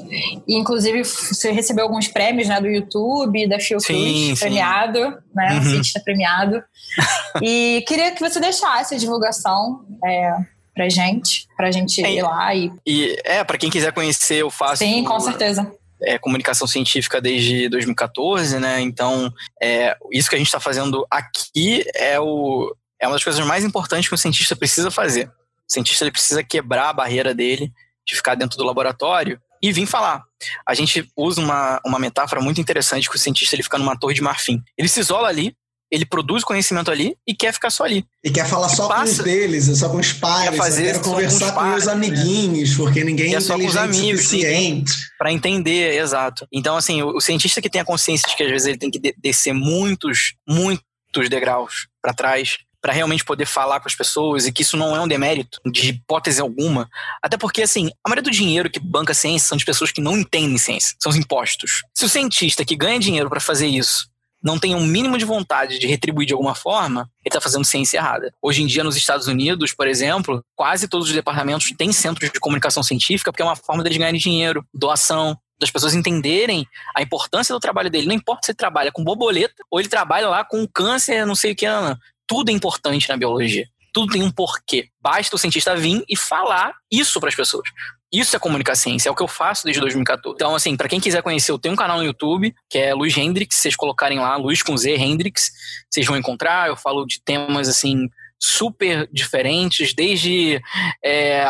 E, 0.47 0.57
inclusive, 0.57 1.03
você 1.03 1.51
recebeu 1.51 1.85
alguns 1.85 2.07
prêmios 2.07 2.47
né, 2.47 2.59
do 2.59 2.67
YouTube, 2.67 3.47
da 3.47 3.59
Fiocruz, 3.59 4.39
premiado, 4.39 4.97
sim. 4.97 5.15
né? 5.35 5.53
Uhum. 5.53 5.63
Cientista 5.69 6.01
premiado. 6.03 6.63
e 7.39 7.83
queria 7.87 8.09
que 8.09 8.19
você 8.19 8.39
deixasse 8.39 8.95
a 8.95 8.97
divulgação. 8.97 9.85
É, 10.03 10.35
pra 10.73 10.89
gente, 10.89 11.47
pra 11.55 11.71
gente 11.71 12.03
é, 12.03 12.13
ir 12.13 12.21
lá 12.23 12.55
e. 12.55 12.71
e 12.85 13.15
é, 13.23 13.43
para 13.43 13.59
quem 13.59 13.69
quiser 13.69 13.91
conhecer, 13.91 14.41
eu 14.41 14.49
faço. 14.49 14.77
Sim, 14.77 15.03
com 15.03 15.19
certeza. 15.19 15.71
É, 16.01 16.17
comunicação 16.17 16.67
científica 16.67 17.21
desde 17.21 17.69
2014, 17.69 18.59
né? 18.59 18.81
Então, 18.81 19.31
é, 19.61 19.95
isso 20.11 20.29
que 20.29 20.35
a 20.35 20.37
gente 20.39 20.47
está 20.47 20.59
fazendo 20.59 21.05
aqui 21.11 21.83
é 21.95 22.19
o, 22.19 22.71
é 22.99 23.07
uma 23.07 23.13
das 23.13 23.23
coisas 23.23 23.45
mais 23.45 23.63
importantes 23.63 24.07
que 24.07 24.15
o 24.15 24.17
cientista 24.17 24.55
precisa 24.55 24.89
fazer. 24.91 25.27
O 25.67 25.71
cientista 25.71 26.03
ele 26.03 26.11
precisa 26.11 26.43
quebrar 26.43 26.89
a 26.89 26.93
barreira 26.93 27.33
dele 27.33 27.71
de 28.05 28.15
ficar 28.15 28.35
dentro 28.35 28.57
do 28.57 28.63
laboratório 28.63 29.39
e 29.61 29.71
vir 29.71 29.85
falar. 29.85 30.23
A 30.67 30.73
gente 30.73 31.09
usa 31.15 31.41
uma, 31.41 31.81
uma 31.85 31.99
metáfora 31.99 32.41
muito 32.41 32.61
interessante 32.61 33.09
que 33.09 33.15
o 33.15 33.19
cientista 33.19 33.55
ele 33.55 33.63
fica 33.63 33.77
numa 33.77 33.97
torre 33.97 34.13
de 34.13 34.21
marfim. 34.21 34.61
Ele 34.77 34.87
se 34.87 34.99
isola 34.99 35.27
ali, 35.27 35.55
ele 35.89 36.05
produz 36.05 36.43
conhecimento 36.43 36.91
ali 36.91 37.15
e 37.25 37.33
quer 37.33 37.53
ficar 37.53 37.69
só 37.69 37.83
ali. 37.83 38.05
E 38.23 38.29
quer 38.29 38.47
falar 38.47 38.69
só 38.69 38.87
passa, 38.87 39.03
com 39.03 39.19
os 39.19 39.25
deles, 39.25 39.79
só 39.79 39.89
com 39.89 39.97
os 39.97 40.13
pais, 40.13 40.49
quer 40.49 40.55
fazer 40.55 40.93
quer 40.93 41.01
conversar 41.01 41.53
com, 41.53 41.61
os, 41.61 41.69
com 41.69 41.75
os 41.75 41.87
amiguinhos, 41.87 42.71
né? 42.71 42.75
porque 42.77 43.03
ninguém 43.03 43.35
é 43.35 43.39
só 43.39 43.57
com 43.57 43.65
os 43.65 43.77
amigos 43.77 44.23
suficiente. 44.23 44.93
Para 45.17 45.31
entender, 45.31 45.97
exato. 45.97 46.45
Então, 46.51 46.75
assim, 46.75 47.01
o, 47.01 47.17
o, 47.17 47.21
cientista 47.21 47.61
que 47.61 47.69
tem 47.69 47.81
a 47.81 47.85
consciência 47.85 48.27
de 48.27 48.35
que 48.35 48.43
às 48.43 48.49
vezes 48.49 48.67
ele 48.67 48.77
tem 48.77 48.91
que 48.91 48.99
de, 48.99 49.15
descer 49.17 49.53
muitos, 49.53 50.35
muitos 50.47 51.29
degraus 51.29 51.87
para 52.01 52.13
trás 52.13 52.57
para 52.81 52.93
realmente 52.93 53.25
poder 53.25 53.45
falar 53.45 53.79
com 53.79 53.87
as 53.87 53.95
pessoas 53.95 54.45
e 54.45 54.51
que 54.51 54.61
isso 54.61 54.77
não 54.77 54.95
é 54.95 55.01
um 55.01 55.07
demérito 55.07 55.59
de 55.65 55.89
hipótese 55.89 56.39
alguma. 56.41 56.89
Até 57.21 57.37
porque, 57.37 57.61
assim, 57.63 57.89
a 58.03 58.09
maioria 58.09 58.23
do 58.23 58.31
dinheiro 58.31 58.69
que 58.69 58.79
banca 58.79 59.13
ciência 59.13 59.47
são 59.47 59.57
de 59.57 59.65
pessoas 59.65 59.91
que 59.91 60.01
não 60.01 60.17
entendem 60.17 60.57
ciência, 60.57 60.95
são 60.99 61.09
os 61.09 61.15
impostos. 61.15 61.83
Se 61.93 62.05
o 62.05 62.09
cientista 62.09 62.63
que 62.63 62.75
ganha 62.75 62.99
dinheiro 62.99 63.29
para 63.29 63.39
fazer 63.39 63.67
isso 63.67 64.07
não 64.43 64.59
tem 64.59 64.75
um 64.75 64.85
mínimo 64.85 65.17
de 65.17 65.25
vontade 65.25 65.79
de 65.79 65.87
retribuir 65.87 66.27
de 66.27 66.33
alguma 66.33 66.53
forma, 66.53 67.09
ele 67.25 67.29
está 67.29 67.41
fazendo 67.41 67.65
ciência 67.65 67.97
errada. 67.97 68.31
Hoje 68.41 68.61
em 68.61 68.67
dia, 68.67 68.83
nos 68.83 68.95
Estados 68.95 69.27
Unidos, 69.27 69.73
por 69.73 69.87
exemplo, 69.87 70.43
quase 70.55 70.87
todos 70.87 71.07
os 71.07 71.13
departamentos 71.13 71.71
têm 71.75 71.91
centros 71.91 72.31
de 72.31 72.39
comunicação 72.39 72.83
científica, 72.83 73.31
porque 73.31 73.41
é 73.41 73.45
uma 73.45 73.55
forma 73.55 73.83
deles 73.83 73.97
ganharem 73.97 74.19
dinheiro, 74.19 74.65
doação, 74.73 75.37
das 75.59 75.71
pessoas 75.71 75.95
entenderem 75.95 76.67
a 76.95 77.01
importância 77.01 77.53
do 77.53 77.59
trabalho 77.59 77.89
dele. 77.89 78.07
Não 78.07 78.13
importa 78.13 78.45
se 78.45 78.51
ele 78.51 78.57
trabalha 78.57 78.91
com 78.91 79.03
borboleta 79.03 79.55
ou 79.71 79.79
ele 79.79 79.89
trabalha 79.89 80.29
lá 80.29 80.45
com 80.45 80.67
câncer, 80.67 81.25
não 81.25 81.35
sei 81.35 81.53
o 81.53 81.55
que, 81.55 81.67
não. 81.67 81.97
Tudo 82.27 82.49
é 82.49 82.53
importante 82.53 83.09
na 83.09 83.17
biologia. 83.17 83.65
Tudo 83.93 84.13
tem 84.13 84.21
um 84.21 84.31
porquê. 84.31 84.89
Basta 85.01 85.35
o 85.35 85.39
cientista 85.39 85.75
vir 85.75 86.03
e 86.07 86.15
falar 86.15 86.73
isso 86.91 87.19
para 87.19 87.29
as 87.29 87.35
pessoas. 87.35 87.67
Isso 88.11 88.35
é 88.35 88.39
comunicar 88.39 88.75
ciência, 88.75 89.09
é 89.09 89.11
o 89.11 89.15
que 89.15 89.23
eu 89.23 89.27
faço 89.27 89.65
desde 89.65 89.81
2014. 89.81 90.35
Então, 90.35 90.55
assim, 90.55 90.77
para 90.77 90.87
quem 90.87 90.99
quiser 90.99 91.21
conhecer, 91.21 91.51
eu 91.51 91.59
tenho 91.59 91.73
um 91.73 91.77
canal 91.77 91.97
no 91.97 92.05
YouTube, 92.05 92.53
que 92.69 92.77
é 92.77 92.93
Luiz 92.93 93.17
Hendrix, 93.17 93.57
vocês 93.57 93.75
colocarem 93.75 94.19
lá, 94.19 94.37
Luiz 94.37 94.61
com 94.61 94.77
Z, 94.77 94.95
Hendrix, 94.95 95.51
vocês 95.89 96.05
vão 96.05 96.15
encontrar, 96.15 96.69
eu 96.69 96.77
falo 96.77 97.05
de 97.05 97.21
temas, 97.21 97.67
assim, 97.67 98.07
super 98.39 99.09
diferentes, 99.11 99.93
desde 99.93 100.61
é, 101.03 101.45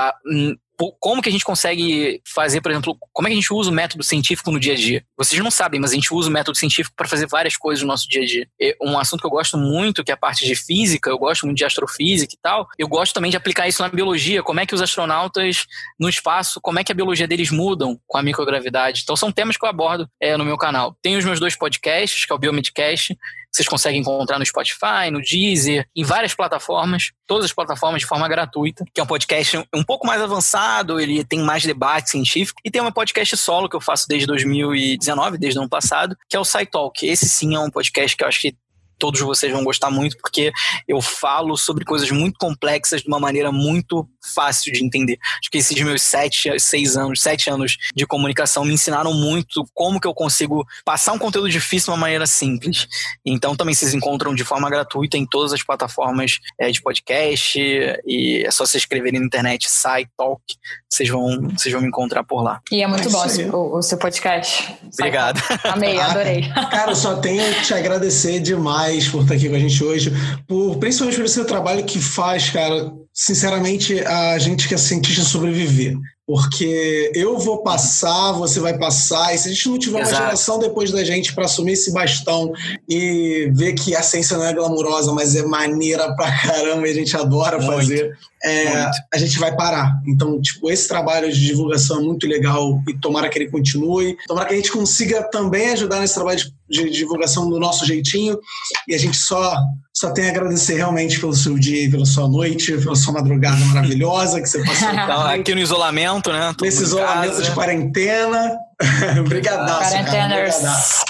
como 1.00 1.22
que 1.22 1.30
a 1.30 1.32
gente 1.32 1.44
consegue 1.44 2.22
fazer, 2.26 2.62
por 2.62 2.72
exemplo, 2.72 2.98
como 3.12 3.28
é 3.28 3.32
que 3.32 3.34
a 3.34 3.40
gente 3.40 3.54
usa 3.54 3.70
o 3.70 3.74
método 3.74 4.04
científico 4.04 4.52
no 4.52 4.60
dia 4.60 4.74
a 4.74 4.76
dia? 4.76 5.04
Vocês 5.18 5.42
não 5.42 5.50
sabem, 5.50 5.80
mas 5.80 5.92
a 5.92 5.96
gente 5.96 6.14
usa 6.14 6.30
o 6.30 6.32
método 6.32 6.58
científico 6.58 6.96
para 6.96 7.08
fazer 7.08 7.28
várias 7.28 7.58
coisas 7.58 7.82
no 7.82 7.88
nosso 7.88 8.08
dia 8.08 8.22
a 8.22 8.26
dia. 8.26 8.48
Um 8.82 8.98
assunto 9.00 9.22
que 9.22 9.26
eu 9.26 9.32
gosto 9.32 9.58
muito, 9.58 10.04
que 10.04 10.12
é 10.12 10.14
a 10.14 10.18
parte 10.18 10.46
de 10.46 10.56
física, 10.56 11.10
eu 11.10 11.18
gosto 11.18 11.46
muito 11.46 11.58
de 11.58 11.66
astrofísica 11.66 12.34
e 12.34 12.38
tal. 12.42 12.68
Eu 12.78 12.88
gosto 12.88 13.14
também 13.14 13.32
de 13.32 13.38
aplicar 13.38 13.68
isso 13.68 13.82
na 13.82 13.90
biologia, 13.90 14.44
como 14.44 14.60
é 14.60 14.66
que 14.66 14.76
os 14.76 14.82
astronautas 14.82 15.66
no 16.00 16.08
espaço, 16.08 16.60
como 16.62 16.80
é 16.80 16.84
que 16.84 16.92
a 16.92 16.96
biologia 16.96 17.28
deles 17.28 17.50
mudam 17.50 18.00
com 18.06 18.18
a 18.18 18.24
microgravidade. 18.24 19.02
Então 19.04 19.16
são 19.16 19.32
temas 19.32 19.58
que 19.58 19.66
eu 19.66 19.70
abordo 19.70 20.08
é, 20.22 20.38
no 20.38 20.46
meu 20.46 20.58
canal. 20.58 20.96
Tem 21.02 21.18
os 21.18 21.26
meus 21.26 21.40
dois 21.40 21.56
podcasts, 21.56 22.26
que 22.26 22.32
é 22.32 22.36
o 22.36 22.40
Biomedcast, 22.40 23.18
vocês 23.52 23.68
conseguem 23.68 24.02
encontrar 24.02 24.38
no 24.38 24.46
Spotify, 24.46 25.10
no 25.12 25.22
Deezer, 25.22 25.88
em 25.96 26.04
várias 26.04 26.36
plataformas, 26.36 27.12
todas 27.28 27.46
as 27.46 27.54
plataformas 27.54 28.02
de 28.02 28.08
forma 28.08 28.28
gratuita, 28.28 28.86
que 28.94 29.00
é 29.00 29.04
um 29.04 29.08
podcast 29.08 29.58
um 29.74 29.84
pouco 29.84 30.08
mais 30.08 30.22
avançado, 30.22 31.00
ele 31.00 31.24
tem 31.24 31.40
mais 31.40 31.64
debate 31.64 32.10
científico, 32.10 32.60
e 32.64 32.72
tem 32.72 32.82
um 32.82 32.92
podcast 32.92 33.36
solo 33.38 33.70
que 33.70 33.76
eu 33.76 33.82
faço 33.82 34.08
desde 34.08 34.26
2019, 34.26 35.38
desde 35.38 35.60
o 35.60 35.62
ano 35.62 35.70
passado, 35.70 36.16
que 36.30 36.36
é 36.36 36.40
o 36.40 36.46
SciTalk. 36.46 37.06
Esse 37.06 37.28
sim 37.28 37.56
é 37.56 37.60
um 37.60 37.70
podcast 37.70 38.16
que 38.16 38.24
eu 38.24 38.28
acho 38.28 38.42
que 38.42 38.56
todos 38.98 39.20
vocês 39.22 39.52
vão 39.52 39.64
gostar 39.64 39.90
muito, 39.90 40.18
porque 40.18 40.52
eu 40.88 41.02
falo 41.02 41.56
sobre 41.58 41.86
coisas 41.86 42.10
muito 42.12 42.38
complexas 42.40 43.02
de 43.02 43.08
uma 43.08 43.20
maneira 43.20 43.52
muito 43.52 44.08
fácil 44.34 44.74
de 44.74 44.84
entender. 44.84 45.18
Acho 45.40 45.50
que 45.50 45.58
esses 45.58 45.80
meus 45.82 46.02
sete, 46.02 46.60
seis 46.60 46.98
anos, 46.98 47.22
sete 47.22 47.50
anos 47.50 47.78
de 47.96 48.06
comunicação 48.06 48.66
me 48.66 48.74
ensinaram 48.74 49.14
muito 49.14 49.66
como 49.74 50.00
que 50.00 50.08
eu 50.08 50.14
consigo 50.14 50.66
passar 50.84 51.14
um 51.14 51.18
conteúdo 51.18 51.50
difícil 51.50 51.88
de 51.88 51.92
uma 51.92 51.98
maneira 51.98 52.26
simples. 52.26 52.88
Então 53.26 53.56
também 53.56 53.74
vocês 53.74 53.94
encontram 53.94 54.34
de 54.34 54.44
forma 54.44 54.70
gratuita 54.70 55.18
em 55.18 55.26
todas 55.26 55.54
as 55.54 55.64
plataformas 55.64 56.40
é, 56.60 56.70
de 56.70 56.82
podcast 56.82 57.60
e 57.60 58.44
é 58.46 58.52
só 58.52 58.66
vocês 58.66 58.84
escreverem 58.84 59.20
na 59.20 59.26
internet 59.26 59.70
Sai 59.70 60.06
Talk, 60.18 60.42
vocês 60.90 61.10
vão, 61.10 61.50
vocês 61.56 61.72
vão 61.74 61.82
me 61.82 61.88
encontrar 61.88 62.24
por 62.24 62.42
lá. 62.42 62.62
E 62.72 62.82
é 62.82 62.88
muito 62.88 63.08
é 63.08 63.12
bom 63.12 63.58
o, 63.58 63.78
o, 63.78 63.82
seu 63.82 63.98
podcast. 63.98 64.76
Obrigado. 64.94 65.42
Amei, 65.64 66.00
adorei. 66.02 66.50
Cara, 66.72 66.92
eu 66.92 66.96
só 66.96 67.18
tenho 67.18 67.44
que 67.56 67.64
te 67.64 67.74
agradecer 67.74 68.40
demais 68.40 69.08
por 69.08 69.24
estar 69.24 69.36
aqui 69.36 69.50
com 69.50 69.56
a 69.56 69.60
gente 69.60 69.84
hoje, 69.84 70.12
por 70.48 70.78
principalmente 70.78 71.18
pelo 71.18 71.28
seu 71.28 71.46
trabalho 71.46 71.84
que 71.84 72.00
faz, 72.00 72.50
cara 72.50 72.92
sinceramente, 73.18 74.00
a 74.06 74.38
gente 74.38 74.68
que 74.68 74.76
é 74.76 74.78
cientista 74.78 75.24
sobreviver. 75.24 75.98
Porque 76.28 77.10
eu 77.16 77.38
vou 77.38 77.64
passar, 77.64 78.34
você 78.34 78.60
vai 78.60 78.78
passar, 78.78 79.34
e 79.34 79.38
se 79.38 79.48
a 79.48 79.52
gente 79.54 79.70
não 79.70 79.80
tiver 79.80 80.02
Exato. 80.02 80.16
uma 80.16 80.26
geração 80.26 80.60
depois 80.60 80.92
da 80.92 81.02
gente 81.02 81.34
para 81.34 81.46
assumir 81.46 81.72
esse 81.72 81.94
bastão 81.94 82.52
e 82.88 83.50
ver 83.56 83.72
que 83.76 83.96
a 83.96 84.04
ciência 84.04 84.38
não 84.38 84.44
é 84.44 84.54
glamurosa, 84.54 85.14
mas 85.14 85.38
é 85.38 85.44
maneira 85.44 86.14
pra 86.18 86.30
caramba 86.38 86.86
e 86.86 86.92
a 86.92 86.94
gente 86.94 87.16
adora 87.16 87.58
muito, 87.60 87.72
fazer, 87.72 88.12
é, 88.44 88.92
a 89.14 89.18
gente 89.18 89.40
vai 89.40 89.56
parar. 89.56 90.02
Então, 90.06 90.42
tipo, 90.42 90.70
esse 90.70 90.86
trabalho 90.86 91.32
de 91.32 91.40
divulgação 91.40 92.02
é 92.02 92.04
muito 92.04 92.28
legal 92.28 92.78
e 92.90 92.94
tomara 93.00 93.30
que 93.30 93.40
ele 93.40 93.50
continue. 93.50 94.18
Tomara 94.28 94.50
que 94.50 94.54
a 94.54 94.58
gente 94.58 94.72
consiga 94.72 95.24
também 95.24 95.70
ajudar 95.70 96.02
nesse 96.02 96.16
trabalho 96.16 96.38
de, 96.38 96.52
de 96.70 96.90
divulgação 96.90 97.50
do 97.50 97.58
nosso 97.58 97.86
jeitinho 97.86 98.38
e 98.86 98.94
a 98.94 98.98
gente 98.98 99.16
só 99.16 99.56
só 100.00 100.12
tenho 100.12 100.28
a 100.28 100.30
agradecer 100.30 100.76
realmente 100.76 101.20
pelo 101.20 101.34
seu 101.34 101.58
dia 101.58 101.86
e 101.86 101.90
pela 101.90 102.06
sua 102.06 102.28
noite, 102.28 102.72
pela 102.78 102.96
sua 102.96 103.14
madrugada 103.14 103.58
maravilhosa 103.66 104.40
que 104.40 104.48
você 104.48 104.64
passou. 104.64 104.90
Então, 104.94 105.22
aqui 105.26 105.56
no 105.56 105.60
isolamento, 105.60 106.32
né? 106.32 106.54
Todo 106.56 106.66
Nesse 106.66 106.84
isolamento 106.84 107.32
casa. 107.32 107.42
de 107.42 107.52
quarentena. 107.52 108.58
Obrigadaço. 109.20 109.90
Quarenteners. 109.90 111.04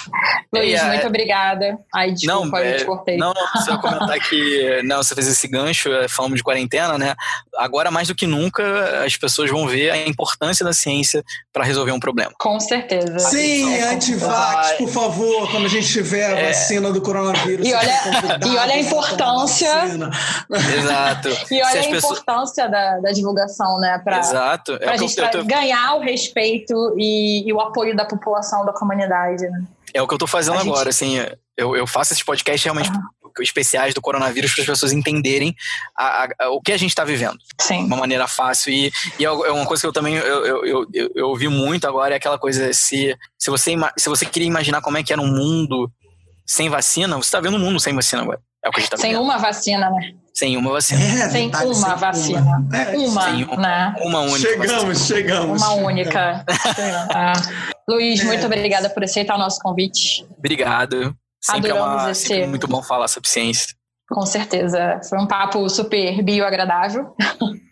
Luiz, 0.53 0.79
é, 0.79 0.87
muito 0.87 1.07
obrigada. 1.07 1.77
Ai, 1.93 2.11
desculpa, 2.11 2.59
não, 2.59 2.65
eu 2.65 2.77
te 2.77 2.83
é, 2.83 2.85
cortei. 2.85 3.17
Não, 3.17 3.33
não, 3.33 3.65
vai 3.65 3.81
comentar 3.81 4.19
que 4.19 4.81
não, 4.83 4.97
você 4.97 5.13
fez 5.13 5.27
esse 5.27 5.47
gancho, 5.47 5.91
é, 5.91 6.07
falando 6.07 6.35
de 6.35 6.43
quarentena, 6.43 6.97
né? 6.97 7.15
Agora, 7.57 7.91
mais 7.91 8.07
do 8.07 8.15
que 8.15 8.25
nunca, 8.25 9.03
as 9.05 9.17
pessoas 9.17 9.49
vão 9.49 9.67
ver 9.67 9.89
a 9.89 10.07
importância 10.07 10.63
da 10.63 10.73
ciência 10.73 11.23
para 11.51 11.63
resolver 11.63 11.91
um 11.91 11.99
problema. 11.99 12.31
Com 12.39 12.59
certeza. 12.59 13.19
Sim, 13.19 13.81
antivax, 13.81 14.73
por 14.73 14.89
favor, 14.89 15.51
quando 15.51 15.65
a 15.65 15.69
gente 15.69 15.87
tiver 15.87 16.25
a 16.25 16.39
é... 16.39 16.47
vacina 16.47 16.91
do 16.91 17.01
coronavírus. 17.01 17.67
E 17.67 17.73
olha, 17.73 17.99
e 18.45 18.57
olha 18.57 18.73
a 18.73 18.79
importância. 18.79 19.85
Exato. 20.77 21.29
E 21.49 21.61
olha 21.61 21.79
a 21.79 21.83
pessoas... 21.83 22.03
importância 22.03 22.67
da, 22.67 22.99
da 22.99 23.11
divulgação, 23.11 23.79
né? 23.79 23.99
Pra, 24.03 24.19
Exato. 24.19 24.77
Pra 24.77 24.93
é 24.93 24.97
gente 24.97 25.15
tô... 25.15 25.43
ganhar 25.43 25.95
o 25.95 25.99
respeito 25.99 26.95
e, 26.97 27.47
e 27.47 27.53
o 27.53 27.59
apoio 27.59 27.95
da 27.95 28.05
população, 28.05 28.65
da 28.65 28.73
comunidade. 28.73 29.47
Né? 29.47 29.63
É 29.93 30.01
o 30.01 30.07
que 30.07 30.13
eu 30.13 30.17
tô 30.17 30.27
fazendo 30.27 30.57
gente... 30.57 30.67
agora, 30.67 30.89
assim. 30.89 31.17
Eu, 31.55 31.75
eu 31.75 31.87
faço 31.87 32.13
esses 32.13 32.23
podcasts 32.23 32.63
realmente 32.63 32.89
uhum. 32.89 33.31
especiais 33.41 33.93
do 33.93 34.01
coronavírus 34.01 34.53
para 34.53 34.61
as 34.61 34.67
pessoas 34.67 34.93
entenderem 34.93 35.55
a, 35.97 36.23
a, 36.23 36.29
a, 36.41 36.49
o 36.49 36.61
que 36.61 36.71
a 36.71 36.77
gente 36.77 36.89
está 36.89 37.03
vivendo. 37.03 37.37
Sim. 37.59 37.79
De 37.79 37.85
uma 37.85 37.97
maneira 37.97 38.27
fácil. 38.27 38.71
E, 38.71 38.91
e 39.17 39.25
é, 39.25 39.27
é 39.27 39.51
uma 39.51 39.65
coisa 39.65 39.81
que 39.81 39.87
eu 39.87 39.93
também 39.93 40.15
eu, 40.15 40.45
eu, 40.45 40.87
eu, 40.93 41.11
eu 41.15 41.27
ouvi 41.27 41.47
muito 41.47 41.87
agora, 41.87 42.13
é 42.13 42.17
aquela 42.17 42.37
coisa, 42.37 42.71
se, 42.73 43.17
se, 43.39 43.49
você, 43.49 43.73
se 43.97 44.07
você 44.07 44.25
queria 44.25 44.47
imaginar 44.47 44.81
como 44.81 44.97
é 44.97 45.03
que 45.03 45.11
era 45.11 45.21
um 45.21 45.27
mundo 45.27 45.91
sem 46.45 46.69
vacina, 46.69 47.15
você 47.15 47.27
está 47.27 47.39
vendo 47.39 47.57
um 47.57 47.59
mundo 47.59 47.79
sem 47.79 47.93
vacina 47.93 48.21
agora. 48.21 48.39
É 48.67 48.69
o 48.69 48.71
que 48.73 48.79
a 48.79 48.81
gente 48.81 48.89
tá 48.89 48.97
Sem 48.97 49.11
vendo. 49.13 49.23
uma 49.23 49.37
vacina, 49.37 49.89
né? 49.89 50.13
Sem 50.33 50.57
uma 50.57 50.71
vacina. 50.73 51.01
É, 51.01 51.29
sem 51.29 51.47
uma 51.47 51.73
sem 51.73 51.95
vacina. 51.95 52.41
Uma, 52.41 52.77
é, 52.77 52.97
uma, 52.97 53.27
uma, 53.29 53.57
né? 53.57 53.95
Uma 54.01 54.19
única. 54.19 54.39
Chegamos, 54.39 54.83
vacina. 54.83 54.95
chegamos. 54.95 55.61
Uma 55.61 55.73
única. 55.75 56.45
ah. 57.15 57.33
Luiz, 57.89 58.19
é. 58.19 58.25
muito 58.25 58.45
obrigada 58.45 58.89
por 58.89 59.05
aceitar 59.05 59.35
o 59.35 59.37
nosso 59.37 59.61
convite. 59.61 60.27
Obrigado. 60.37 61.15
Sempre 61.41 61.71
Adoramos 61.71 62.01
é 62.01 62.03
uma, 62.03 62.11
esse... 62.11 62.27
sempre 62.27 62.47
muito 62.47 62.67
bom 62.67 62.83
falar 62.83 63.07
sobre 63.07 63.29
ciência. 63.29 63.73
Com 64.09 64.25
certeza. 64.25 64.99
Foi 65.09 65.17
um 65.17 65.25
papo 65.25 65.67
super 65.69 66.21
bioagradável. 66.21 67.15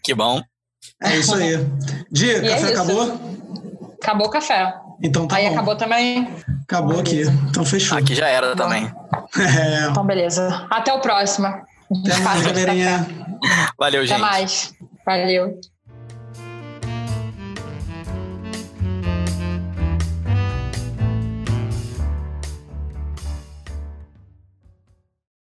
Que 0.02 0.14
bom. 0.14 0.42
É 1.04 1.18
isso 1.18 1.36
aí. 1.36 1.58
Dia, 2.10 2.38
e 2.38 2.50
café 2.50 2.68
é 2.68 2.74
acabou? 2.74 3.20
Acabou 4.02 4.28
o 4.28 4.30
café. 4.30 4.74
Então 5.04 5.28
tá 5.28 5.36
Aí 5.36 5.48
bom. 5.48 5.54
acabou 5.54 5.76
também. 5.76 6.30
Acabou 6.64 7.00
aqui. 7.00 7.24
Então 7.50 7.66
fechou. 7.66 7.98
Aqui 7.98 8.16
já 8.16 8.28
era 8.28 8.56
bom. 8.56 8.64
também. 8.64 8.92
É. 9.40 9.88
Então 9.90 10.06
beleza. 10.06 10.68
Até 10.70 10.94
o 10.94 11.00
próximo. 11.00 11.48
Até 11.48 12.20
mais, 12.24 12.42
galerinha. 12.42 13.08
Valeu, 13.78 14.06
gente. 14.06 14.14
Até 14.14 14.22
mais. 14.22 14.74
Valeu. 15.06 15.60